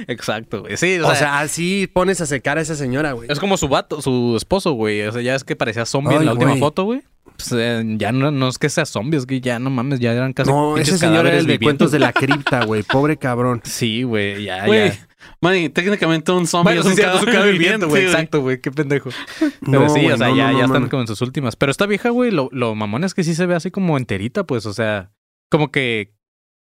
Exacto, 0.08 0.62
güey. 0.62 0.76
Sí, 0.76 0.98
o, 0.98 1.04
O 1.04 1.10
sea, 1.10 1.16
sea, 1.16 1.40
así 1.40 1.86
pones 1.92 2.20
a 2.20 2.26
secar 2.26 2.58
a 2.58 2.60
esa 2.60 2.74
señora, 2.74 3.12
güey. 3.12 3.30
es 3.30 3.38
como 3.40 3.56
su 3.56 3.68
vato, 3.68 4.00
su 4.02 4.34
esposo, 4.36 4.72
güey. 4.72 5.02
O 5.02 5.12
sea, 5.12 5.22
ya 5.22 5.34
es 5.34 5.44
que 5.44 5.56
parecía 5.56 5.86
zombie 5.86 6.16
en 6.16 6.26
la 6.26 6.32
última 6.32 6.56
foto, 6.56 6.84
güey. 6.84 7.02
Pues, 7.36 7.52
eh, 7.56 7.82
ya 7.96 8.12
no, 8.12 8.30
no 8.30 8.48
es 8.48 8.58
que 8.58 8.68
sea 8.68 8.86
zombie, 8.86 9.18
es 9.18 9.26
que 9.26 9.40
ya 9.40 9.58
no 9.58 9.68
mames, 9.70 9.98
ya 9.98 10.12
eran 10.12 10.32
casi 10.32 10.50
No, 10.50 10.76
ese 10.76 10.98
señor 10.98 11.26
era 11.26 11.38
el 11.38 11.46
de 11.46 11.58
cuentos 11.58 11.90
de 11.90 11.98
la 11.98 12.12
cripta, 12.12 12.64
güey. 12.64 12.82
Pobre 12.82 13.16
cabrón. 13.16 13.60
Sí, 13.64 14.02
güey, 14.04 14.44
ya, 14.44 14.66
Güey, 14.66 14.90
ya. 14.90 15.08
Manny, 15.40 15.68
técnicamente 15.70 16.30
un 16.32 16.46
zombie 16.46 16.74
Bueno, 16.74 16.80
es 16.80 16.86
sí, 16.86 16.90
un 16.92 16.96
cierto, 16.96 17.16
es 17.16 17.22
un 17.24 17.32
cadáver 17.32 17.52
viviente, 17.52 17.86
güey. 17.86 18.04
Exacto, 18.04 18.40
güey. 18.40 18.60
Qué 18.60 18.70
pendejo. 18.70 19.10
Pero 19.38 19.54
No, 19.62 19.88
sí, 19.88 20.06
o 20.06 20.16
sea, 20.16 20.28
no, 20.28 20.36
ya, 20.36 20.52
no, 20.52 20.58
ya 20.58 20.64
están 20.66 20.88
como 20.88 21.02
en 21.02 21.08
sus 21.08 21.20
últimas. 21.22 21.56
Pero 21.56 21.72
esta 21.72 21.86
vieja, 21.86 22.10
güey, 22.10 22.30
lo, 22.30 22.48
lo 22.52 22.74
mamón 22.74 23.04
es 23.04 23.14
que 23.14 23.24
sí 23.24 23.34
se 23.34 23.46
ve 23.46 23.54
así 23.54 23.70
como 23.70 23.96
enterita, 23.96 24.44
pues, 24.44 24.64
o 24.66 24.72
sea, 24.74 25.10
como 25.50 25.72
que 25.72 26.13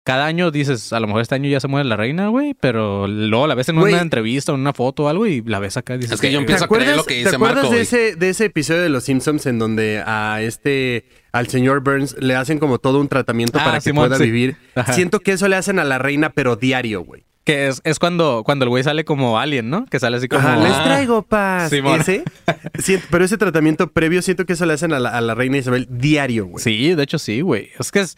cada 0.03 0.25
año 0.25 0.51
dices, 0.51 0.91
a 0.91 0.99
lo 0.99 1.07
mejor 1.07 1.21
este 1.21 1.35
año 1.35 1.49
ya 1.49 1.59
se 1.59 1.67
muere 1.69 1.87
la 1.87 1.95
reina, 1.95 2.27
güey, 2.27 2.53
pero 2.59 3.07
luego 3.07 3.47
la 3.47 3.55
ves 3.55 3.69
en 3.69 3.77
Güey. 3.79 3.93
una 3.93 4.01
entrevista 4.01 4.51
o 4.51 4.55
en 4.55 4.61
una 4.61 4.73
foto 4.73 5.03
o 5.05 5.07
algo 5.07 5.25
y 5.27 5.41
la 5.43 5.59
ves 5.59 5.77
acá 5.77 5.95
y 5.95 5.99
dices, 5.99 6.13
Es 6.15 6.21
que 6.21 6.31
yo 6.31 6.39
"Eh, 6.39 6.41
empiezo 6.41 6.59
¿Te 6.59 6.65
a 6.65 6.67
creer 6.67 6.81
acuerdas, 6.89 6.97
lo 6.97 7.03
que 7.05 7.13
¿te 7.13 7.19
dice 7.23 7.35
acuerdas 7.35 7.63
Marco, 7.63 7.71
de 7.75 7.81
ese, 7.81 8.15
de 8.17 8.29
ese 8.29 8.45
episodio 8.45 8.81
de 8.81 8.89
Los 8.89 9.05
Simpsons 9.05 9.45
en 9.45 9.59
donde 9.59 10.03
a 10.05 10.41
este, 10.41 11.05
al 11.31 11.47
señor 11.47 11.81
Burns 11.83 12.15
le 12.19 12.35
hacen 12.35 12.59
como 12.59 12.79
todo 12.79 12.99
un 12.99 13.07
tratamiento 13.07 13.59
Ah, 13.59 13.63
para 13.63 13.77
que 13.77 13.81
Simón, 13.81 14.07
pueda 14.09 14.17
sí. 14.17 14.25
vivir? 14.25 14.57
Ajá. 14.75 14.91
Siento 14.93 15.21
que 15.21 15.31
eso 15.31 15.47
le 15.47 15.55
hacen 15.55 15.79
a 15.79 15.85
la 15.85 15.99
reina, 15.99 16.31
pero 16.31 16.57
diario, 16.57 17.01
güey. 17.03 17.23
Que 17.45 17.67
es, 17.67 17.81
es 17.83 17.99
cuando, 17.99 18.43
cuando 18.45 18.63
el 18.63 18.69
güey 18.69 18.83
sale 18.83 19.03
como 19.05 19.37
alien, 19.39 19.69
¿no? 19.69 19.85
Que 19.85 19.99
sale 19.99 20.15
así 20.17 20.27
como... 20.29 20.47
Ajá, 20.47 20.57
les 20.57 20.71
Ah. 20.71 20.83
traigo 20.85 21.21
paz. 21.23 21.69
Simón. 21.69 21.99
Ese, 22.01 22.23
sí, 22.79 22.97
pero 23.09 23.23
ese 23.25 23.37
tratamiento 23.37 23.87
previo 23.91 24.21
siento 24.21 24.45
que 24.45 24.53
eso 24.53 24.65
le 24.65 24.73
hacen 24.73 24.93
a 24.93 24.99
la, 24.99 25.09
a 25.09 25.19
la 25.21 25.33
reina 25.35 25.57
Isabel 25.57 25.87
diario, 25.89 26.45
güey. 26.47 26.63
Sí, 26.63 26.93
de 26.95 27.03
hecho 27.03 27.19
sí, 27.19 27.39
güey. 27.41 27.69
Es 27.79 27.91
que 27.91 27.99
es... 28.01 28.17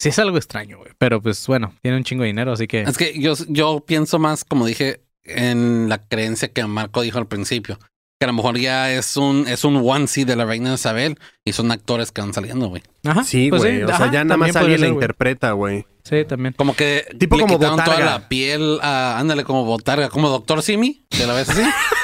Sí 0.00 0.08
es 0.08 0.18
algo 0.18 0.36
extraño, 0.38 0.78
güey. 0.78 0.90
Pero 0.98 1.20
pues 1.22 1.46
bueno, 1.46 1.74
tiene 1.82 1.96
un 1.98 2.04
chingo 2.04 2.22
de 2.22 2.28
dinero, 2.28 2.52
así 2.52 2.66
que... 2.66 2.80
Es 2.82 2.96
que 2.96 3.20
yo, 3.20 3.34
yo 3.48 3.84
pienso 3.86 4.18
más, 4.18 4.44
como 4.44 4.64
dije, 4.66 5.02
en 5.24 5.88
la 5.90 5.98
creencia 5.98 6.48
que 6.52 6.64
Marco 6.66 7.02
dijo 7.02 7.18
al 7.18 7.26
principio. 7.28 7.78
Que 8.18 8.24
a 8.24 8.28
lo 8.28 8.32
mejor 8.32 8.58
ya 8.58 8.90
es 8.92 9.16
un, 9.18 9.46
es 9.46 9.62
un 9.64 9.76
onesie 9.76 10.24
de 10.24 10.36
la 10.36 10.44
reina 10.46 10.74
Isabel 10.74 11.18
y 11.44 11.52
son 11.52 11.70
actores 11.70 12.12
que 12.12 12.20
van 12.22 12.32
saliendo, 12.34 12.68
güey. 12.68 12.82
Ajá, 13.04 13.24
Sí, 13.24 13.50
pues 13.50 13.62
güey. 13.62 13.82
o 13.82 13.88
sea, 13.88 14.10
ya 14.10 14.24
nada 14.24 14.36
más 14.38 14.56
alguien 14.56 14.80
la 14.80 14.88
interpreta, 14.88 15.52
güey. 15.52 15.86
Sí, 16.02 16.24
también. 16.24 16.54
Como 16.56 16.74
que 16.74 17.04
Tipo 17.18 17.36
le 17.36 17.42
como 17.42 17.58
quitaron 17.58 17.76
toda 17.76 17.88
botarga. 17.96 18.10
la 18.12 18.28
piel 18.28 18.78
a, 18.82 19.18
ándale, 19.18 19.44
como 19.44 19.64
botarga, 19.66 20.08
como 20.08 20.28
Doctor 20.30 20.62
Simi, 20.62 21.04
de 21.18 21.26
la 21.26 21.34
vez 21.34 21.48
así. 21.50 21.62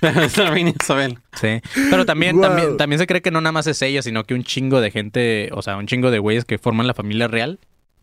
Pero 0.00 0.20
es 0.22 0.36
la 0.36 0.50
reina 0.50 0.72
Isabel. 0.78 1.18
Sí. 1.40 1.60
Pero 1.90 2.04
también, 2.04 2.36
Wow. 2.36 2.42
también, 2.46 2.76
también 2.76 2.98
se 2.98 3.06
cree 3.06 3.22
que 3.22 3.30
no 3.30 3.40
nada 3.40 3.52
más 3.52 3.66
es 3.66 3.80
ella, 3.82 4.02
sino 4.02 4.24
que 4.24 4.34
un 4.34 4.44
chingo 4.44 4.80
de 4.80 4.90
gente, 4.90 5.50
o 5.52 5.62
sea, 5.62 5.76
un 5.76 5.86
chingo 5.86 6.10
de 6.10 6.18
güeyes 6.18 6.44
que 6.44 6.58
forman 6.58 6.86
la 6.86 6.94
familia 6.94 7.28
real, 7.28 7.58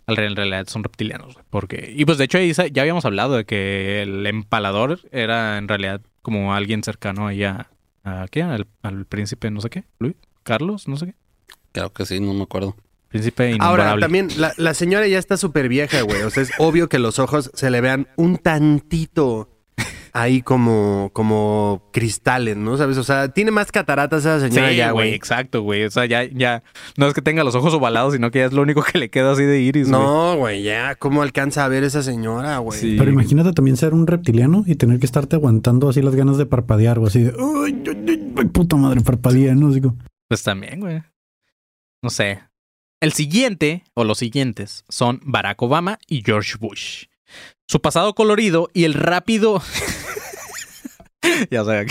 al 0.07 0.17
re- 0.17 0.25
en 0.27 0.35
realidad 0.35 0.67
son 0.67 0.83
reptilianos. 0.83 1.33
güey. 1.35 1.45
Porque, 1.49 1.93
y 1.95 2.05
pues 2.05 2.17
de 2.17 2.25
hecho 2.25 2.39
ya 2.39 2.81
habíamos 2.81 3.05
hablado 3.05 3.35
de 3.35 3.45
que 3.45 4.01
el 4.01 4.25
empalador 4.27 4.99
era 5.11 5.57
en 5.57 5.67
realidad 5.67 6.01
como 6.21 6.53
alguien 6.53 6.83
cercano 6.83 7.27
ahí 7.27 7.43
a, 7.43 7.69
a 8.03 8.25
¿qué? 8.31 8.41
Al, 8.43 8.67
al 8.83 9.05
príncipe, 9.05 9.49
no 9.51 9.61
sé 9.61 9.69
qué, 9.69 9.83
Luis, 9.99 10.15
Carlos, 10.43 10.87
no 10.87 10.97
sé 10.97 11.07
qué. 11.07 11.13
Creo 11.71 11.91
que 11.93 12.05
sí, 12.05 12.19
no 12.19 12.33
me 12.33 12.43
acuerdo. 12.43 12.75
Príncipe 13.09 13.57
Ahora, 13.59 13.97
también, 13.99 14.29
la, 14.37 14.53
la 14.57 14.73
señora 14.73 15.05
ya 15.07 15.19
está 15.19 15.35
súper 15.37 15.67
vieja, 15.67 16.01
güey. 16.01 16.21
O 16.21 16.29
sea, 16.29 16.43
es 16.43 16.51
obvio 16.59 16.87
que 16.89 16.97
los 16.97 17.19
ojos 17.19 17.51
se 17.53 17.69
le 17.69 17.81
vean 17.81 18.07
un 18.15 18.37
tantito 18.37 19.49
ahí 20.13 20.41
como, 20.41 21.09
como 21.13 21.89
cristales, 21.91 22.57
¿no? 22.57 22.77
¿Sabes? 22.77 22.97
O 22.97 23.03
sea, 23.03 23.29
tiene 23.29 23.51
más 23.51 23.71
cataratas 23.71 24.21
esa 24.21 24.39
señora 24.39 24.69
Sí, 24.69 24.75
ya, 24.75 24.91
güey, 24.91 25.13
exacto, 25.13 25.61
güey. 25.61 25.83
O 25.85 25.91
sea, 25.91 26.05
ya, 26.05 26.23
ya, 26.25 26.63
no 26.97 27.07
es 27.07 27.13
que 27.13 27.21
tenga 27.21 27.43
los 27.43 27.55
ojos 27.55 27.73
ovalados, 27.73 28.13
sino 28.13 28.31
que 28.31 28.39
ya 28.39 28.45
es 28.45 28.53
lo 28.53 28.61
único 28.61 28.83
que 28.83 28.97
le 28.97 29.09
queda 29.09 29.31
así 29.31 29.43
de 29.43 29.61
iris, 29.61 29.89
güey. 29.89 30.01
No, 30.01 30.35
güey, 30.37 30.63
ya. 30.63 30.95
¿Cómo 30.95 31.21
alcanza 31.21 31.65
a 31.65 31.67
ver 31.67 31.83
esa 31.83 32.03
señora, 32.03 32.57
güey? 32.59 32.79
Sí. 32.79 32.95
Pero 32.97 33.11
imagínate 33.11 33.53
también 33.53 33.77
ser 33.77 33.93
un 33.93 34.07
reptiliano 34.07 34.63
y 34.67 34.75
tener 34.75 34.99
que 34.99 35.05
estarte 35.05 35.35
aguantando 35.35 35.89
así 35.89 36.01
las 36.01 36.15
ganas 36.15 36.37
de 36.37 36.45
parpadear 36.45 36.99
o 36.99 37.07
así 37.07 37.23
de, 37.23 37.33
ay, 37.37 37.83
ay, 37.87 38.33
ay, 38.37 38.45
puta 38.45 38.75
madre, 38.75 39.01
parpadea, 39.01 39.55
¿no? 39.55 39.71
Digo, 39.71 39.95
Pues 40.27 40.43
también, 40.43 40.79
güey. 40.79 41.01
No 42.03 42.09
sé. 42.09 42.41
El 42.99 43.13
siguiente, 43.13 43.83
o 43.95 44.03
los 44.03 44.19
siguientes, 44.19 44.85
son 44.87 45.21
Barack 45.23 45.61
Obama 45.61 45.97
y 46.07 46.21
George 46.23 46.53
Bush. 46.59 47.05
Su 47.67 47.81
pasado 47.81 48.13
colorido 48.15 48.69
y 48.73 48.83
el 48.83 48.93
rápido. 48.93 49.61
ya 51.49 51.63
sabía. 51.63 51.85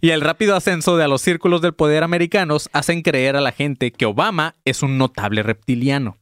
Y 0.00 0.10
el 0.10 0.20
rápido 0.20 0.56
ascenso 0.56 0.96
de 0.96 1.04
a 1.04 1.08
los 1.08 1.22
círculos 1.22 1.62
del 1.62 1.74
poder 1.74 2.02
americanos 2.02 2.68
hacen 2.72 3.02
creer 3.02 3.36
a 3.36 3.40
la 3.40 3.52
gente 3.52 3.92
que 3.92 4.06
Obama 4.06 4.56
es 4.64 4.82
un 4.82 4.98
notable 4.98 5.42
reptiliano. 5.42 6.18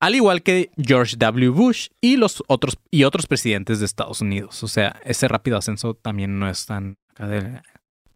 Al 0.00 0.14
igual 0.14 0.42
que 0.42 0.70
George 0.76 1.16
W. 1.16 1.50
Bush 1.50 1.88
y 2.00 2.16
los 2.16 2.42
otros 2.48 2.78
y 2.90 3.04
otros 3.04 3.26
presidentes 3.26 3.78
de 3.78 3.86
Estados 3.86 4.20
Unidos. 4.20 4.62
O 4.62 4.68
sea, 4.68 5.00
ese 5.04 5.28
rápido 5.28 5.56
ascenso 5.56 5.94
también 5.94 6.38
no 6.38 6.48
es 6.48 6.66
tan. 6.66 6.96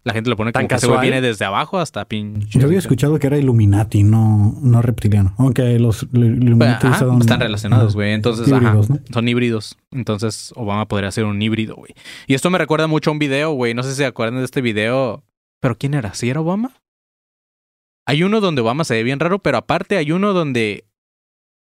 La 0.07 0.13
gente 0.13 0.31
lo 0.31 0.37
pone 0.37 0.53
¿Tan 0.53 0.69
como 0.69 0.79
que 0.79 0.87
ese 0.87 1.01
viene 1.01 1.21
desde 1.21 1.45
abajo 1.47 1.81
hasta 1.81 2.05
pinche. 2.05 2.61
yo 2.61 2.67
había 2.67 2.79
escuchado 2.79 3.19
que 3.19 3.27
era 3.27 3.39
Illuminati, 3.39 4.05
no, 4.05 4.57
no 4.63 4.81
reptiliano. 4.81 5.35
Aunque 5.37 5.81
los 5.81 6.05
Illuminati 6.13 6.87
ajá, 6.87 6.97
usaban- 6.97 7.21
están 7.21 7.41
relacionados, 7.41 7.95
güey. 7.97 8.13
Entonces, 8.13 8.47
ajá, 8.53 8.63
híbridos, 8.69 8.89
¿no? 8.89 8.99
son 9.13 9.27
híbridos. 9.29 9.77
Entonces, 9.91 10.53
Obama 10.55 10.87
podría 10.87 11.11
ser 11.11 11.25
un 11.25 11.43
híbrido, 11.43 11.75
güey. 11.75 11.93
Y 12.29 12.35
esto 12.35 12.51
me 12.51 12.59
recuerda 12.59 12.87
mucho 12.87 13.11
a 13.11 13.15
un 13.15 13.19
video, 13.19 13.51
güey. 13.51 13.75
No 13.75 13.83
sé 13.83 13.91
si 13.91 13.97
se 13.97 14.07
acuerdan 14.07 14.39
de 14.39 14.45
este 14.45 14.61
video. 14.61 15.25
¿Pero 15.61 15.77
quién 15.77 15.95
era? 15.95 16.15
¿Sí 16.15 16.31
era 16.31 16.41
Obama? 16.41 16.71
Hay 18.07 18.23
uno 18.23 18.41
donde 18.41 18.61
Obama 18.61 18.85
se 18.85 18.95
ve 18.95 19.03
bien 19.03 19.19
raro, 19.19 19.41
pero 19.41 19.59
aparte 19.59 19.97
hay 19.97 20.13
uno 20.13 20.33
donde. 20.33 20.85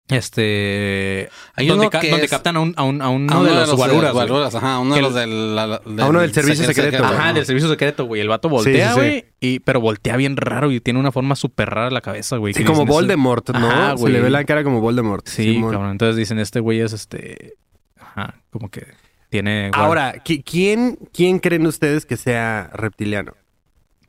Este. 0.08 1.28
Hay 1.54 1.66
donde, 1.66 1.82
uno 1.86 1.90
ca- 1.90 2.00
que 2.00 2.10
donde 2.10 2.26
es- 2.26 2.30
captan 2.30 2.56
a, 2.56 2.60
un, 2.60 2.74
a, 2.76 2.82
un- 2.82 3.00
a 3.00 3.08
uno 3.08 3.32
a 3.32 3.42
de 3.42 3.54
los 3.66 3.74
guaruras. 3.74 4.12
güey. 4.12 4.26
guaruras, 4.26 4.54
ajá, 4.54 4.78
uno 4.78 4.90
Que 4.94 4.96
de 4.96 5.02
los 5.02 5.14
del, 5.14 5.56
la- 5.56 5.78
del, 5.78 6.00
A 6.00 6.06
uno 6.08 6.20
del 6.20 6.32
servicio 6.32 6.64
secreto. 6.66 7.02
Ajá, 7.04 7.32
del 7.32 7.46
servicio 7.46 7.70
secreto, 7.70 8.04
güey. 8.04 8.20
El 8.20 8.28
vato 8.28 8.48
voltea, 8.48 8.88
sí, 8.88 8.94
sí. 8.94 9.00
güey. 9.00 9.24
y 9.40 9.58
Pero 9.60 9.80
voltea 9.80 10.16
bien 10.16 10.36
raro 10.36 10.70
y 10.70 10.80
tiene 10.80 11.00
una 11.00 11.10
forma 11.10 11.36
súper 11.36 11.70
rara 11.70 11.90
la 11.90 12.00
cabeza, 12.02 12.36
güey. 12.36 12.52
Sí, 12.54 12.64
como 12.64 12.80
dicen, 12.80 12.88
"Ese- 12.88 12.92
Voldemort, 12.94 13.50
¿no? 13.50 13.66
Ajá, 13.70 13.90
Se 13.96 14.00
güey. 14.02 14.12
le 14.12 14.20
ve 14.20 14.30
la 14.30 14.44
cara 14.44 14.62
como 14.62 14.80
Voldemort. 14.80 15.26
Sí, 15.26 15.58
cabrón. 15.62 15.90
Entonces 15.92 16.16
dicen, 16.16 16.38
este 16.38 16.60
güey 16.60 16.80
es 16.80 16.92
este. 16.92 17.54
Ajá, 17.98 18.34
como 18.50 18.70
que 18.70 18.86
tiene. 19.30 19.70
Ahora, 19.72 20.22
¿qui- 20.22 20.44
¿quién, 20.44 20.98
¿quién 21.12 21.38
creen 21.38 21.66
ustedes 21.66 22.04
que 22.04 22.16
sea 22.18 22.70
reptiliano? 22.74 23.34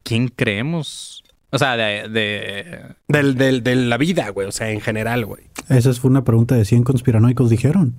¿Quién 0.04 0.28
creemos? 0.28 1.24
O 1.56 1.60
sea, 1.60 1.78
de. 1.78 2.10
de... 2.10 2.82
Del, 3.08 3.36
del, 3.36 3.64
de 3.64 3.76
la 3.76 3.98
vida, 3.98 4.30
güey. 4.30 4.48
O 4.48 4.52
sea, 4.52 4.70
en 4.72 4.82
general, 4.82 5.26
güey. 5.26 5.44
Esa 5.70 5.94
fue 5.94 6.12
una 6.12 6.24
pregunta 6.24 6.56
de 6.56 6.66
100 6.66 6.84
conspiranoicos, 6.84 7.50
dijeron. 7.50 7.96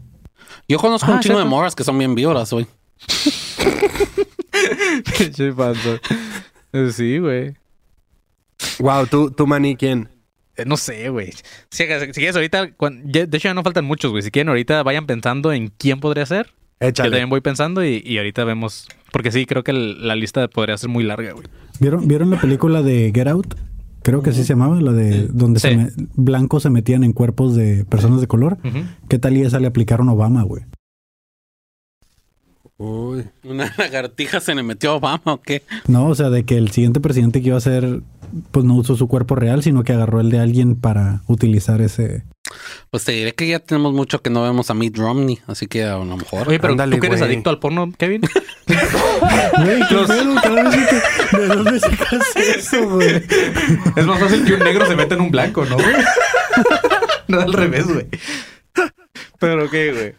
Yo 0.68 0.78
conozco 0.78 1.10
Ah, 1.10 1.14
un 1.16 1.20
chino 1.20 1.38
de 1.38 1.44
morras 1.44 1.74
que 1.74 1.84
son 1.84 1.98
bien 1.98 2.14
víboras, 2.14 2.52
güey. 2.52 2.66
Pinche 5.18 5.52
panza. 5.52 6.00
Eh, 6.72 6.90
Sí, 6.92 7.18
güey. 7.18 7.54
Wow, 8.78 9.06
tú, 9.06 9.30
tú, 9.30 9.46
Manny, 9.46 9.76
¿quién? 9.76 10.08
Eh, 10.56 10.64
No 10.66 10.76
sé, 10.76 11.08
güey. 11.10 11.32
Si, 11.70 11.84
si 11.84 11.84
quieres 11.86 12.34
ahorita, 12.36 12.66
de 12.66 13.22
hecho 13.22 13.48
ya 13.48 13.54
no 13.54 13.62
faltan 13.62 13.84
muchos, 13.84 14.10
güey. 14.10 14.22
Si 14.22 14.30
quieren 14.30 14.48
ahorita 14.48 14.82
vayan 14.82 15.06
pensando 15.06 15.52
en 15.52 15.68
quién 15.68 16.00
podría 16.00 16.26
ser. 16.26 16.46
Yo 16.80 16.88
Échale. 16.88 17.10
también 17.10 17.30
voy 17.30 17.40
pensando 17.40 17.84
y, 17.84 18.02
y 18.04 18.18
ahorita 18.18 18.44
vemos. 18.44 18.86
Porque 19.12 19.32
sí, 19.32 19.46
creo 19.46 19.62
que 19.64 19.70
el- 19.70 20.06
la 20.06 20.14
lista 20.14 20.46
podría 20.48 20.76
ser 20.76 20.90
muy 20.90 21.04
larga, 21.04 21.32
güey. 21.32 21.46
¿Vieron, 21.80 22.06
¿Vieron 22.08 22.30
la 22.30 22.40
película 22.40 22.82
de 22.82 23.10
Get 23.14 23.28
Out? 23.28 23.54
Creo 24.02 24.22
que 24.22 24.30
así 24.30 24.42
se 24.42 24.50
llamaba, 24.54 24.80
la 24.80 24.92
de 24.92 25.26
donde 25.28 25.58
Sí. 25.60 25.68
se 25.68 25.76
me- 25.76 25.90
blancos 26.14 26.62
se 26.62 26.70
metían 26.70 27.02
en 27.04 27.12
cuerpos 27.12 27.56
de 27.56 27.84
personas 27.84 28.20
de 28.20 28.26
color. 28.28 28.58
¿Qué 29.08 29.18
tal 29.18 29.36
y 29.36 29.42
esa 29.42 29.58
le 29.58 29.66
aplicaron 29.66 30.08
a 30.08 30.12
Obama, 30.12 30.42
güey? 30.42 30.62
Uy. 32.78 33.24
Una 33.42 33.72
lagartija 33.78 34.40
se 34.40 34.54
le 34.54 34.62
metió 34.62 34.92
a 34.92 34.94
Obama 34.96 35.22
o 35.34 35.40
qué. 35.40 35.62
No, 35.88 36.08
o 36.08 36.14
sea, 36.14 36.30
de 36.30 36.44
que 36.44 36.56
el 36.58 36.70
siguiente 36.70 37.00
presidente 37.00 37.40
que 37.40 37.48
iba 37.48 37.56
a 37.56 37.60
ser, 37.60 38.02
pues 38.50 38.64
no 38.66 38.74
usó 38.74 38.96
su 38.96 39.08
cuerpo 39.08 39.34
real, 39.34 39.62
sino 39.62 39.82
que 39.82 39.92
agarró 39.92 40.20
el 40.20 40.30
de 40.30 40.38
alguien 40.40 40.76
para 40.76 41.22
utilizar 41.26 41.80
ese. 41.80 42.24
Pues 42.90 43.04
te 43.04 43.12
diré 43.12 43.34
que 43.34 43.46
ya 43.48 43.58
tenemos 43.58 43.92
mucho 43.92 44.22
que 44.22 44.30
no 44.30 44.42
vemos 44.42 44.70
a 44.70 44.74
Mitt 44.74 44.96
Romney, 44.96 45.40
así 45.46 45.66
que 45.66 45.84
a 45.84 45.96
lo 45.96 46.04
mejor. 46.16 46.48
Oye, 46.48 46.58
pero 46.58 46.72
Ándale, 46.72 46.96
tú 46.96 47.00
que 47.00 47.06
eres 47.08 47.20
güey. 47.20 47.32
adicto 47.32 47.50
al 47.50 47.58
porno, 47.58 47.92
Kevin. 47.98 48.22
Güey, 48.66 49.80
qué 49.88 49.94
pedo, 50.06 50.34
cada 50.42 50.62
vez 50.64 50.86
que- 51.30 51.36
¿De 51.38 51.46
dónde 51.46 51.80
sacas 51.80 52.36
eso, 52.36 52.88
güey? 52.90 53.22
es 53.96 54.06
más 54.06 54.20
fácil 54.20 54.44
que 54.44 54.54
un 54.54 54.60
negro 54.60 54.86
se 54.86 54.94
meta 54.96 55.14
en 55.14 55.22
un 55.22 55.30
blanco, 55.30 55.64
¿no, 55.64 55.76
güey? 55.76 55.94
no 57.28 57.40
al 57.40 57.52
revés, 57.52 57.86
güey. 57.86 58.06
Pero 59.38 59.70
qué, 59.70 59.92
güey. 59.92 60.14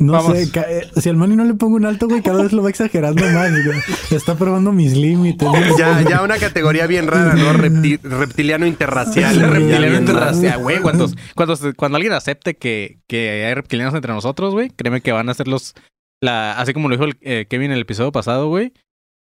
No 0.00 0.12
Vamos. 0.14 0.36
sé, 0.38 0.48
eh, 0.66 0.88
si 0.96 1.10
al 1.10 1.16
Manny 1.16 1.36
no 1.36 1.44
le 1.44 1.52
pongo 1.54 1.76
un 1.76 1.84
alto, 1.84 2.08
güey, 2.08 2.22
cada 2.22 2.42
vez 2.42 2.52
lo 2.54 2.62
va 2.62 2.70
exagerando 2.70 3.22
más. 3.22 3.50
güey. 3.52 3.78
Está 4.10 4.34
probando 4.34 4.72
mis 4.72 4.96
límites. 4.96 5.46
güey. 5.46 5.62
Ya, 5.78 6.02
ya 6.08 6.22
una 6.22 6.38
categoría 6.38 6.86
bien 6.86 7.06
rara, 7.06 7.34
¿no? 7.34 7.52
Repti- 7.52 8.00
reptiliano 8.02 8.66
interracial. 8.66 9.34
Sí, 9.34 9.40
Reptiliano 9.42 9.98
interracial, 9.98 10.54
¿no? 10.56 10.62
güey. 10.62 10.78
Cuando, 10.80 11.06
cuando, 11.34 11.54
se- 11.56 11.74
cuando 11.74 11.96
alguien 11.96 12.14
acepte 12.14 12.56
que, 12.56 12.98
que 13.06 13.44
hay 13.46 13.52
reptilianos 13.52 13.94
entre 13.94 14.14
nosotros, 14.14 14.54
güey, 14.54 14.70
créeme 14.70 15.02
que 15.02 15.12
van 15.12 15.28
a 15.28 15.34
ser 15.34 15.46
los. 15.48 15.74
La, 16.22 16.58
así 16.58 16.72
como 16.72 16.88
lo 16.88 16.94
dijo 16.96 17.04
el, 17.04 17.16
eh, 17.20 17.46
Kevin 17.50 17.66
en 17.70 17.76
el 17.76 17.82
episodio 17.82 18.10
pasado, 18.10 18.48
güey. 18.48 18.72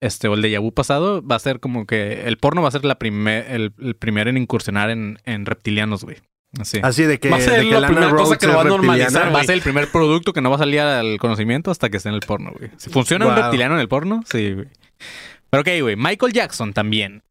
Este, 0.02 0.28
o 0.28 0.34
el 0.34 0.42
de 0.42 0.58
vu 0.58 0.74
pasado, 0.74 1.22
va 1.26 1.36
a 1.36 1.40
ser 1.40 1.60
como 1.60 1.86
que 1.86 2.24
el 2.28 2.38
porno 2.38 2.62
va 2.64 2.68
a 2.68 2.72
ser 2.72 2.84
la 2.84 3.00
primer, 3.00 3.46
el, 3.50 3.74
el 3.80 3.96
primero 3.96 4.30
en 4.30 4.38
incursionar 4.38 4.90
en, 4.90 5.18
en 5.24 5.46
reptilianos, 5.46 6.04
güey. 6.04 6.18
Así. 6.60 6.80
Así 6.84 7.04
de 7.04 7.20
que, 7.20 7.30
Va 7.30 7.38
a 7.38 7.42
ser 7.42 7.60
de 7.60 7.66
que 7.66 7.72
la 7.72 7.80
Lana 7.82 7.94
primera 7.96 8.16
cosa 8.16 8.38
que 8.38 8.46
lo 8.46 8.52
es 8.52 8.58
va 8.58 8.62
a 8.62 8.66
normalizar, 8.66 9.34
va 9.36 9.40
a 9.40 9.44
ser 9.44 9.56
el 9.56 9.62
primer 9.62 9.92
producto 9.92 10.34
que 10.34 10.42
no 10.42 10.50
va 10.50 10.58
a 10.58 10.60
salir 10.60 10.82
al 10.82 11.18
conocimiento 11.18 11.72
hasta 11.72 11.90
que 11.90 11.98
esté 11.98 12.10
en 12.10 12.16
el 12.16 12.22
porno, 12.22 12.52
güey. 12.58 12.70
Si 12.78 12.90
funciona 12.90 13.26
un 13.26 13.36
reptiliano 13.36 13.74
en 13.76 13.82
el 13.82 13.88
porno, 13.88 14.24
sí, 14.30 14.54
güey. 14.54 14.68
Pero 15.50 15.62
ok, 15.62 15.70
güey. 15.82 15.96
Michael 15.96 16.34
Jackson 16.34 16.74
también. 16.74 17.24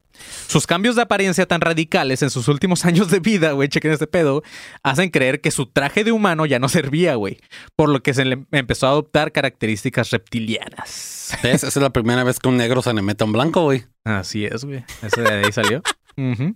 Sus 0.47 0.67
cambios 0.67 0.97
de 0.97 1.03
apariencia 1.03 1.47
tan 1.47 1.61
radicales 1.61 2.23
en 2.23 2.31
sus 2.31 2.49
últimos 2.49 2.85
años 2.85 3.11
de 3.11 3.21
vida, 3.21 3.53
güey, 3.53 3.69
chequen 3.69 3.93
este 3.93 4.07
pedo, 4.07 4.43
hacen 4.83 5.11
creer 5.11 5.41
que 5.41 5.51
su 5.51 5.67
traje 5.67 6.05
de 6.05 6.13
humano 6.13 6.47
ya 6.47 6.59
no 6.59 6.69
servía, 6.69 7.15
güey. 7.15 7.39
Por 7.77 7.89
lo 7.89 8.03
que 8.03 8.15
se 8.15 8.25
le 8.25 8.45
empezó 8.53 8.87
a 8.87 8.91
adoptar 8.91 9.33
características 9.33 10.11
reptilianas. 10.11 11.37
¿Ves? 11.43 11.65
Esa 11.65 11.67
es 11.69 11.77
la 11.77 11.91
primera 11.91 12.25
vez 12.25 12.39
que 12.39 12.49
un 12.49 12.57
negro 12.57 12.83
se 12.83 12.93
le 12.93 13.03
mete 13.03 13.25
a 13.25 13.27
un 13.27 13.33
blanco, 13.33 13.63
güey. 13.65 13.85
Así 14.05 14.45
es, 14.45 14.65
güey. 14.65 14.85
Ese 15.03 15.23
de 15.23 15.31
ahí 15.31 15.53
salió. 15.53 15.83
Ujú. 16.17 16.55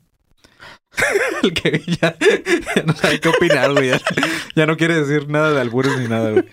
El 1.43 1.53
que 1.55 1.83
ya, 1.87 2.17
ya 2.77 2.83
no 2.85 2.95
sabe 2.95 3.21
qué 3.21 3.29
opinar, 3.29 3.73
güey. 3.73 3.91
Ya, 3.91 4.01
ya 4.55 4.67
no 4.67 4.77
quiere 4.77 4.95
decir 5.01 5.29
nada 5.29 5.53
de 5.53 5.61
albures 5.61 5.97
ni 5.99 6.09
nada, 6.09 6.31
güey. 6.31 6.45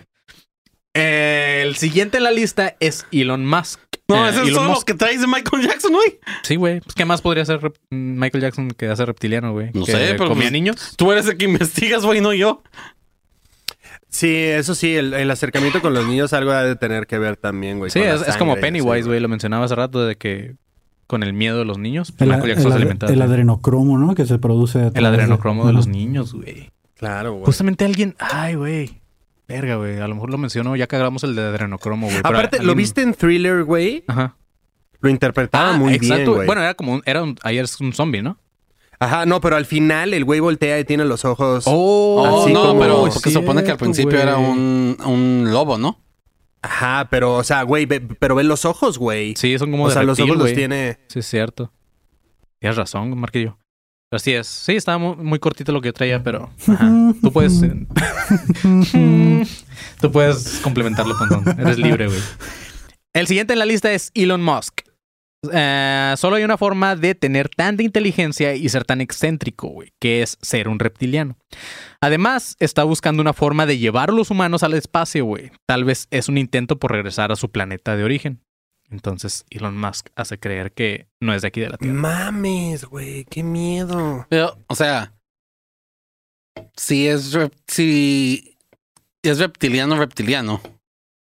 El 0.92 1.74
siguiente 1.76 2.18
en 2.18 2.22
la 2.24 2.30
lista 2.30 2.76
es 2.80 3.06
Elon 3.10 3.44
Musk. 3.46 3.80
No, 4.06 4.26
Eh, 4.26 4.30
ese 4.30 4.42
es 4.42 4.48
Elon 4.48 4.54
todo 4.54 4.64
lo 4.66 4.70
Musk. 4.74 4.86
que 4.86 4.94
traes 4.94 5.20
de 5.20 5.26
Michael 5.26 5.62
Jackson, 5.66 5.92
güey. 5.92 6.20
Sí, 6.42 6.56
güey. 6.56 6.80
Pues, 6.80 6.94
¿qué 6.94 7.04
más 7.04 7.20
podría 7.22 7.42
rep- 7.44 7.74
Michael 7.90 8.42
Jackson 8.42 8.70
que 8.70 8.86
hace 8.86 9.04
reptiliano, 9.04 9.52
güey? 9.52 9.70
No 9.74 9.84
¿Que 9.84 9.92
sé, 9.92 9.98
pero 10.16 10.28
¿Comía 10.28 10.44
pues- 10.44 10.52
niños? 10.52 10.94
Tú 10.96 11.10
eres 11.10 11.26
el 11.26 11.36
que 11.36 11.46
investigas, 11.46 12.04
güey, 12.04 12.20
no 12.20 12.32
yo. 12.32 12.62
Sí, 14.08 14.32
eso 14.36 14.76
sí, 14.76 14.94
el, 14.94 15.12
el 15.14 15.28
acercamiento 15.30 15.80
con 15.82 15.92
los 15.94 16.06
niños 16.06 16.32
algo 16.32 16.52
ha 16.52 16.62
de 16.62 16.76
tener 16.76 17.08
que 17.08 17.18
ver 17.18 17.36
también, 17.36 17.78
güey. 17.78 17.90
Sí, 17.90 17.98
es, 18.00 18.22
es 18.28 18.36
como 18.36 18.54
Pennywise, 18.56 19.02
sí, 19.02 19.08
güey. 19.08 19.18
Lo 19.18 19.28
mencionaba 19.28 19.64
hace 19.64 19.74
rato 19.74 20.06
de 20.06 20.14
que 20.14 20.54
con 21.06 21.22
el 21.22 21.32
miedo 21.32 21.58
de 21.58 21.64
los 21.64 21.78
niños, 21.78 22.14
El, 22.18 22.28
Michael 22.28 22.48
Jackson 22.48 22.66
el 22.66 22.70
se 22.72 22.74
ad- 22.74 22.76
alimentaba. 22.82 23.12
el 23.12 23.22
adrenocromo, 23.22 23.98
¿no? 23.98 24.14
Que 24.14 24.26
se 24.26 24.38
produce. 24.38 24.78
a 24.78 24.86
El 24.88 24.92
de- 24.94 25.06
adrenocromo 25.06 25.66
de 25.66 25.72
los 25.72 25.86
niños, 25.86 26.32
güey. 26.34 26.70
Claro, 26.96 27.32
güey. 27.34 27.44
Justamente 27.44 27.84
alguien. 27.84 28.14
Ay, 28.18 28.54
güey. 28.54 29.00
Verga, 29.46 29.76
güey. 29.76 30.00
A 30.00 30.08
lo 30.08 30.14
mejor 30.14 30.30
lo 30.30 30.38
mencionó 30.38 30.74
ya 30.76 30.86
que 30.86 30.96
hagamos 30.96 31.22
el 31.24 31.34
de 31.34 31.42
adrenocromo, 31.42 32.06
güey. 32.06 32.18
Aparte, 32.24 32.62
¿lo 32.62 32.74
viste 32.74 33.02
en 33.02 33.12
Thriller, 33.14 33.64
güey? 33.64 34.04
Ajá. 34.06 34.36
Lo 35.00 35.10
interpretaba 35.10 35.74
Ah, 35.74 35.76
muy 35.76 35.92
exacto. 35.92 36.16
bien, 36.16 36.32
güey. 36.34 36.46
bueno, 36.46 36.62
era 36.62 36.72
como 36.74 36.94
un, 36.94 37.02
era 37.04 37.22
un, 37.22 37.36
ayer 37.42 37.64
es 37.64 37.78
un 37.80 37.92
zombie, 37.92 38.22
¿no? 38.22 38.38
Ajá, 38.98 39.26
no, 39.26 39.42
pero 39.42 39.56
al 39.56 39.66
final 39.66 40.14
el 40.14 40.24
güey 40.24 40.40
voltea 40.40 40.78
y 40.80 40.84
tiene 40.84 41.04
los 41.04 41.26
ojos... 41.26 41.64
Oh, 41.66 42.42
Así 42.44 42.54
no, 42.54 42.68
como- 42.68 42.80
pero 42.80 43.00
porque 43.00 43.18
se 43.18 43.30
supone 43.32 43.62
que 43.64 43.72
al 43.72 43.76
principio 43.76 44.18
era 44.18 44.38
un 44.38 45.48
lobo, 45.50 45.76
¿no? 45.76 45.98
Ajá, 46.64 47.08
pero, 47.10 47.34
o 47.34 47.44
sea, 47.44 47.62
güey, 47.62 47.84
ve- 47.84 48.00
pero 48.00 48.34
ve 48.34 48.42
los 48.42 48.64
ojos, 48.64 48.96
güey. 48.98 49.34
Sí, 49.36 49.58
son 49.58 49.70
como 49.70 49.84
o 49.84 49.88
de 49.88 49.92
sea, 49.94 50.02
los 50.02 50.18
ojos 50.18 50.36
los 50.36 50.52
tiene... 50.54 50.98
Sí, 51.08 51.18
es 51.18 51.26
cierto. 51.26 51.70
Tienes 52.58 52.76
razón, 52.78 53.18
Marquillo. 53.18 53.58
Así 54.10 54.32
es. 54.32 54.46
Sí, 54.46 54.74
estaba 54.74 54.96
muy, 54.96 55.16
muy 55.16 55.38
cortito 55.38 55.72
lo 55.72 55.82
que 55.82 55.92
traía, 55.92 56.22
pero 56.22 56.50
ajá. 56.68 56.90
tú 57.20 57.30
puedes. 57.32 57.60
eh, 57.62 57.86
tú 60.00 60.10
puedes 60.10 60.60
complementarlo, 60.62 61.14
Pontón. 61.18 61.60
Eres 61.60 61.78
libre, 61.78 62.06
güey. 62.06 62.20
El 63.12 63.26
siguiente 63.26 63.52
en 63.52 63.58
la 63.58 63.66
lista 63.66 63.92
es 63.92 64.10
Elon 64.14 64.42
Musk. 64.42 64.80
Eh, 65.52 66.14
solo 66.16 66.36
hay 66.36 66.44
una 66.44 66.56
forma 66.58 66.96
de 66.96 67.14
tener 67.14 67.48
tanta 67.48 67.82
inteligencia 67.82 68.54
y 68.54 68.68
ser 68.68 68.84
tan 68.84 69.00
excéntrico, 69.00 69.68
güey, 69.68 69.92
que 70.00 70.22
es 70.22 70.38
ser 70.42 70.68
un 70.68 70.78
reptiliano. 70.78 71.36
Además, 72.00 72.56
está 72.60 72.84
buscando 72.84 73.20
una 73.20 73.32
forma 73.32 73.66
de 73.66 73.78
llevar 73.78 74.10
a 74.10 74.12
los 74.12 74.30
humanos 74.30 74.62
al 74.62 74.74
espacio, 74.74 75.24
güey. 75.24 75.50
Tal 75.66 75.84
vez 75.84 76.06
es 76.10 76.28
un 76.28 76.38
intento 76.38 76.78
por 76.78 76.92
regresar 76.92 77.32
a 77.32 77.36
su 77.36 77.50
planeta 77.50 77.96
de 77.96 78.04
origen. 78.04 78.40
Entonces, 78.90 79.44
Elon 79.50 79.78
Musk 79.78 80.08
hace 80.14 80.38
creer 80.38 80.72
que 80.72 81.08
no 81.20 81.34
es 81.34 81.42
de 81.42 81.48
aquí 81.48 81.60
de 81.60 81.70
la 81.70 81.78
Tierra. 81.78 81.94
Mames, 81.94 82.84
güey, 82.84 83.24
qué 83.24 83.42
miedo. 83.42 84.26
Pero, 84.28 84.58
o 84.68 84.74
sea, 84.74 85.14
si 86.76 87.08
es, 87.08 87.34
rep- 87.34 87.52
si 87.66 88.56
es 89.22 89.38
reptiliano, 89.38 89.96
reptiliano, 89.96 90.60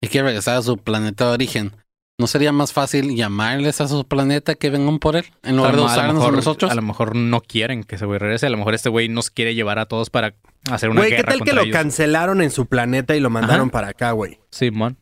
y 0.01 0.07
quiere 0.07 0.28
regresar 0.28 0.57
a 0.57 0.61
su 0.61 0.78
planeta 0.78 1.26
de 1.28 1.34
origen, 1.34 1.72
¿no 2.20 2.26
sería 2.28 2.51
más 2.51 2.74
fácil 2.74 3.15
llamarles 3.15 3.80
a 3.80 3.88
su 3.88 4.03
planeta 4.05 4.55
que 4.55 4.70
vengan 4.70 4.97
por 4.99 5.15
él? 5.15 5.26
En 5.43 5.57
lugar 5.57 5.74
de 5.74 5.78
a, 5.78 5.82
lo 5.82 5.86
usarnos 5.86 6.09
a 6.15 6.18
mejor, 6.20 6.34
nosotros. 6.36 6.72
a 6.72 6.76
lo 6.76 6.82
mejor 6.82 7.15
no 7.15 7.41
quieren 7.41 7.84
que 7.84 7.95
ese 7.95 8.05
güey 8.05 8.18
regrese. 8.20 8.47
A 8.47 8.49
lo 8.49 8.57
mejor 8.57 8.74
este 8.74 8.89
güey 8.89 9.07
nos 9.07 9.30
quiere 9.30 9.53
llevar 9.53 9.78
a 9.78 9.86
todos 9.86 10.09
para 10.09 10.34
hacer 10.72 10.89
una 10.89 11.01
Güey, 11.01 11.15
¿qué 11.15 11.24
tal 11.24 11.41
que 11.41 11.53
lo 11.53 11.70
cancelaron 11.72 12.41
en 12.41 12.49
su 12.49 12.65
planeta 12.65 13.15
y 13.15 13.20
lo 13.20 13.30
mandaron 13.30 13.68
Ajá. 13.68 13.72
para 13.72 13.88
acá, 13.89 14.11
güey? 14.11 14.39
Simón. 14.49 14.97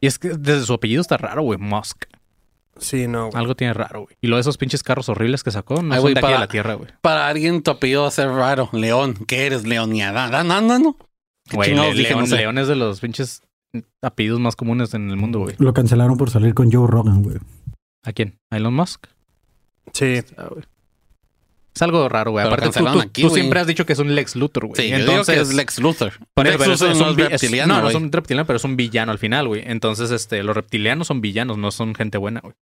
Y 0.00 0.06
es 0.06 0.18
que 0.18 0.28
desde 0.28 0.64
su 0.64 0.74
apellido 0.74 1.00
está 1.00 1.16
raro, 1.16 1.42
güey. 1.42 1.58
Musk. 1.58 2.04
Sí, 2.78 3.08
no, 3.08 3.30
güey. 3.30 3.40
Algo 3.40 3.56
tiene 3.56 3.72
raro, 3.72 4.02
güey. 4.02 4.16
Y 4.20 4.26
lo 4.28 4.36
de 4.36 4.42
esos 4.42 4.58
pinches 4.58 4.82
carros 4.82 5.08
horribles 5.08 5.42
que 5.42 5.50
sacó 5.50 5.82
no 5.82 5.94
Ay, 5.94 5.96
son 5.96 6.02
güey, 6.02 6.14
de 6.14 6.20
aquí 6.20 6.32
la 6.32 6.46
Tierra, 6.46 6.74
güey. 6.74 6.90
Para 7.00 7.26
alguien 7.26 7.62
tu 7.62 7.70
apellido 7.72 8.02
va 8.02 8.08
a 8.08 8.12
ser 8.12 8.28
raro. 8.28 8.68
León. 8.72 9.14
¿Qué 9.26 9.46
eres? 9.46 9.66
Leoniada. 9.66 10.26
Ah, 10.26 10.44
no, 10.44 10.60
no, 10.60 10.78
no. 10.78 10.96
¿Qué 11.48 11.56
Güey, 11.56 11.74
Le-? 11.74 11.94
León, 11.94 12.20
No 12.20 12.26
sé. 12.26 12.36
León 12.36 12.58
es 12.58 12.68
de 12.68 12.76
los 12.76 13.00
pinches 13.00 13.42
apellidos 14.02 14.40
más 14.40 14.56
comunes 14.56 14.94
en 14.94 15.10
el 15.10 15.16
mundo, 15.16 15.40
güey. 15.40 15.54
Lo 15.58 15.72
cancelaron 15.74 16.16
por 16.16 16.30
salir 16.30 16.54
con 16.54 16.70
Joe 16.72 16.86
Rogan, 16.86 17.22
güey. 17.22 17.36
¿A 18.04 18.12
quién? 18.12 18.38
¿A 18.50 18.56
Elon 18.56 18.74
Musk? 18.74 19.06
Sí. 19.92 20.20
Ah. 20.36 20.48
Es 21.74 21.82
algo 21.82 22.08
raro, 22.08 22.30
güey. 22.30 22.46
Aparte, 22.46 22.70
tú, 22.70 22.84
tú- 22.90 23.00
aquí, 23.00 23.20
tú 23.22 23.28
siempre 23.28 23.60
has 23.60 23.66
dicho 23.66 23.84
que 23.84 23.92
es 23.92 23.98
un 23.98 24.14
Lex 24.14 24.34
Luthor, 24.34 24.64
güey. 24.66 24.80
Sí, 24.82 24.88
yo 24.88 24.96
digo 24.98 25.24
que 25.24 25.40
es 25.40 25.52
Lex 25.52 25.78
Luthor. 25.78 26.12
Por 26.32 26.46
Lex 26.46 26.54
eso, 26.54 26.64
pero 26.64 26.72
Luthor 26.72 26.90
es 26.90 26.98
no 26.98 27.04
un 27.04 27.10
es- 27.20 27.66
No, 27.66 27.88
es 27.90 27.94
un 27.94 28.10
reptiliano, 28.12 28.46
pero 28.46 28.56
es 28.56 28.64
un 28.64 28.76
villano 28.76 29.12
al 29.12 29.18
final, 29.18 29.46
güey. 29.46 29.62
Entonces, 29.66 30.10
este, 30.10 30.42
los 30.42 30.56
reptilianos 30.56 31.06
son 31.06 31.20
villanos, 31.20 31.58
no 31.58 31.70
son 31.70 31.94
gente 31.94 32.16
buena, 32.16 32.40
güey. 32.40 32.54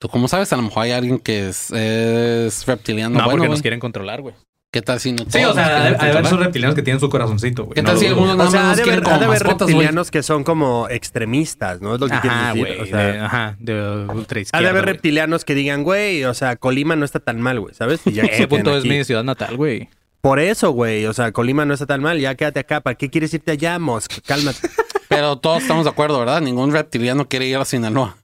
¿Tú 0.00 0.08
cómo 0.08 0.26
sabes? 0.26 0.54
A 0.54 0.56
lo 0.56 0.62
mejor 0.62 0.84
hay 0.84 0.92
alguien 0.92 1.18
que 1.18 1.48
es, 1.50 1.70
es 1.70 2.64
reptiliano 2.64 3.18
No, 3.18 3.24
bueno, 3.24 3.38
porque 3.40 3.48
nos 3.50 3.60
quieren 3.60 3.78
controlar, 3.78 4.22
güey. 4.22 4.34
¿Qué 4.72 4.80
tal 4.80 4.98
si 5.00 5.12
no 5.12 5.24
Sí, 5.28 5.44
o 5.44 5.52
sea, 5.52 5.96
hay 6.00 6.16
esos 6.24 6.38
reptilianos 6.40 6.74
que 6.74 6.82
tienen 6.82 6.98
su 6.98 7.10
corazoncito, 7.10 7.64
güey. 7.64 7.74
¿Qué 7.74 7.82
No 7.82 7.88
tal 7.88 7.94
lo 7.96 8.00
si 8.00 8.06
algunos 8.06 8.32
O 8.32 8.36
nada 8.38 8.50
sea, 8.50 8.62
más 8.62 8.76
de 8.78 8.82
quieren 8.84 9.00
haber, 9.00 9.04
como 9.04 9.14
ha 9.16 9.18
de 9.18 9.24
haber 9.26 9.40
mascotas, 9.42 9.66
güey? 9.66 9.74
reptilianos 9.74 10.10
que 10.10 10.22
son 10.22 10.44
como 10.44 10.88
extremistas, 10.88 11.82
¿no? 11.82 11.94
Es 11.94 12.00
lo 12.00 12.06
que 12.08 12.14
Ajá, 12.14 12.54
decir. 12.54 12.66
güey. 12.66 12.80
O 12.80 12.86
sea, 12.86 12.98
de- 12.98 13.18
Ajá, 13.20 13.56
de 13.58 14.06
ultra 14.08 14.40
ha 14.50 14.60
de 14.62 14.68
haber 14.68 14.84
reptilianos 14.86 15.44
que 15.44 15.54
digan, 15.54 15.82
güey, 15.82 16.24
o 16.24 16.32
sea, 16.32 16.56
Colima 16.56 16.96
no 16.96 17.04
está 17.04 17.20
tan 17.20 17.38
mal, 17.42 17.60
güey, 17.60 17.74
¿sabes? 17.74 18.00
Y 18.06 18.12
ya 18.12 18.22
Ese 18.24 18.48
punto 18.48 18.74
es 18.74 18.84
mi 18.84 19.04
ciudad 19.04 19.24
natal, 19.24 19.58
güey. 19.58 19.90
Por 20.22 20.38
eso, 20.38 20.70
güey, 20.70 21.04
o 21.04 21.12
sea, 21.12 21.32
Colima 21.32 21.66
no 21.66 21.74
está 21.74 21.84
tan 21.84 22.00
mal, 22.00 22.18
ya 22.18 22.34
quédate 22.34 22.60
acá. 22.60 22.80
¿Para 22.80 22.94
qué 22.94 23.10
quieres 23.10 23.34
irte 23.34 23.50
allá, 23.50 23.78
Musk? 23.78 24.20
Cálmate. 24.26 24.70
Pero 25.10 25.36
todos 25.36 25.60
estamos 25.60 25.84
de 25.84 25.90
acuerdo, 25.90 26.18
¿verdad? 26.18 26.40
Ningún 26.40 26.72
reptiliano 26.72 27.28
quiere 27.28 27.46
ir 27.46 27.58
a 27.58 27.66
Sinaloa. 27.66 28.16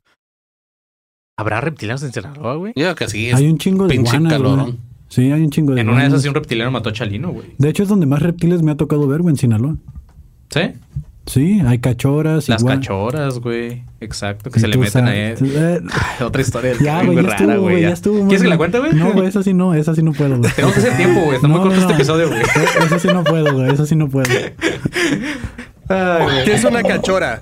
¿Habrá 1.36 1.60
reptilianos 1.60 2.02
en 2.04 2.12
Sinaloa, 2.14 2.54
güey? 2.54 2.72
Yo 2.74 2.84
creo 2.84 2.94
que 2.94 3.08
sí, 3.08 3.28
es 3.28 3.34
Hay 3.34 3.46
un 3.50 3.58
chingo 3.58 3.86
de 3.86 3.90
pinche 3.94 4.18
calorón. 4.22 4.87
Sí, 5.08 5.32
hay 5.32 5.40
un 5.42 5.50
chingo 5.50 5.74
de 5.74 5.80
En 5.80 5.88
una 5.88 6.02
de 6.02 6.08
esas 6.08 6.22
sí 6.22 6.28
un 6.28 6.34
reptiliano 6.34 6.70
mató 6.70 6.90
a 6.90 6.92
Chalino, 6.92 7.30
güey. 7.32 7.46
De 7.58 7.68
hecho, 7.70 7.82
es 7.82 7.88
donde 7.88 8.06
más 8.06 8.20
reptiles 8.22 8.62
me 8.62 8.70
ha 8.72 8.76
tocado 8.76 9.06
ver, 9.08 9.22
güey, 9.22 9.32
en 9.32 9.36
Sinaloa. 9.38 9.76
¿Sí? 10.50 10.60
Sí, 11.26 11.60
hay 11.66 11.78
cachoras. 11.78 12.48
Las 12.48 12.60
igual- 12.62 12.76
cachoras, 12.80 13.38
güey. 13.40 13.82
Exacto, 14.00 14.50
que 14.50 14.60
se 14.60 14.68
le 14.68 14.78
meten 14.78 15.06
ahí. 15.06 15.36
sabes- 15.36 15.42
eh, 15.54 15.80
Ay, 15.92 16.24
Otra 16.26 16.40
historia 16.42 16.70
del 16.70 16.78
Ya, 16.80 17.02
güey, 17.04 17.22
ya 17.22 17.28
estuvo, 17.30 17.60
güey, 17.60 17.82
ya 17.82 17.88
ya. 17.88 17.94
estuvo. 17.94 18.20
¿Quieres 18.28 18.42
que 18.42 18.48
la 18.48 18.56
cuente, 18.56 18.78
güey? 18.78 18.92
No, 18.94 19.12
güey, 19.12 19.26
esa 19.28 19.42
sí 19.42 19.52
no, 19.54 19.74
esa 19.74 19.94
sí 19.94 20.02
no 20.02 20.12
puedo, 20.12 20.38
güey. 20.38 20.50
Tenemos 20.56 20.74
que 20.74 20.80
hacer 20.80 20.96
tiempo, 20.96 21.20
güey. 21.22 21.36
Está 21.36 21.48
muy 21.48 21.56
No, 21.58 21.62
corto 21.64 21.76
no, 21.76 21.80
este 21.82 21.92
no. 21.92 21.98
episodio, 21.98 22.28
güey. 22.28 22.40
Eh, 22.40 22.84
Eso 22.86 22.98
sí 22.98 23.08
no 23.08 23.24
puedo, 23.24 23.52
güey, 23.54 23.70
eso 23.72 23.86
sí 23.86 23.96
no 23.96 24.08
puedo. 24.08 24.28
¿Qué 25.88 26.54
es 26.54 26.64
una 26.64 26.82
cachora? 26.82 27.40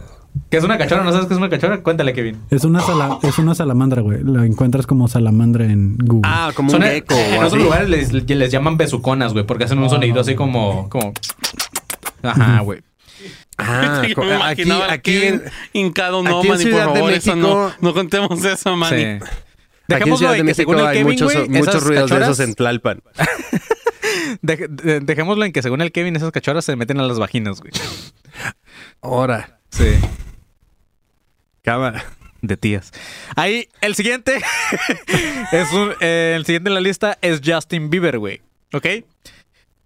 ¿Qué 0.51 0.59
es 0.59 0.65
una 0.65 0.79
cachora? 0.79 1.03
¿No 1.03 1.11
sabes 1.13 1.27
qué 1.27 1.35
es 1.35 1.39
una 1.39 1.49
cachora? 1.51 1.83
Cuéntale, 1.83 2.13
Kevin. 2.13 2.41
Es 2.51 2.65
una, 2.65 2.81
sala- 2.81 3.19
es 3.23 3.37
una 3.39 3.55
salamandra, 3.55 4.01
güey. 4.03 4.23
La 4.23 4.45
encuentras 4.47 4.87
como 4.87 5.09
salamandra 5.09 5.65
en 5.65 5.97
Google. 5.99 6.23
Ah, 6.25 6.53
como 6.55 6.71
Son 6.71 6.83
un 6.83 6.87
en, 6.89 6.95
gecko 6.95 7.15
en 7.15 7.43
o 7.43 7.47
otros 7.47 7.63
lugares 7.63 7.89
les, 7.89 8.13
les 8.13 8.51
llaman 8.53 8.77
besuconas, 8.77 9.33
güey, 9.33 9.45
porque 9.45 9.65
hacen 9.65 9.79
un 9.79 9.91
sonidito 9.91 10.21
así 10.21 10.35
como... 10.37 10.89
como... 10.89 11.13
Ajá, 12.23 12.61
güey. 12.61 12.81
Ah, 13.59 14.03
Yo 14.09 14.15
co- 14.15 14.23
me 14.23 14.35
aquí, 14.35 14.63
imaginaba 14.63 14.93
aquí, 14.93 15.13
que 15.21 15.41
hincado 15.73 16.23
no, 16.23 16.39
aquí 16.39 16.47
en 16.47 16.53
Manny, 16.53 16.65
por 16.65 16.73
Ciudad 16.73 16.87
de 16.93 16.95
favor, 17.01 17.13
eso 17.13 17.37
no, 17.81 17.95
contemos 17.95 18.45
eso, 18.45 18.77
Manny. 18.77 18.97
Sí. 18.97 19.03
aquí 19.05 19.15
en 19.15 19.29
Dejémoslo 19.89 20.17
Ciudad 20.19 20.33
de 20.35 20.39
en 20.41 20.47
que 20.47 20.55
según 20.55 20.79
el 20.79 20.87
hay 20.87 20.99
Kevin, 20.99 21.13
muchos, 21.13 21.49
muchos 21.49 21.83
ruidos 21.85 22.11
de 22.11 22.21
esos 22.23 22.41
en 22.41 22.55
Tlalpan. 22.55 23.03
Dej- 24.43 24.69
de- 24.69 25.01
dejémoslo 25.01 25.45
en 25.45 25.53
que 25.53 25.63
según 25.63 25.81
el 25.83 25.91
Kevin, 25.93 26.15
esas 26.17 26.31
cachoras 26.31 26.65
se 26.65 26.77
meten 26.77 27.01
a 27.01 27.03
las 27.03 27.19
vaginas, 27.19 27.61
güey. 27.61 27.73
Ahora, 29.03 29.59
Sí. 29.71 29.89
Cámara. 31.67 32.05
De 32.43 32.57
tías. 32.57 32.93
Ahí, 33.35 33.69
el 33.81 33.97
siguiente. 33.97 34.39
es 35.53 35.73
un, 35.73 35.93
eh, 36.01 36.35
el 36.37 36.47
siguiente 36.47 36.71
en 36.71 36.75
la 36.75 36.81
lista 36.81 37.19
es 37.23 37.41
Justin 37.45 37.91
Bieber, 37.91 38.19
güey. 38.19 38.41
¿Ok? 38.73 38.87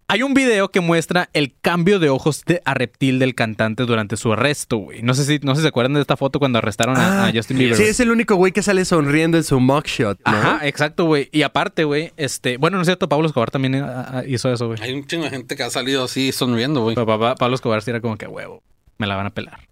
Hay 0.09 0.23
un 0.23 0.35
video 0.35 0.71
que 0.71 0.81
muestra 0.81 1.31
el 1.33 1.55
cambio 1.59 2.01
de 2.01 2.11
ojos 2.11 2.45
de, 2.45 2.61
a 2.65 2.75
reptil 2.75 3.19
del 3.21 3.35
cantante 3.35 3.85
durante 3.85 4.17
su 4.17 4.33
arresto, 4.33 4.77
güey. 4.79 5.03
No 5.03 5.15
sé 5.15 5.25
si 5.25 5.39
no 5.39 5.55
sé 5.55 5.61
si 5.61 5.63
se 5.63 5.69
acuerdan 5.69 5.95
de 5.95 6.01
esta 6.01 6.17
foto 6.17 6.39
cuando 6.39 6.59
arrestaron 6.59 6.99
a, 6.99 7.29
a 7.29 7.33
Justin 7.33 7.57
Bieber. 7.57 7.75
Ah, 7.75 7.77
Sí, 7.77 7.85
es 7.85 8.01
el 8.01 8.11
único 8.11 8.35
güey 8.35 8.53
que 8.53 8.63
sale 8.63 8.85
sonriendo 8.85 9.39
en 9.39 9.45
su 9.45 9.59
mugshot, 9.59 10.19
¿no? 10.27 10.33
Ajá, 10.33 10.67
exacto, 10.67 11.05
güey. 11.05 11.31
Y 11.33 11.43
aparte, 11.43 11.85
güey, 11.85 12.13
este, 12.17 12.59
bueno, 12.59 12.77
no 12.77 12.83
es 12.83 12.89
cierto, 12.89 13.09
Pablo 13.09 13.27
Escobar 13.27 13.51
también 13.53 13.77
eh, 13.77 13.83
ah, 13.85 14.23
hizo 14.27 14.53
eso, 14.53 14.67
güey. 14.67 14.81
Hay 14.83 14.93
un 14.93 15.07
chingo 15.07 15.25
de 15.25 15.31
gente 15.31 15.57
que 15.57 15.63
ha 15.63 15.71
salido 15.71 16.05
así 16.05 16.33
sonriendo, 16.33 16.83
güey. 16.83 16.97
Pablo 16.97 17.55
Escobar 17.55 17.81
sí 17.81 17.91
era 17.91 18.01
como 18.01 18.19
que 18.19 18.27
huevo, 18.27 18.63
me 18.99 19.07
la 19.07 19.15
van 19.15 19.27
a 19.27 19.31
pelar. 19.31 19.70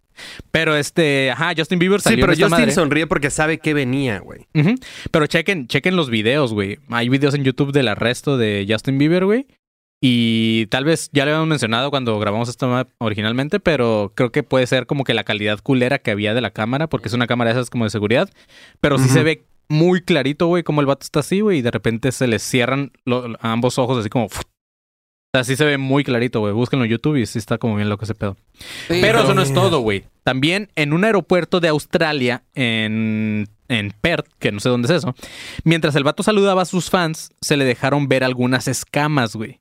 Pero 0.51 0.77
este, 0.77 1.31
ajá, 1.31 1.53
Justin 1.57 1.79
Bieber 1.79 2.01
Sí, 2.01 2.11
salió 2.11 2.23
pero 2.25 2.33
en 2.33 2.39
esta 2.39 2.47
Justin 2.47 2.61
madre. 2.63 2.73
sonríe 2.75 3.07
porque 3.07 3.31
sabe 3.31 3.59
que 3.59 3.75
venía, 3.75 4.19
güey. 4.21 4.47
Pero 5.11 5.27
chequen, 5.27 5.67
chequen 5.69 5.97
los 5.97 6.11
videos, 6.11 6.53
güey. 6.53 6.79
Hay 6.91 7.09
videos 7.09 7.35
en 7.35 7.45
YouTube 7.45 7.73
del 7.73 7.89
arresto 7.89 8.37
de 8.39 8.67
Justin 8.69 8.99
Bieber, 8.99 9.25
güey. 9.25 9.47
Y 10.01 10.67
tal 10.67 10.85
vez 10.85 11.11
ya 11.13 11.25
lo 11.25 11.33
habíamos 11.33 11.49
mencionado 11.49 11.91
cuando 11.91 12.19
grabamos 12.21 12.49
esto 12.49 12.87
originalmente, 12.99 13.59
pero 13.59 14.13
creo 14.15 14.31
que 14.31 14.45
puede 14.45 14.65
ser 14.69 14.87
como 14.87 15.03
que 15.03 15.13
la 15.13 15.25
calidad 15.25 15.59
culera 15.61 15.99
que 15.99 16.13
había 16.13 16.35
de 16.35 16.41
la 16.41 16.51
cámara, 16.53 16.87
porque 16.89 17.09
es 17.09 17.15
una 17.15 17.27
cámara 17.27 17.53
de 17.53 17.59
esas 17.59 17.69
como 17.69 17.83
de 17.85 17.91
seguridad. 17.91 18.31
Pero 18.81 18.99
sí 18.99 19.09
se 19.09 19.25
ve 19.25 19.45
muy 19.69 20.01
clarito, 20.01 20.47
güey, 20.47 20.63
como 20.63 20.81
el 20.83 20.87
vato 20.87 21.03
está 21.05 21.19
así, 21.21 21.41
güey, 21.41 21.59
y 21.59 21.63
de 21.63 21.73
repente 21.73 22.13
se 22.13 22.29
le 22.29 22.39
cierran 22.39 22.93
lo- 23.05 23.37
ambos 23.41 23.79
ojos 23.79 23.99
así 23.99 24.09
como... 24.09 24.29
O 25.35 25.37
sea, 25.37 25.45
sí 25.45 25.57
se 25.57 25.65
ve 25.67 25.77
muy 25.77 26.05
clarito, 26.05 26.41
güey. 26.41 26.55
Búsquenlo 26.55 26.87
en 26.87 26.91
YouTube 26.91 27.17
y 27.17 27.27
sí 27.27 27.39
está 27.39 27.59
como 27.59 27.77
bien 27.77 27.91
loco 27.91 28.05
ese 28.07 28.15
pedo. 28.15 28.37
Pero 29.03 29.19
eso 29.21 29.35
no 29.35 29.43
es 29.43 29.53
todo, 29.53 29.81
güey. 29.81 30.05
También 30.25 30.71
en 30.75 30.95
un 30.95 31.05
aeropuerto 31.05 31.61
de 31.61 31.69
Australia, 31.69 32.45
en, 32.55 33.47
en 33.69 33.93
Perth, 34.01 34.27
que 34.39 34.53
no 34.53 34.61
sé 34.61 34.71
dónde 34.71 34.87
es 34.89 35.03
eso, 35.03 35.15
mientras 35.65 35.95
el 35.97 36.05
vato 36.05 36.23
saludaba 36.23 36.63
a 36.63 36.67
sus 36.67 36.89
fans, 36.89 37.31
se 37.43 37.59
le 37.59 37.67
dejaron 37.67 38.09
ver 38.09 38.25
algunas 38.25 38.69
escamas, 38.69 39.37
güey. 39.37 39.61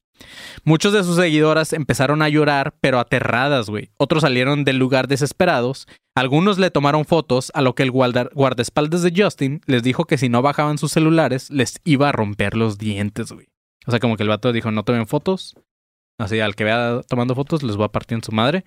Muchos 0.64 0.94
de 0.94 1.04
sus 1.04 1.18
seguidoras 1.18 1.74
empezaron 1.74 2.22
a 2.22 2.30
llorar, 2.30 2.74
pero 2.80 2.98
aterradas, 3.00 3.70
güey. 3.70 3.90
Otros 3.98 4.22
salieron 4.22 4.64
del 4.64 4.78
lugar 4.78 5.10
desesperados. 5.10 5.86
Algunos 6.16 6.58
le 6.60 6.72
tomaron 6.72 7.04
fotos, 7.04 7.52
a 7.54 7.62
lo 7.62 7.76
que 7.76 7.84
el 7.84 7.92
guarda- 7.92 8.30
guardaespaldas 8.34 9.04
de 9.04 9.14
Justin 9.16 9.60
les 9.68 9.84
dijo 9.84 10.06
que 10.06 10.18
si 10.18 10.30
no 10.30 10.42
bajaban 10.42 10.78
sus 10.78 10.94
celulares, 10.94 11.50
les 11.52 11.76
iba 11.84 12.08
a 12.08 12.14
romper 12.14 12.56
los 12.56 12.78
dientes, 12.78 13.34
güey. 13.34 13.48
O 13.88 13.92
sea, 13.92 14.00
como 14.00 14.18
que 14.18 14.24
el 14.24 14.30
vato 14.30 14.52
dijo, 14.52 14.70
no 14.72 14.84
tomen 14.84 15.08
fotos. 15.08 15.56
Así, 16.20 16.40
al 16.40 16.56
que 16.56 16.64
vea 16.64 17.02
tomando 17.08 17.36
fotos, 17.36 17.64
les 17.64 17.76
voy 17.76 17.86
a 17.86 17.90
partir 17.90 18.16
en 18.18 18.24
su 18.24 18.32
madre. 18.32 18.66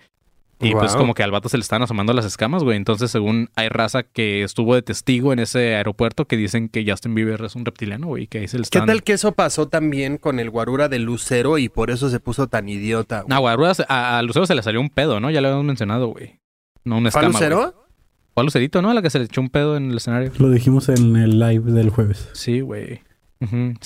Y 0.62 0.72
pues 0.72 0.94
como 0.94 1.14
que 1.14 1.22
al 1.22 1.30
vato 1.30 1.48
se 1.48 1.56
le 1.56 1.62
están 1.62 1.80
asomando 1.82 2.12
las 2.12 2.26
escamas, 2.26 2.62
güey. 2.62 2.76
Entonces, 2.76 3.10
según 3.10 3.48
hay 3.56 3.70
raza 3.70 4.02
que 4.02 4.42
estuvo 4.42 4.74
de 4.74 4.82
testigo 4.82 5.32
en 5.32 5.38
ese 5.38 5.74
aeropuerto 5.74 6.26
que 6.26 6.36
dicen 6.36 6.68
que 6.68 6.84
Justin 6.86 7.14
Bieber 7.14 7.42
es 7.42 7.56
un 7.56 7.64
reptiliano, 7.64 8.08
güey. 8.08 8.26
Que 8.26 8.40
ahí 8.40 8.48
se 8.48 8.58
le 8.58 8.64
¿Qué 8.64 8.78
están... 8.78 8.86
tal 8.86 9.02
que 9.02 9.14
eso 9.14 9.32
pasó 9.32 9.68
también 9.68 10.18
con 10.18 10.38
el 10.38 10.50
guarura 10.50 10.90
de 10.90 10.98
Lucero 10.98 11.56
y 11.56 11.70
por 11.70 11.90
eso 11.90 12.10
se 12.10 12.20
puso 12.20 12.46
tan 12.46 12.68
idiota? 12.68 13.22
güey? 13.22 13.28
No, 13.30 13.40
güey, 13.40 13.54
a, 13.54 13.74
a, 13.88 14.18
a 14.18 14.22
Lucero 14.22 14.44
se 14.44 14.54
le 14.54 14.62
salió 14.62 14.82
un 14.82 14.90
pedo, 14.90 15.18
¿no? 15.18 15.30
Ya 15.30 15.40
lo 15.40 15.48
habíamos 15.48 15.64
mencionado, 15.64 16.08
güey. 16.08 16.40
No 16.84 16.98
una 16.98 17.10
¿Fue 17.10 17.22
a 17.22 17.28
escama, 17.28 17.38
güey. 17.38 17.50
Lucero? 17.50 17.86
Fue 18.34 18.40
a 18.42 18.44
Lucerito, 18.44 18.82
¿no? 18.82 18.90
A 18.90 18.94
la 18.94 19.00
que 19.00 19.08
se 19.08 19.18
le 19.18 19.24
echó 19.24 19.40
un 19.40 19.48
pedo 19.48 19.78
en 19.78 19.90
el 19.90 19.96
escenario. 19.96 20.30
Lo 20.38 20.50
dijimos 20.50 20.90
en 20.90 21.16
el 21.16 21.38
live 21.40 21.72
del 21.72 21.88
jueves. 21.88 22.28
Sí, 22.34 22.60
güey. 22.60 23.00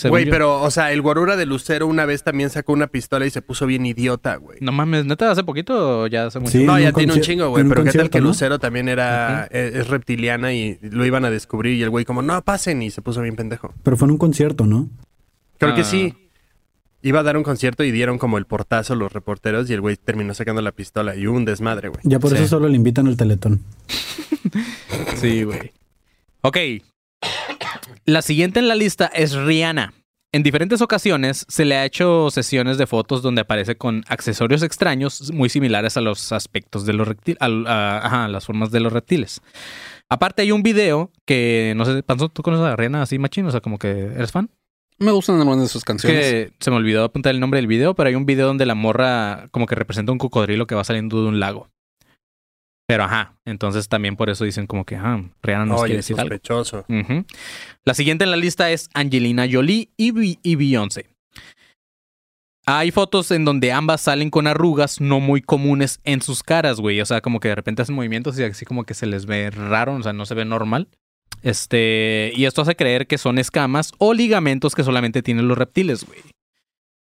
Güey, 0.08 0.28
pero, 0.28 0.60
o 0.62 0.70
sea, 0.72 0.90
el 0.92 1.00
guarura 1.00 1.36
de 1.36 1.46
Lucero 1.46 1.86
una 1.86 2.04
vez 2.06 2.24
también 2.24 2.50
sacó 2.50 2.72
una 2.72 2.88
pistola 2.88 3.24
y 3.24 3.30
se 3.30 3.40
puso 3.40 3.66
bien 3.66 3.86
idiota, 3.86 4.34
güey. 4.36 4.58
No 4.60 4.72
mames, 4.72 5.04
¿neta 5.06 5.30
hace 5.30 5.44
poquito 5.44 6.00
o 6.00 6.06
ya 6.08 6.26
hace 6.26 6.40
mucho? 6.40 6.50
Sí. 6.52 6.64
No, 6.64 6.76
ya 6.78 6.88
un 6.88 6.94
tiene 6.94 7.12
un 7.12 7.20
chingo, 7.20 7.48
güey. 7.50 7.62
Pero 7.68 7.84
qué 7.84 7.92
tal 7.92 8.10
que 8.10 8.20
¿no? 8.20 8.26
Lucero 8.28 8.58
también 8.58 8.88
era 8.88 9.44
es, 9.52 9.74
es 9.76 9.88
reptiliana 9.88 10.52
y 10.52 10.78
lo 10.82 11.06
iban 11.06 11.24
a 11.24 11.30
descubrir 11.30 11.76
y 11.76 11.82
el 11.82 11.90
güey 11.90 12.04
como, 12.04 12.20
no, 12.20 12.42
pasen 12.42 12.82
y 12.82 12.90
se 12.90 13.00
puso 13.00 13.22
bien 13.22 13.36
pendejo. 13.36 13.72
Pero 13.84 13.96
fue 13.96 14.06
en 14.06 14.12
un 14.12 14.18
concierto, 14.18 14.66
¿no? 14.66 14.88
Creo 15.58 15.74
que 15.74 15.82
Ah. 15.82 15.84
sí. 15.84 16.14
Iba 17.02 17.20
a 17.20 17.22
dar 17.22 17.36
un 17.36 17.42
concierto 17.42 17.84
y 17.84 17.90
dieron 17.90 18.16
como 18.16 18.38
el 18.38 18.46
portazo 18.46 18.94
los 18.94 19.12
reporteros 19.12 19.68
y 19.68 19.74
el 19.74 19.82
güey 19.82 19.96
terminó 19.98 20.32
sacando 20.32 20.62
la 20.62 20.72
pistola 20.72 21.14
y 21.14 21.26
hubo 21.26 21.36
un 21.36 21.44
desmadre, 21.44 21.90
güey. 21.90 22.00
Ya 22.04 22.18
por 22.18 22.30
Sí. 22.30 22.36
eso 22.38 22.48
solo 22.48 22.66
le 22.66 22.76
invitan 22.76 23.06
al 23.06 23.16
teletón. 23.16 23.60
Sí, 25.16 25.42
güey. 25.44 25.72
Ok. 26.42 26.56
La 28.06 28.20
siguiente 28.20 28.60
en 28.60 28.68
la 28.68 28.74
lista 28.74 29.06
es 29.06 29.34
Rihanna. 29.34 29.94
En 30.30 30.42
diferentes 30.42 30.82
ocasiones 30.82 31.46
se 31.48 31.64
le 31.64 31.76
ha 31.76 31.86
hecho 31.86 32.30
sesiones 32.30 32.76
de 32.76 32.86
fotos 32.86 33.22
donde 33.22 33.40
aparece 33.40 33.76
con 33.76 34.04
accesorios 34.08 34.62
extraños 34.62 35.32
muy 35.32 35.48
similares 35.48 35.96
a 35.96 36.02
los 36.02 36.32
aspectos 36.32 36.84
de 36.84 36.92
los 36.92 37.08
reptiles, 37.08 37.38
a 37.40 38.28
las 38.30 38.44
formas 38.44 38.70
de 38.70 38.80
los 38.80 38.92
reptiles. 38.92 39.40
Aparte 40.10 40.42
hay 40.42 40.52
un 40.52 40.62
video 40.62 41.12
que, 41.24 41.72
no 41.76 41.86
sé, 41.86 42.02
Panzo, 42.02 42.28
¿tú 42.28 42.42
conoces 42.42 42.66
a 42.66 42.76
Rihanna 42.76 43.00
así 43.00 43.18
machín? 43.18 43.46
O 43.46 43.50
sea, 43.50 43.60
como 43.60 43.78
que 43.78 43.88
eres 43.88 44.32
fan. 44.32 44.50
Me 44.98 45.10
gustan 45.10 45.38
algunas 45.38 45.62
de 45.62 45.68
sus 45.68 45.82
canciones. 45.82 46.20
Que 46.20 46.52
se 46.60 46.70
me 46.70 46.76
olvidó 46.76 47.04
apuntar 47.04 47.34
el 47.34 47.40
nombre 47.40 47.58
del 47.58 47.68
video, 47.68 47.94
pero 47.94 48.08
hay 48.08 48.16
un 48.16 48.26
video 48.26 48.46
donde 48.46 48.66
la 48.66 48.74
morra 48.74 49.48
como 49.50 49.66
que 49.66 49.76
representa 49.76 50.12
un 50.12 50.18
cocodrilo 50.18 50.66
que 50.66 50.74
va 50.74 50.84
saliendo 50.84 51.22
de 51.22 51.28
un 51.28 51.40
lago. 51.40 51.70
Pero 52.86 53.04
ajá, 53.04 53.34
entonces 53.46 53.88
también 53.88 54.14
por 54.16 54.28
eso 54.28 54.44
dicen 54.44 54.66
como 54.66 54.84
que, 54.84 54.96
ah, 54.96 55.22
Rihanna 55.42 55.64
nos 55.66 55.76
quiere 55.80 55.92
Oye, 55.94 55.96
decir 55.96 56.20
algo. 56.20 56.28
sospechoso. 56.34 56.84
La 57.84 57.94
siguiente 57.94 58.24
en 58.24 58.30
la 58.30 58.36
lista 58.36 58.70
es 58.70 58.90
Angelina 58.92 59.46
Jolie 59.50 59.88
y, 59.96 60.10
Bi- 60.10 60.38
y 60.42 60.56
Beyoncé. 60.56 61.06
Hay 62.66 62.90
fotos 62.90 63.30
en 63.30 63.44
donde 63.44 63.72
ambas 63.72 64.00
salen 64.02 64.30
con 64.30 64.46
arrugas 64.46 65.00
no 65.00 65.20
muy 65.20 65.42
comunes 65.42 66.00
en 66.04 66.22
sus 66.22 66.42
caras, 66.42 66.80
güey. 66.80 67.00
O 67.00 67.06
sea, 67.06 67.20
como 67.20 67.38
que 67.40 67.48
de 67.48 67.54
repente 67.54 67.82
hacen 67.82 67.94
movimientos 67.94 68.38
y 68.38 68.42
así 68.42 68.64
como 68.64 68.84
que 68.84 68.94
se 68.94 69.06
les 69.06 69.26
ve 69.26 69.50
raro, 69.50 69.94
o 69.94 70.02
sea, 70.02 70.12
no 70.14 70.24
se 70.26 70.34
ve 70.34 70.44
normal. 70.46 70.88
Este, 71.42 72.32
y 72.34 72.46
esto 72.46 72.62
hace 72.62 72.74
creer 72.74 73.06
que 73.06 73.18
son 73.18 73.38
escamas 73.38 73.92
o 73.98 74.14
ligamentos 74.14 74.74
que 74.74 74.82
solamente 74.82 75.22
tienen 75.22 75.46
los 75.46 75.58
reptiles, 75.58 76.04
güey. 76.06 76.20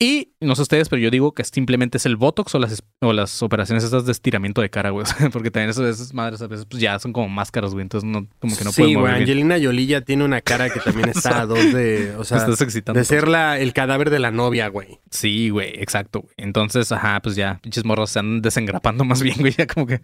Y 0.00 0.34
no 0.40 0.54
sé 0.54 0.62
ustedes, 0.62 0.88
pero 0.88 1.02
yo 1.02 1.10
digo 1.10 1.32
que 1.32 1.42
simplemente 1.42 1.98
es 1.98 2.06
el 2.06 2.16
botox 2.16 2.54
o 2.54 2.60
las, 2.60 2.84
o 3.00 3.12
las 3.12 3.42
operaciones 3.42 3.82
estas 3.82 4.06
de 4.06 4.12
estiramiento 4.12 4.60
de 4.60 4.70
cara, 4.70 4.90
güey. 4.90 5.04
Porque 5.32 5.50
también 5.50 5.70
esas 5.70 6.14
madres 6.14 6.40
a 6.40 6.46
veces 6.46 6.66
pues, 6.66 6.80
ya 6.80 6.96
son 7.00 7.12
como 7.12 7.28
máscaras, 7.28 7.72
güey. 7.72 7.82
Entonces 7.82 8.08
no, 8.08 8.28
como 8.38 8.56
que 8.56 8.62
no 8.62 8.70
sí, 8.70 8.82
pueden 8.82 8.94
güey. 8.94 9.02
mover 9.02 9.12
bien. 9.14 9.22
Angelina 9.22 9.56
Jolie 9.60 9.86
ya 9.86 10.00
tiene 10.02 10.24
una 10.24 10.40
cara 10.40 10.70
que 10.70 10.78
también 10.78 11.08
está 11.14 11.40
a 11.40 11.46
dos 11.46 11.72
de. 11.72 12.14
O 12.16 12.22
sea, 12.22 12.38
estás 12.38 12.60
excitando. 12.60 12.96
de 12.96 13.04
ser 13.04 13.26
la, 13.26 13.58
el 13.58 13.72
cadáver 13.72 14.10
de 14.10 14.20
la 14.20 14.30
novia, 14.30 14.68
güey. 14.68 15.00
Sí, 15.10 15.50
güey, 15.50 15.70
exacto. 15.80 16.20
güey. 16.20 16.34
Entonces, 16.36 16.92
ajá, 16.92 17.20
pues 17.20 17.34
ya, 17.34 17.58
pinches 17.60 17.84
morros 17.84 18.10
se 18.10 18.20
andan 18.20 18.40
desengrapando 18.40 19.04
más 19.04 19.20
bien, 19.20 19.36
güey. 19.40 19.52
Ya 19.58 19.66
como 19.66 19.88
que 19.88 20.00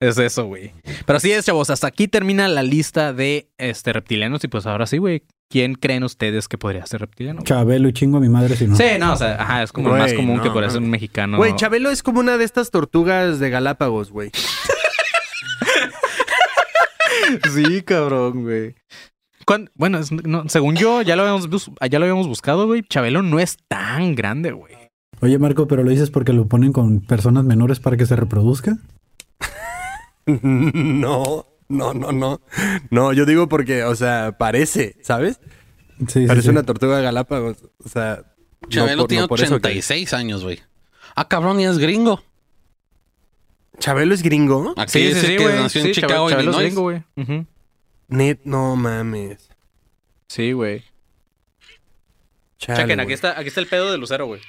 es 0.00 0.18
eso, 0.18 0.44
güey. 0.46 0.72
Pero 1.06 1.16
así 1.16 1.30
es, 1.32 1.44
chavos. 1.46 1.70
Hasta 1.70 1.86
aquí 1.86 2.08
termina 2.08 2.48
la 2.48 2.62
lista 2.62 3.12
de 3.12 3.48
este 3.58 3.92
reptilianos. 3.92 4.42
Y 4.44 4.48
pues 4.48 4.66
ahora 4.66 4.86
sí, 4.86 4.98
güey. 4.98 5.22
¿Quién 5.50 5.76
creen 5.76 6.04
ustedes 6.04 6.46
que 6.46 6.58
podría 6.58 6.84
ser 6.84 7.00
reptiliano? 7.00 7.38
güey? 7.38 7.46
Chabelo 7.46 7.88
y 7.88 7.94
chingo 7.94 8.18
a 8.18 8.20
mi 8.20 8.28
madre 8.28 8.54
si 8.54 8.66
no. 8.66 8.76
Sí, 8.76 8.84
no, 9.00 9.14
o 9.14 9.16
sea, 9.16 9.40
ajá, 9.40 9.62
es 9.62 9.72
como 9.72 9.94
el 9.94 9.98
más 9.98 10.12
común 10.12 10.42
que 10.42 10.50
podría 10.50 10.68
ser 10.68 10.82
un 10.82 10.90
mexicano. 10.90 11.38
Güey, 11.38 11.56
Chabelo 11.56 11.88
es 11.90 12.02
como 12.02 12.20
una 12.20 12.36
de 12.36 12.44
estas 12.44 12.70
tortugas 12.70 13.38
de 13.38 13.48
Galápagos, 13.48 14.10
güey. 14.10 14.30
Sí, 17.54 17.82
cabrón, 17.82 18.42
güey. 18.42 18.74
Bueno, 19.74 19.98
es- 19.98 20.12
no, 20.12 20.48
según 20.48 20.76
yo, 20.76 21.02
ya 21.02 21.16
lo 21.16 21.22
habíamos, 21.22 21.48
ya 21.90 21.98
lo 21.98 22.04
habíamos 22.04 22.26
buscado, 22.26 22.66
güey. 22.66 22.82
Chabelo 22.82 23.22
no 23.22 23.38
es 23.40 23.56
tan 23.68 24.14
grande, 24.14 24.52
güey. 24.52 24.74
Oye, 25.20 25.38
Marco, 25.38 25.66
pero 25.66 25.82
lo 25.82 25.90
dices 25.90 26.10
porque 26.10 26.32
lo 26.32 26.46
ponen 26.46 26.72
con 26.72 27.00
personas 27.00 27.44
menores 27.44 27.80
para 27.80 27.96
que 27.96 28.06
se 28.06 28.14
reproduzca. 28.16 28.76
no, 30.42 31.46
no, 31.68 31.94
no, 31.94 32.12
no. 32.12 32.40
No, 32.90 33.12
yo 33.12 33.24
digo 33.26 33.48
porque, 33.48 33.84
o 33.84 33.94
sea, 33.94 34.36
parece, 34.38 34.96
¿sabes? 35.02 35.40
Sí, 36.00 36.06
sí, 36.22 36.26
Parece 36.26 36.44
sí. 36.44 36.50
una 36.50 36.62
tortuga 36.62 36.96
de 36.98 37.02
Galápagos. 37.02 37.56
O 37.84 37.88
sea, 37.88 38.22
no 38.62 38.68
Chabelo 38.68 39.02
por- 39.02 39.08
tiene 39.08 39.22
no 39.22 39.28
por 39.28 39.40
eso 39.40 39.48
que- 39.60 39.68
86 39.68 40.12
años, 40.12 40.44
güey. 40.44 40.60
Ah, 41.16 41.26
cabrón, 41.26 41.58
y 41.60 41.66
es 41.66 41.78
gringo. 41.78 42.22
¿Chabelo 43.80 44.14
es 44.14 44.22
gringo? 44.22 44.74
Aquí 44.76 44.98
dice 45.00 45.36
que 45.36 45.44
nació 45.44 45.80
en 45.80 45.86
Sí, 45.88 45.92
Chicago, 46.00 46.28
Chabelo- 46.28 46.30
Chabelo 46.30 46.50
es 46.52 46.58
gringo, 46.58 46.82
güey. 46.82 47.02
Net, 48.08 48.40
no 48.44 48.76
mames. 48.76 49.48
Sí, 50.28 50.52
güey. 50.52 50.84
Chale, 52.58 52.80
Chequen, 52.80 52.96
güey. 52.96 53.04
aquí 53.04 53.12
está, 53.12 53.38
aquí 53.38 53.48
está 53.48 53.60
el 53.60 53.66
pedo 53.66 53.90
de 53.92 53.98
Lucero, 53.98 54.26
güey. 54.26 54.40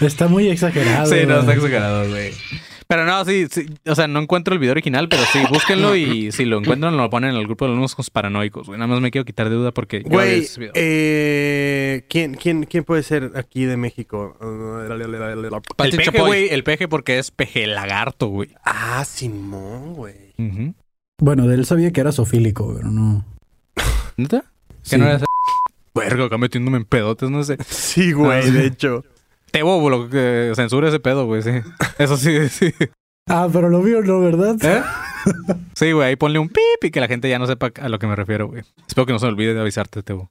Está 0.00 0.28
muy 0.28 0.48
exagerado. 0.48 1.06
Sí, 1.06 1.26
no, 1.26 1.40
está 1.40 1.54
exagerado, 1.54 2.08
güey. 2.08 2.32
Pero 2.88 3.04
no, 3.04 3.24
sí, 3.24 3.46
sí, 3.50 3.66
o 3.86 3.96
sea, 3.96 4.06
no 4.06 4.20
encuentro 4.20 4.54
el 4.54 4.60
video 4.60 4.70
original, 4.70 5.08
pero 5.08 5.22
sí, 5.32 5.40
búsquenlo 5.50 5.96
y 5.96 6.30
si 6.30 6.44
lo 6.44 6.58
encuentran 6.58 6.96
lo 6.96 7.10
ponen 7.10 7.30
en 7.30 7.36
el 7.36 7.46
grupo 7.46 7.64
de 7.64 7.72
alumnos 7.72 7.96
paranoicos, 8.12 8.68
güey. 8.68 8.78
Nada 8.78 8.86
más 8.86 9.00
me 9.00 9.10
quiero 9.10 9.24
quitar 9.24 9.48
de 9.48 9.56
duda 9.56 9.72
porque 9.72 10.00
Güey, 10.00 10.46
eh, 10.74 12.04
¿quién, 12.08 12.34
quién, 12.34 12.62
¿quién 12.64 12.84
puede 12.84 13.02
ser 13.02 13.32
aquí 13.34 13.64
de 13.64 13.76
México? 13.76 14.36
El 15.78 15.90
peje, 15.96 16.20
güey, 16.20 16.48
el 16.50 16.62
peje 16.62 16.86
porque 16.86 17.18
es 17.18 17.32
peje 17.32 17.66
lagarto, 17.66 18.28
güey. 18.28 18.50
Ah, 18.64 19.04
Simón, 19.04 19.94
güey. 19.94 20.14
Bueno, 21.18 21.48
de 21.48 21.56
él 21.56 21.66
sabía 21.66 21.90
que 21.90 22.00
era 22.00 22.12
sofílico, 22.12 22.72
pero 22.76 22.90
no. 22.90 23.24
¿Neta? 24.16 24.44
Que 24.68 24.90
Sí. 24.90 24.96
no 24.98 25.06
era 25.06 25.16
ese... 25.16 25.24
Verga, 25.94 26.26
acá 26.26 26.38
metiéndome 26.38 26.76
en 26.76 26.84
pedotes, 26.84 27.30
no 27.30 27.42
sé. 27.42 27.56
Sí, 27.68 28.12
güey, 28.12 28.48
de 28.50 28.66
hecho. 28.66 29.02
Te 29.56 29.62
bobo, 29.62 29.88
lo 29.88 30.08
que 30.10 30.52
censura 30.54 30.88
ese 30.88 31.00
pedo, 31.00 31.24
güey, 31.26 31.42
sí. 31.42 31.50
Eso 31.98 32.16
sí, 32.18 32.48
sí. 32.50 32.72
Ah, 33.26 33.48
pero 33.50 33.70
lo 33.70 33.80
vio, 33.82 34.02
¿no? 34.02 34.20
¿Verdad? 34.20 34.56
¿Eh? 34.62 34.82
Sí, 35.74 35.92
güey, 35.92 36.08
ahí 36.08 36.16
ponle 36.16 36.38
un 36.38 36.48
pip 36.48 36.84
y 36.84 36.90
que 36.90 37.00
la 37.00 37.08
gente 37.08 37.28
ya 37.30 37.38
no 37.38 37.46
sepa 37.46 37.72
a 37.80 37.88
lo 37.88 37.98
que 37.98 38.06
me 38.06 38.14
refiero, 38.14 38.48
güey. 38.48 38.62
Espero 38.86 39.06
que 39.06 39.12
no 39.14 39.18
se 39.18 39.24
me 39.26 39.32
olvide 39.32 39.54
de 39.54 39.60
avisarte, 39.60 40.02
Tebo. 40.02 40.30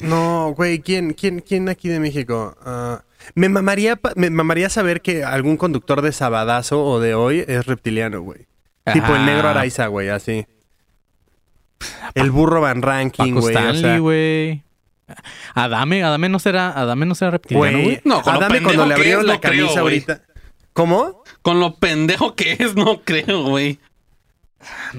No, 0.00 0.54
güey, 0.56 0.78
¿quién, 0.78 1.14
quién, 1.14 1.40
quién 1.40 1.68
aquí 1.68 1.88
de 1.88 1.98
México? 1.98 2.56
Ah, 2.64 3.02
me, 3.34 3.48
mamaría, 3.48 3.98
me 4.14 4.30
mamaría 4.30 4.68
saber 4.70 5.02
que 5.02 5.24
algún 5.24 5.56
conductor 5.56 6.00
de 6.00 6.12
Sabadazo 6.12 6.84
o 6.84 7.00
de 7.00 7.14
hoy 7.14 7.44
es 7.48 7.66
reptiliano, 7.66 8.20
güey. 8.22 8.46
Tipo 8.92 9.08
el 9.08 9.22
Ah. 9.22 9.26
negro 9.26 9.48
Araiza, 9.48 9.88
güey, 9.88 10.08
así. 10.10 10.46
El 12.14 12.30
burro 12.30 12.60
Van 12.60 12.82
Ranking, 12.82 13.34
Paco 13.34 13.40
güey. 13.40 13.54
o 13.56 13.58
Stanley, 13.58 13.80
sea, 13.82 13.98
güey. 13.98 14.62
Adame, 15.54 16.02
Adame 16.02 16.28
no 16.28 16.38
será, 16.38 16.70
Adame 16.70 17.06
no 17.06 17.14
será 17.14 17.32
reptiliano, 17.32 17.82
Güey. 17.82 18.00
No, 18.04 18.22
con 18.22 18.34
lo 18.34 18.40
Adame 18.40 18.62
cuando 18.62 18.86
le 18.86 18.94
abrieron 18.94 19.22
es, 19.22 19.26
la 19.26 19.34
no 19.34 19.40
camisa 19.40 19.80
ahorita. 19.80 20.22
¿Cómo? 20.72 21.22
Con 21.42 21.60
lo 21.60 21.74
pendejo 21.76 22.34
que 22.34 22.56
es, 22.58 22.74
no 22.76 23.02
creo, 23.02 23.44
güey. 23.44 23.78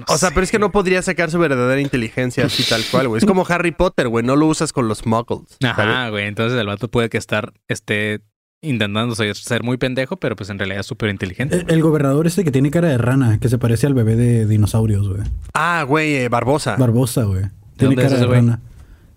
O 0.08 0.18
sea, 0.18 0.30
pero 0.30 0.42
es 0.42 0.50
que 0.50 0.58
no 0.58 0.72
podría 0.72 1.02
sacar 1.02 1.30
su 1.30 1.38
verdadera 1.38 1.80
inteligencia 1.80 2.46
así 2.46 2.64
tal 2.64 2.82
cual, 2.90 3.08
güey. 3.08 3.18
Es 3.18 3.24
como 3.24 3.46
Harry 3.48 3.70
Potter, 3.72 4.08
güey. 4.08 4.24
No 4.24 4.36
lo 4.36 4.46
usas 4.46 4.72
con 4.72 4.88
los 4.88 5.06
muggles. 5.06 5.56
Ajá, 5.62 6.08
güey. 6.08 6.26
Entonces 6.26 6.58
el 6.58 6.66
vato 6.66 6.88
puede 6.88 7.08
que 7.08 7.18
estar, 7.18 7.52
esté 7.68 8.20
intentando 8.60 9.14
ser, 9.14 9.62
muy 9.62 9.76
pendejo, 9.76 10.16
pero 10.16 10.36
pues 10.36 10.50
en 10.50 10.58
realidad 10.58 10.80
es 10.80 10.86
súper 10.86 11.10
inteligente. 11.10 11.56
El, 11.56 11.70
el 11.70 11.82
gobernador 11.82 12.26
ese 12.26 12.44
que 12.44 12.52
tiene 12.52 12.70
cara 12.70 12.88
de 12.88 12.98
rana, 12.98 13.38
que 13.40 13.48
se 13.48 13.58
parece 13.58 13.86
al 13.86 13.94
bebé 13.94 14.16
de 14.16 14.46
dinosaurios, 14.46 15.08
güey. 15.08 15.22
Ah, 15.54 15.84
güey, 15.86 16.14
eh, 16.16 16.28
Barbosa. 16.28 16.76
Barbosa, 16.76 17.24
güey. 17.24 17.44
Tiene 17.76 17.94
es 17.94 18.00
cara 18.00 18.16
ese 18.16 18.26
de 18.26 18.32
rana. 18.32 18.60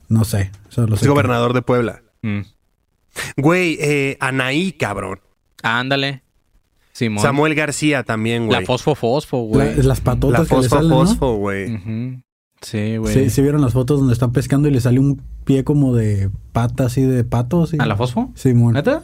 No 0.09 0.23
sé. 0.25 0.51
Solo 0.69 0.89
sé 0.89 0.93
es 0.95 1.01
que- 1.01 1.07
gobernador 1.09 1.53
de 1.53 1.61
Puebla. 1.61 2.01
Mm. 2.21 2.41
Güey, 3.37 3.77
eh, 3.79 4.17
Anaí, 4.19 4.73
cabrón. 4.73 5.19
Ándale. 5.63 6.21
Simón. 6.91 7.21
Samuel 7.23 7.55
García 7.55 8.03
también, 8.03 8.47
güey. 8.47 8.59
La 8.61 8.65
fosfo 8.65 8.95
fosfo, 8.95 9.49
La- 9.53 9.65
güey. 9.65 9.83
las 9.83 10.01
patotas 10.01 10.41
La 10.41 10.45
que 10.45 10.55
le 10.55 10.61
fosfo 10.61 10.75
salen, 10.75 10.89
¿no? 10.89 10.95
fosfo, 11.05 11.35
güey. 11.35 11.73
Ujú. 11.75 12.21
Sí, 12.61 12.97
güey. 12.97 13.13
Sí, 13.13 13.29
sí 13.29 13.41
vieron 13.41 13.61
las 13.61 13.73
fotos 13.73 13.99
donde 13.99 14.13
están 14.13 14.31
pescando 14.31 14.67
y 14.67 14.71
le 14.71 14.79
sale 14.81 14.99
un 14.99 15.21
pie 15.43 15.63
como 15.63 15.93
de 15.95 16.29
pata 16.53 16.85
así 16.85 17.01
de 17.01 17.23
pato. 17.23 17.63
así? 17.63 17.77
¿A 17.79 17.85
la 17.85 17.95
fosfo? 17.97 18.31
Simón. 18.35 18.73
¿Neta? 18.73 19.03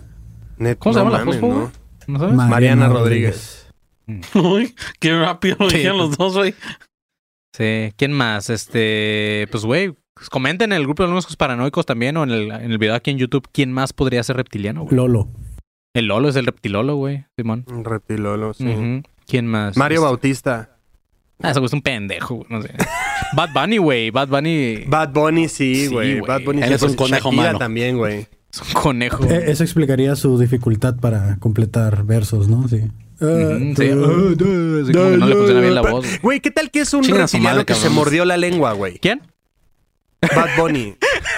Net- 0.58 0.78
¿Cómo 0.78 0.93
se 0.93 0.99
no 0.99 1.06
llama 1.06 1.18
la 1.20 1.26
fosfo, 1.26 1.47
¿no? 1.47 1.54
güey? 1.56 1.68
¿No 2.08 2.20
sabes? 2.20 2.36
Mariana 2.36 2.49
Mariana 2.49 2.89
Rodríguez. 2.89 3.68
Uy, 4.36 4.74
qué 4.99 5.18
rápido 5.20 5.58
lo 5.60 5.70
Sí. 5.70 5.78
dijeron 5.78 5.97
los 5.97 6.18
dos, 6.18 6.34
güey. 6.36 6.54
Sí. 7.54 7.91
¿Quién 7.97 8.14
más? 8.14 8.49
Este, 8.49 9.47
pues, 9.52 9.66
güey, 9.66 9.93
comenten 10.30 10.72
en 10.72 10.78
el 10.78 10.84
grupo 10.84 11.03
de 11.03 11.07
alumnos 11.07 11.36
paranoicos 11.36 11.86
también 11.86 12.17
o 12.17 12.24
en 12.24 12.32
el, 12.32 12.51
en 12.51 12.72
el 12.72 12.78
video 12.78 12.95
aquí 12.95 13.11
en 13.11 13.17
YouTube 13.17 13.47
quién 13.51 13.72
más 13.72 13.93
podría 13.93 14.24
ser 14.24 14.36
reptiliano, 14.38 14.84
güey. 14.84 14.95
Lolo. 14.95 15.28
El 15.93 16.05
Lolo 16.05 16.30
es 16.30 16.36
el 16.36 16.45
reptilolo, 16.45 16.95
güey, 16.95 17.26
Simón. 17.38 17.65
Un 17.69 17.84
reptilolo, 17.84 18.53
sí. 18.53 18.65
Ujú. 18.67 19.03
¿Quién 19.28 19.47
más? 19.47 19.76
Mario 19.78 20.01
Bautista. 20.03 20.78
Ah, 21.43 21.51
ese 21.51 21.59
güey 21.59 21.67
es 21.67 21.74
un 21.74 21.82
pendejo, 21.82 22.36
güey, 22.36 22.47
no 22.49 22.61
sé. 22.61 22.69
Bad 23.36 23.49
Bunny, 23.53 23.78
güey. 23.78 24.11
Bad 24.11 24.28
Bunny 24.28 24.84
Bad 24.88 25.11
Bunny, 25.13 25.47
sí, 25.47 25.76
Sí, 25.76 25.88
güey. 25.88 26.19
güey. 26.19 26.28
Bad 26.30 26.43
Bunny 26.43 26.61
Él 26.61 26.67
sí, 26.69 26.74
es 26.76 26.82
un 26.84 26.88
pues, 26.95 26.97
conejo 27.09 27.30
Shakira 27.30 27.43
malo. 27.47 27.59
también, 27.59 27.97
güey. 27.97 28.28
es 28.53 28.61
un 28.61 28.82
conejo. 28.82 29.24
Eh, 29.26 29.45
eso 29.47 29.63
explicaría 29.63 30.15
su 30.15 30.38
dificultad 30.39 30.95
para 30.97 31.38
completar 31.38 32.03
versos, 32.05 32.47
¿no? 32.47 32.67
Sí. 32.67 32.82
Ujú, 33.22 33.74
sí. 33.78 33.89
Ah, 33.89 34.82
así 34.84 34.93
como 34.93 35.11
que 35.11 35.17
no 35.17 35.28
le 35.28 35.36
funciona 35.36 35.59
bien 35.61 35.76
la 35.76 35.82
voz. 35.82 36.05
güey. 36.05 36.19
Güey, 36.22 36.39
¿qué 36.41 36.51
tal 36.51 36.72
que 36.72 36.80
es 36.82 36.93
un 36.93 37.01
Chinga 37.03 37.28
su 37.28 37.38
reptiliano 37.38 37.55
madre, 37.55 37.65
que 37.65 37.76
se 37.76 37.89
mordió 37.89 38.24
la 38.26 38.38
lengua, 38.38 38.74
güey? 38.74 38.97
¿Quién? 38.99 39.22
Bad 40.22 40.49
Bunny. 40.57 40.95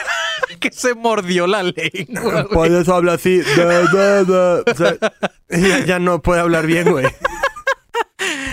que 0.59 0.71
se 0.71 0.93
mordió 0.93 1.45
la 1.47 1.63
lengua, 1.63 2.43
güey. 2.43 2.47
Por 2.53 2.67
eso 2.67 2.95
habla 2.95 3.13
así. 3.13 3.41
Da, 3.57 3.81
da, 3.91 4.23
da. 4.23 4.61
O 4.71 4.75
sea, 4.75 4.95
ya, 5.49 5.86
ya 5.86 5.99
no 5.99 6.21
puede 6.21 6.41
hablar 6.41 6.65
bien, 6.67 6.89
güey. 6.91 7.05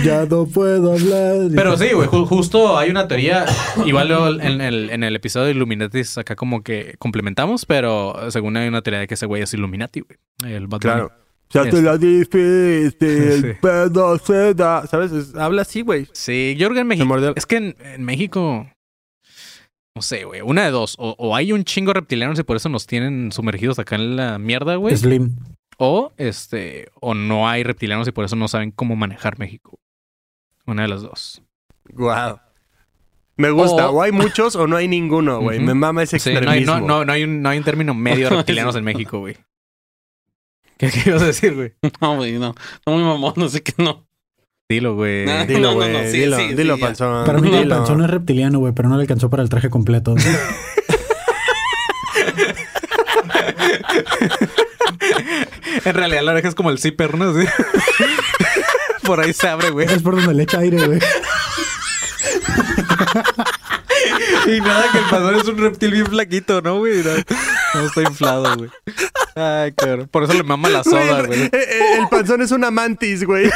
Ya 0.02 0.24
no 0.24 0.46
puedo 0.46 0.92
hablar. 0.94 1.50
Pero 1.54 1.76
sí, 1.76 1.88
güey, 1.92 2.08
ju- 2.08 2.26
justo 2.26 2.76
hay 2.78 2.90
una 2.90 3.06
teoría, 3.06 3.44
igual 3.84 4.08
luego 4.08 4.28
en 4.40 4.60
el, 4.62 4.88
en 4.90 5.04
el 5.04 5.14
episodio 5.14 5.46
de 5.46 5.52
Illuminatis 5.52 6.16
acá 6.16 6.36
como 6.36 6.62
que 6.62 6.94
complementamos, 6.98 7.66
pero 7.66 8.30
según 8.30 8.56
hay 8.56 8.66
una 8.66 8.80
teoría 8.82 9.00
de 9.00 9.06
que 9.06 9.14
ese 9.14 9.26
güey 9.26 9.42
es 9.42 9.52
Illuminati, 9.52 10.00
güey. 10.00 10.18
El 10.54 10.66
Bad 10.68 10.80
Bunny. 10.80 10.80
Claro. 10.80 11.12
Ya 11.50 11.64
te 11.68 11.82
la 11.82 11.94
este, 11.94 12.90
Sí. 13.00 13.06
el 13.06 13.56
pedo 13.60 14.18
se 14.18 14.54
da. 14.54 14.86
¿Sabes? 14.86 15.12
Es- 15.12 15.34
habla 15.34 15.62
así, 15.62 15.82
güey. 15.82 16.08
Sí, 16.12 16.54
yo 16.58 16.68
creo 16.68 16.74
que 16.76 16.80
en 16.80 16.86
México. 16.88 17.06
mordió- 17.06 17.34
Es 17.36 17.44
que 17.46 17.56
en, 17.56 17.76
en 17.84 18.02
México. 18.04 18.66
No 19.96 20.02
sé, 20.02 20.24
güey. 20.24 20.40
Una 20.40 20.64
de 20.64 20.70
dos. 20.70 20.94
O, 20.98 21.14
o 21.18 21.34
hay 21.36 21.52
un 21.52 21.64
chingo 21.64 21.90
de 21.92 22.00
reptilianos 22.00 22.38
y 22.38 22.42
por 22.42 22.56
eso 22.56 22.68
nos 22.68 22.86
tienen 22.86 23.32
sumergidos 23.32 23.78
acá 23.78 23.96
en 23.96 24.16
la 24.16 24.38
mierda, 24.38 24.76
güey. 24.76 24.96
Slim. 24.96 25.36
O 25.78 26.12
este. 26.16 26.88
O 27.00 27.14
no 27.14 27.48
hay 27.48 27.62
reptilianos 27.64 28.06
y 28.08 28.12
por 28.12 28.24
eso 28.24 28.36
no 28.36 28.48
saben 28.48 28.70
cómo 28.70 28.94
manejar 28.96 29.38
México. 29.38 29.78
Una 30.66 30.82
de 30.82 30.88
las 30.88 31.02
dos. 31.02 31.42
Guau. 31.88 32.38
Me 33.36 33.50
gusta. 33.50 33.90
O- 33.90 33.94
O, 33.96 34.02
hay 34.02 34.12
muchos 34.12 34.54
o 34.56 34.66
no 34.66 34.76
hay 34.76 34.86
ninguno, 34.86 35.40
güey. 35.40 35.58
Me 35.60 35.74
mama 35.74 36.02
ese 36.02 36.18
Sí, 36.18 36.30
no, 36.34 36.38
hay, 36.50 36.58
extremismo. 36.60 36.80
no, 36.86 36.98
no, 36.98 37.04
no 37.06 37.12
hay 37.12 37.24
un, 37.24 37.42
no 37.42 37.48
hay 37.48 37.58
un 37.58 37.64
término 37.64 37.94
medio 37.94 38.28
de 38.28 38.36
reptilianos 38.36 38.76
en 38.76 38.84
México, 38.84 39.18
güey. 39.18 39.36
¿Qué, 40.78 40.90
¿Qué 40.90 41.10
ibas 41.10 41.22
a 41.22 41.26
decir, 41.26 41.54
güey? 41.54 41.72
No, 42.00 42.16
güey, 42.16 42.38
no. 42.38 42.54
No 42.86 42.92
muy 42.92 43.02
mamón, 43.02 43.34
no 43.36 43.48
sé 43.48 43.62
qué 43.62 43.72
no. 43.82 44.06
Dilo, 44.70 44.94
güey. 44.94 45.26
Nah. 45.26 45.44
Dilo, 45.44 45.60
No, 45.60 45.68
no, 45.70 45.74
güey. 45.76 45.92
no, 45.92 45.98
sí, 46.10 46.18
dilo, 46.20 46.36
sí, 46.38 46.54
dilo, 46.54 46.76
sí, 46.76 46.80
panzón. 46.80 47.26
Para 47.26 47.38
mí 47.40 47.48
el 47.54 47.64
dilo. 47.64 47.76
panzón 47.76 48.02
es 48.02 48.08
reptiliano, 48.10 48.58
güey, 48.60 48.72
pero 48.72 48.88
no 48.88 48.96
le 48.96 49.02
alcanzó 49.02 49.28
para 49.28 49.42
el 49.42 49.48
traje 49.50 49.68
completo. 49.68 50.14
En 55.84 55.94
realidad 55.94 56.22
la 56.22 56.32
oreja 56.32 56.48
es 56.48 56.54
como 56.54 56.70
el 56.70 56.78
zipper, 56.78 57.16
¿no? 57.16 57.32
Sí. 57.40 57.46
Por 59.04 59.20
ahí 59.20 59.32
se 59.32 59.48
abre, 59.48 59.70
güey. 59.70 59.86
es 59.86 60.02
por 60.02 60.14
donde 60.14 60.34
le 60.34 60.42
echa 60.44 60.58
aire, 60.58 60.86
güey. 60.86 61.00
Y 64.46 64.60
nada, 64.60 64.84
que 64.92 64.98
el 64.98 65.04
panzón 65.10 65.34
es 65.36 65.44
un 65.48 65.58
reptil 65.58 65.90
bien 65.92 66.06
flaquito, 66.06 66.60
¿no, 66.60 66.78
güey? 66.78 67.02
No, 67.02 67.10
no 67.80 67.86
está 67.86 68.02
inflado, 68.02 68.56
güey. 68.56 68.70
Ay, 69.34 69.72
cabrón. 69.72 70.08
Por 70.10 70.24
eso 70.24 70.34
le 70.34 70.42
mama 70.44 70.68
la 70.68 70.84
soda, 70.84 71.22
Güey, 71.22 71.26
güey. 71.26 71.42
eh, 71.44 71.50
eh, 71.52 71.98
El 71.98 72.08
panzón 72.08 72.42
es 72.42 72.50
una 72.52 72.70
mantis, 72.70 73.24
güey. 73.24 73.50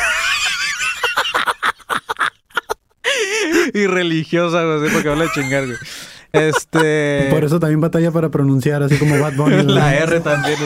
Y 3.75 3.87
religiosa, 3.87 4.65
güey, 4.65 4.85
así 4.85 4.95
porque 4.95 5.09
habla 5.09 5.25
de 5.25 5.31
chingar, 5.31 5.67
güey. 5.67 5.79
Este. 6.33 7.29
Por 7.31 7.45
eso 7.45 7.61
también 7.61 7.81
batalla 7.81 8.11
para 8.11 8.29
pronunciar, 8.29 8.83
así 8.83 8.97
como 8.97 9.19
Bad 9.19 9.35
Bunny. 9.35 9.63
La 9.63 9.95
R 9.95 10.21
también. 10.21 10.59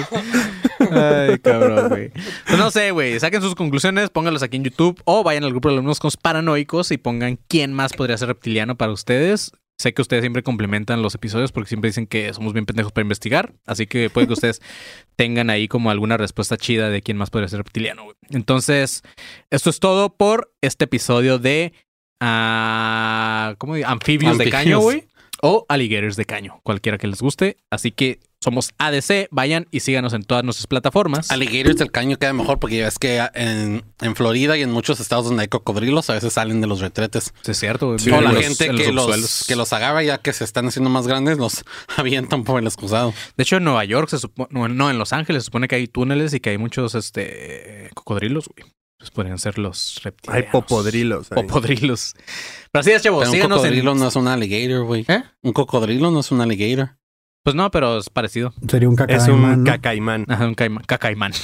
Ay, 0.91 1.39
cabrón, 1.39 1.89
güey. 1.91 2.11
Pues 2.47 2.59
no 2.59 2.71
sé, 2.71 2.91
güey. 2.91 3.21
Saquen 3.21 3.43
sus 3.43 3.55
conclusiones, 3.55 4.09
pónganlos 4.09 4.43
aquí 4.43 4.57
en 4.57 4.65
YouTube 4.65 5.01
o 5.05 5.23
vayan 5.23 5.45
al 5.45 5.51
grupo 5.51 5.69
de 5.69 5.75
alumnos 5.75 5.99
paranoicos 6.17 6.91
y 6.91 6.97
pongan 6.97 7.39
quién 7.49 7.75
más 7.75 7.93
podría 7.93 8.17
ser 8.17 8.29
reptiliano 8.29 8.77
para 8.77 8.93
ustedes. 8.93 9.53
Sé 9.81 9.95
que 9.95 10.03
ustedes 10.03 10.23
siempre 10.23 10.43
complementan 10.43 11.03
los 11.03 11.15
episodios 11.15 11.53
porque 11.53 11.69
siempre 11.69 11.91
dicen 11.91 12.09
que 12.09 12.33
somos 12.35 12.53
bien 12.53 12.67
pendejos 12.67 12.91
para 12.91 13.05
investigar. 13.05 13.53
Así 13.65 13.87
que 13.87 14.11
puede 14.11 14.27
que 14.27 14.33
ustedes 14.33 14.61
tengan 15.17 15.51
ahí 15.51 15.69
como 15.69 15.91
alguna 15.91 16.17
respuesta 16.17 16.57
chida 16.57 16.91
de 16.91 17.03
quién 17.03 17.17
más 17.17 17.31
podría 17.31 17.49
ser 17.49 17.59
reptiliano, 17.59 18.05
güey. 18.05 18.17
Entonces, 18.31 19.03
esto 19.51 19.71
es 19.71 19.79
todo 19.79 20.17
por 20.17 20.53
este 20.63 20.87
episodio 20.87 21.39
de. 21.39 21.75
Ah, 22.21 23.55
¿Cómo 23.59 23.75
digo? 23.75 23.89
Anfibios 23.89 24.39
de 24.39 24.51
caño, 24.51 24.81
güey. 24.81 25.05
O 25.41 25.65
alligators 25.69 26.17
de 26.17 26.25
caño, 26.25 26.59
cualquiera 26.65 26.99
que 26.99 27.07
les 27.07 27.23
guste. 27.23 27.59
Así 27.71 27.93
que 27.93 28.19
somos 28.43 28.73
ADC, 28.79 29.29
vayan 29.31 29.69
y 29.71 29.81
síganos 29.81 30.13
en 30.13 30.25
todas 30.25 30.43
nuestras 30.43 30.67
plataformas. 30.67 31.31
Alligators 31.31 31.77
del 31.77 31.93
caño 31.93 32.17
queda 32.17 32.33
mejor 32.33 32.59
porque 32.59 32.79
ya 32.79 32.87
ves 32.87 32.99
que 32.99 33.25
en, 33.35 33.85
en 34.01 34.17
Florida 34.17 34.57
y 34.59 34.63
en 34.63 34.73
muchos 34.73 34.99
estados 34.99 35.27
donde 35.27 35.43
hay 35.43 35.49
cocodrilos 35.49 36.11
a 36.11 36.15
veces 36.15 36.33
salen 36.33 36.61
de 36.61 36.67
los 36.67 36.81
retretes. 36.81 37.33
Sí, 37.43 37.53
es 37.53 37.59
cierto, 37.59 37.87
güey. 37.95 37.99
o 38.13 38.17
En 38.19 38.25
la 38.25 38.33
los- 38.33 38.43
gente 38.43 38.67
en 38.67 38.77
que 38.79 38.91
los, 38.93 39.05
subsuelos. 39.05 39.45
que 39.47 39.55
los 39.55 39.73
agarra 39.73 40.03
ya 40.03 40.19
que 40.19 40.33
se 40.33 40.43
están 40.43 40.67
haciendo 40.67 40.91
más 40.91 41.07
grandes 41.07 41.39
los 41.39 41.63
avientan 41.97 42.43
por 42.43 42.59
el 42.61 42.67
excusado. 42.67 43.15
De 43.37 43.43
hecho, 43.45 43.59
en 43.59 43.65
Nueva 43.65 43.85
York 43.85 44.09
se 44.09 44.19
supone, 44.19 44.49
no, 44.75 44.91
en 44.91 44.99
Los 44.99 45.13
Ángeles 45.13 45.45
se 45.45 45.47
supone 45.47 45.69
que 45.69 45.77
hay 45.77 45.87
túneles 45.87 46.35
y 46.35 46.41
que 46.41 46.51
hay 46.51 46.59
muchos 46.59 46.97
este 46.97 47.91
cocodrilos, 47.95 48.49
güey. 48.49 48.69
Pues 48.99 49.11
podrían 49.13 49.39
ser 49.39 49.59
los 49.59 49.97
Hay 49.99 50.03
reptilianos. 50.05 50.51
popodrilos. 50.51 51.33
ahí. 51.33 51.43
Popodrilos. 51.43 52.15
Pero 52.73 52.81
así 52.81 52.91
es, 52.91 53.03
chavos. 53.03 53.29
Pero 53.31 53.45
un 53.45 53.51
cocodrilo 53.51 53.93
en... 53.93 53.99
no 53.99 54.09
es 54.09 54.17
un 54.17 54.29
alligator, 54.29 54.85
güey. 54.85 55.05
¿Eh? 55.09 55.23
Un 55.43 55.53
cocodrilo 55.53 56.11
no 56.11 56.21
es 56.21 56.31
un 56.33 56.41
alligator. 56.41 56.97
Pues 57.45 57.55
no, 57.55 57.71
pero 57.71 57.99
es 57.99 58.11
parecido. 58.11 58.53
Sería 58.69 58.89
un 58.89 58.95
Es 58.95 58.99
cacaimán, 58.99 59.53
un 59.53 59.65
¿no? 59.65 59.71
cacaimán. 59.71 60.25
Ajá, 60.29 60.47
un 60.49 60.55
caimán. 60.55 60.85
Cacaimán. 60.85 61.33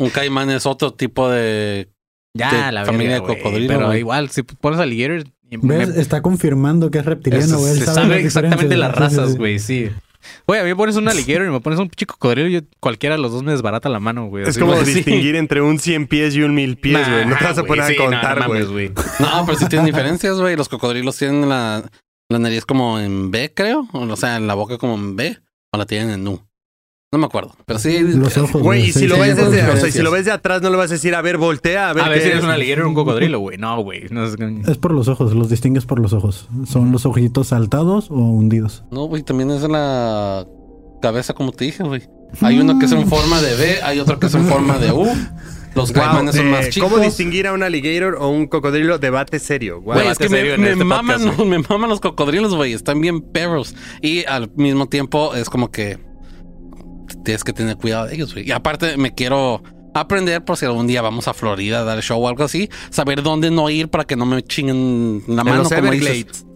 Un 0.00 0.10
caimán 0.10 0.48
es 0.50 0.64
otro 0.64 0.92
tipo 0.94 1.28
de... 1.28 1.88
Ya, 2.32 2.66
De 2.66 2.72
la 2.72 2.84
familia 2.84 3.20
verga, 3.20 3.26
de 3.34 3.36
cocodrilo, 3.42 3.66
Pero 3.66 3.96
igual, 3.96 4.30
si 4.30 4.44
pones 4.44 4.78
alligator... 4.78 5.24
¿Ves? 5.50 5.88
Está 5.96 6.22
confirmando 6.22 6.88
que 6.92 6.98
es 6.98 7.04
reptiliano, 7.04 7.58
güey. 7.58 7.72
Él 7.72 7.78
se 7.80 7.86
sabe 7.86 8.20
exactamente 8.20 8.76
las 8.76 8.94
razas, 8.94 9.32
sí. 9.32 9.36
güey, 9.38 9.58
sí. 9.58 9.90
Güey, 10.46 10.60
a 10.60 10.62
mí 10.64 10.68
me 10.70 10.76
pones 10.76 10.96
un 10.96 11.08
alligator 11.08 11.46
y 11.46 11.50
me 11.50 11.60
pones 11.60 11.78
un 11.78 11.90
chico 11.90 12.14
cocodrilo 12.14 12.48
y 12.48 12.52
yo- 12.52 12.60
cualquiera 12.80 13.16
de 13.16 13.22
los 13.22 13.32
dos 13.32 13.42
me 13.42 13.52
desbarata 13.52 13.88
la 13.88 14.00
mano, 14.00 14.26
güey. 14.26 14.42
Es 14.44 14.50
Así, 14.50 14.60
como 14.60 14.72
güey, 14.74 14.84
sí. 14.86 14.94
distinguir 14.94 15.36
entre 15.36 15.60
un 15.60 15.78
100 15.78 16.06
pies 16.06 16.34
y 16.36 16.42
un 16.42 16.54
1000 16.54 16.76
pies, 16.78 17.08
güey. 17.08 17.26
No 17.26 17.36
te 17.36 17.44
vas 17.44 17.58
a 17.58 17.64
poner 17.64 17.84
sí, 17.86 17.94
a 17.94 17.96
no, 17.98 18.04
no 18.04 18.10
contar, 18.10 18.36
güey. 18.46 18.48
mames, 18.48 18.68
güey. 18.70 18.92
No, 19.18 19.44
pero 19.46 19.58
sí 19.58 19.66
tienen 19.68 19.86
diferencias, 19.92 20.38
güey. 20.38 20.56
Los 20.56 20.68
cocodrilos 20.68 21.16
tienen 21.16 21.48
la, 21.48 21.82
la 22.28 22.38
nariz 22.38 22.64
como 22.64 22.98
en 22.98 23.30
B, 23.30 23.52
creo. 23.54 23.86
O 23.92 24.16
sea, 24.16 24.40
la 24.40 24.54
boca 24.54 24.78
como 24.78 24.94
en 24.94 25.16
B. 25.16 25.38
O 25.72 25.76
la 25.78 25.84
tienen 25.86 26.10
en 26.10 26.26
U. 26.28 26.40
No 27.10 27.18
me 27.18 27.24
acuerdo. 27.24 27.56
Pero 27.64 27.78
sí. 27.78 28.00
Los 28.00 28.36
ojos. 28.36 28.62
Güey, 28.62 28.82
y 28.88 28.92
sí, 28.92 29.00
si 29.00 29.06
lo 29.06 29.14
sí, 29.14 29.22
ves 29.22 29.36
desde, 29.36 29.66
o 29.66 29.76
sea, 29.78 29.90
si 29.90 30.02
lo 30.02 30.10
ves 30.10 30.26
de 30.26 30.30
atrás, 30.32 30.60
no 30.60 30.68
le 30.68 30.76
vas 30.76 30.90
a 30.90 30.94
decir, 30.94 31.14
a 31.14 31.22
ver, 31.22 31.38
voltea, 31.38 31.88
a 31.88 31.92
ver. 31.94 32.04
A 32.04 32.08
ver 32.10 32.20
si 32.20 32.26
eres 32.26 32.38
es. 32.40 32.44
un 32.44 32.50
alligator 32.50 32.84
o 32.84 32.88
un 32.88 32.94
cocodrilo, 32.94 33.38
güey. 33.38 33.56
No, 33.56 33.80
güey. 33.82 34.04
No 34.10 34.26
es- 34.26 34.36
Es 34.68 34.76
por 34.76 34.92
los 34.92 35.08
ojos, 35.08 35.32
los 35.32 35.48
distingues 35.48 35.86
por 35.86 36.00
los 36.00 36.12
ojos. 36.12 36.48
Son 36.66 36.92
los 36.92 37.06
ojitos 37.06 37.48
saltados 37.48 38.10
o 38.10 38.14
hundidos. 38.16 38.84
No, 38.90 39.04
güey, 39.04 39.22
también 39.22 39.50
es 39.50 39.62
la 39.62 40.46
cabeza, 41.00 41.32
como 41.32 41.52
te 41.52 41.64
dije, 41.64 41.82
güey. 41.82 42.02
Hay 42.42 42.58
uno 42.58 42.78
que 42.78 42.84
es 42.84 42.92
en 42.92 43.08
forma 43.08 43.40
de 43.40 43.56
B, 43.56 43.82
hay 43.82 44.00
otro 44.00 44.18
que 44.18 44.26
es 44.26 44.34
en 44.34 44.44
forma 44.44 44.76
de 44.78 44.92
U. 44.92 45.06
Los 45.74 45.92
Wow, 45.94 46.02
caimanes 46.02 46.34
son 46.36 46.48
eh, 46.48 46.50
más 46.50 46.68
chicos. 46.68 46.90
¿Cómo 46.90 47.02
distinguir 47.02 47.46
a 47.46 47.52
un 47.54 47.62
alligator 47.62 48.16
o 48.20 48.28
un 48.28 48.48
cocodrilo? 48.48 48.98
Debate 48.98 49.38
serio. 49.38 49.80
Wow. 49.80 49.94
Güey, 49.94 50.08
es 50.08 50.18
que 50.18 50.28
serio 50.28 50.58
me, 50.58 50.72
este 50.72 50.84
maman, 50.84 51.20
podcast, 51.22 51.40
me 51.46 51.58
maman 51.60 51.88
los 51.88 52.00
cocodrilos, 52.00 52.54
güey. 52.54 52.72
Están 52.74 53.00
bien 53.00 53.22
perros. 53.22 53.74
Y 54.02 54.24
al 54.26 54.50
mismo 54.56 54.88
tiempo 54.88 55.34
es 55.34 55.48
como 55.48 55.70
que 55.70 55.98
tienes 57.28 57.44
que 57.44 57.52
tener 57.52 57.76
cuidado 57.76 58.06
de 58.06 58.14
ellos, 58.14 58.32
güey. 58.32 58.48
Y 58.48 58.52
aparte 58.52 58.96
me 58.96 59.14
quiero 59.14 59.62
aprender 59.92 60.42
por 60.46 60.56
si 60.56 60.64
algún 60.64 60.86
día 60.86 61.02
vamos 61.02 61.28
a 61.28 61.34
Florida 61.34 61.80
a 61.80 61.84
dar 61.84 62.00
show 62.00 62.18
o 62.24 62.26
algo 62.26 62.42
así. 62.42 62.70
Saber 62.88 63.22
dónde 63.22 63.50
no 63.50 63.68
ir 63.68 63.88
para 63.90 64.04
que 64.04 64.16
no 64.16 64.24
me 64.24 64.42
chinguen 64.42 65.22
la 65.28 65.44
mano, 65.44 65.58
los 65.64 65.68
como 65.68 65.90
dices. 65.90 66.46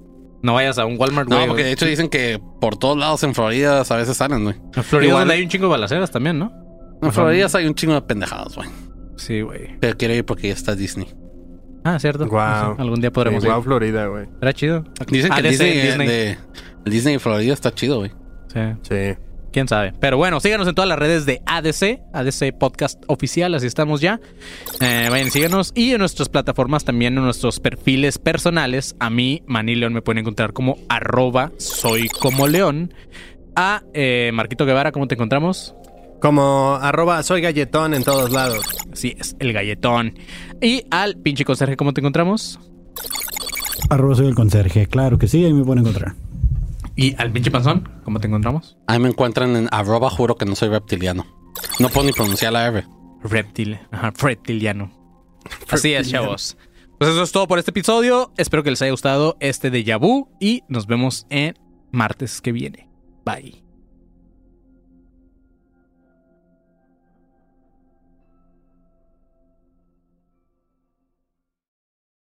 No 0.42 0.54
vayas 0.54 0.78
a 0.78 0.86
un 0.86 0.98
Walmart, 0.98 1.28
güey. 1.28 1.40
No, 1.40 1.46
porque 1.48 1.64
de 1.64 1.72
hecho 1.72 1.84
dicen 1.84 2.08
que 2.08 2.40
por 2.58 2.78
todos 2.78 2.96
lados 2.96 3.22
en 3.22 3.34
Florida 3.34 3.82
a 3.86 3.96
veces 3.96 4.16
salen, 4.16 4.44
güey. 4.44 4.56
En 4.74 4.82
Florida 4.82 5.10
Igual- 5.10 5.30
hay 5.30 5.42
un 5.42 5.48
chingo 5.50 5.66
de 5.66 5.70
balaceras 5.72 6.10
también, 6.10 6.38
¿no? 6.38 6.50
En 7.02 7.12
Florida 7.12 7.48
hay 7.52 7.66
un 7.66 7.74
chingo 7.74 7.92
de 7.92 8.00
pendejadas, 8.02 8.56
güey. 8.56 8.68
Sí, 9.18 9.42
güey. 9.42 9.76
Pero 9.78 9.94
quiero 9.98 10.14
ir 10.14 10.24
porque 10.24 10.48
ya 10.48 10.54
está 10.54 10.74
Disney. 10.74 11.06
Ah, 11.84 11.98
cierto. 11.98 12.26
Wow. 12.26 12.40
Sí, 12.76 12.80
Algún 12.82 13.00
día 13.02 13.12
podremos 13.12 13.44
Wow, 13.44 13.58
ir. 13.58 13.64
Florida, 13.64 14.06
güey. 14.06 14.26
Era 14.40 14.52
chido. 14.54 14.84
Dicen 15.08 15.32
Ah, 15.32 15.36
que 15.36 15.48
el 15.48 15.50
DC, 15.58 15.64
Disney, 15.86 16.08
de- 16.08 16.38
el 16.86 16.92
Disney 16.92 17.14
de 17.14 17.18
Florida 17.20 17.52
está 17.52 17.74
chido, 17.74 17.98
güey. 17.98 18.10
Sí. 18.52 18.60
Sí. 18.82 19.18
Quién 19.52 19.68
sabe. 19.68 19.92
Pero 20.00 20.16
bueno, 20.16 20.40
síganos 20.40 20.66
en 20.66 20.74
todas 20.74 20.88
las 20.88 20.98
redes 20.98 21.26
de 21.26 21.42
ADC, 21.44 22.00
ADC 22.14 22.56
Podcast 22.58 23.02
Oficial, 23.06 23.54
así 23.54 23.66
estamos 23.66 24.00
ya. 24.00 24.18
Eh, 24.80 25.08
vayan, 25.10 25.30
síganos. 25.30 25.72
Y 25.74 25.92
en 25.92 25.98
nuestras 25.98 26.30
plataformas 26.30 26.84
también, 26.84 27.18
en 27.18 27.24
nuestros 27.24 27.60
perfiles 27.60 28.18
personales. 28.18 28.96
A 28.98 29.10
mí, 29.10 29.42
Manny 29.46 29.74
León, 29.74 29.92
me 29.92 30.00
pueden 30.00 30.20
encontrar 30.20 30.54
como 30.54 30.78
arroba 30.88 31.52
soy 31.58 32.08
como 32.08 32.48
león. 32.48 32.94
A 33.54 33.82
eh, 33.92 34.30
Marquito 34.32 34.64
Guevara, 34.64 34.90
¿cómo 34.90 35.06
te 35.06 35.16
encontramos? 35.16 35.74
Como 36.18 36.78
arroba 36.80 37.22
soy 37.22 37.42
galletón 37.42 37.92
en 37.92 38.04
todos 38.04 38.30
lados. 38.30 38.64
Así 38.90 39.14
es, 39.18 39.36
el 39.38 39.52
galletón. 39.52 40.14
Y 40.62 40.84
al 40.90 41.16
pinche 41.16 41.44
conserje, 41.44 41.76
¿cómo 41.76 41.92
te 41.92 42.00
encontramos? 42.00 42.58
Arroba 43.90 44.14
soy 44.14 44.28
el 44.28 44.34
conserje. 44.34 44.86
Claro 44.86 45.18
que 45.18 45.28
sí, 45.28 45.44
ahí 45.44 45.52
me 45.52 45.62
pueden 45.62 45.80
encontrar. 45.80 46.14
Y 46.96 47.14
al 47.20 47.32
pinche 47.32 47.50
panzón, 47.50 47.88
¿cómo 48.04 48.20
te 48.20 48.26
encontramos? 48.26 48.76
Ahí 48.86 48.98
me 48.98 49.08
encuentran 49.08 49.56
en 49.56 49.68
arroba 49.72 50.10
juro 50.10 50.36
que 50.36 50.44
no 50.44 50.54
soy 50.54 50.68
reptiliano. 50.68 51.26
No 51.78 51.88
puedo 51.88 52.06
ni 52.06 52.12
pronunciar 52.12 52.52
la 52.52 52.66
R. 52.66 52.86
Reptil, 53.22 53.78
ajá, 53.90 54.12
reptiliano. 54.20 54.90
Así 55.70 55.94
es, 55.94 56.10
chavos. 56.10 56.56
Pues 56.98 57.10
eso 57.10 57.22
es 57.22 57.32
todo 57.32 57.48
por 57.48 57.58
este 57.58 57.70
episodio. 57.70 58.32
Espero 58.36 58.62
que 58.62 58.70
les 58.70 58.82
haya 58.82 58.90
gustado 58.92 59.36
este 59.40 59.70
de 59.70 59.84
Yabu 59.84 60.28
y 60.38 60.62
nos 60.68 60.86
vemos 60.86 61.26
en 61.30 61.54
martes 61.90 62.40
que 62.40 62.52
viene. 62.52 62.88
Bye. 63.24 63.62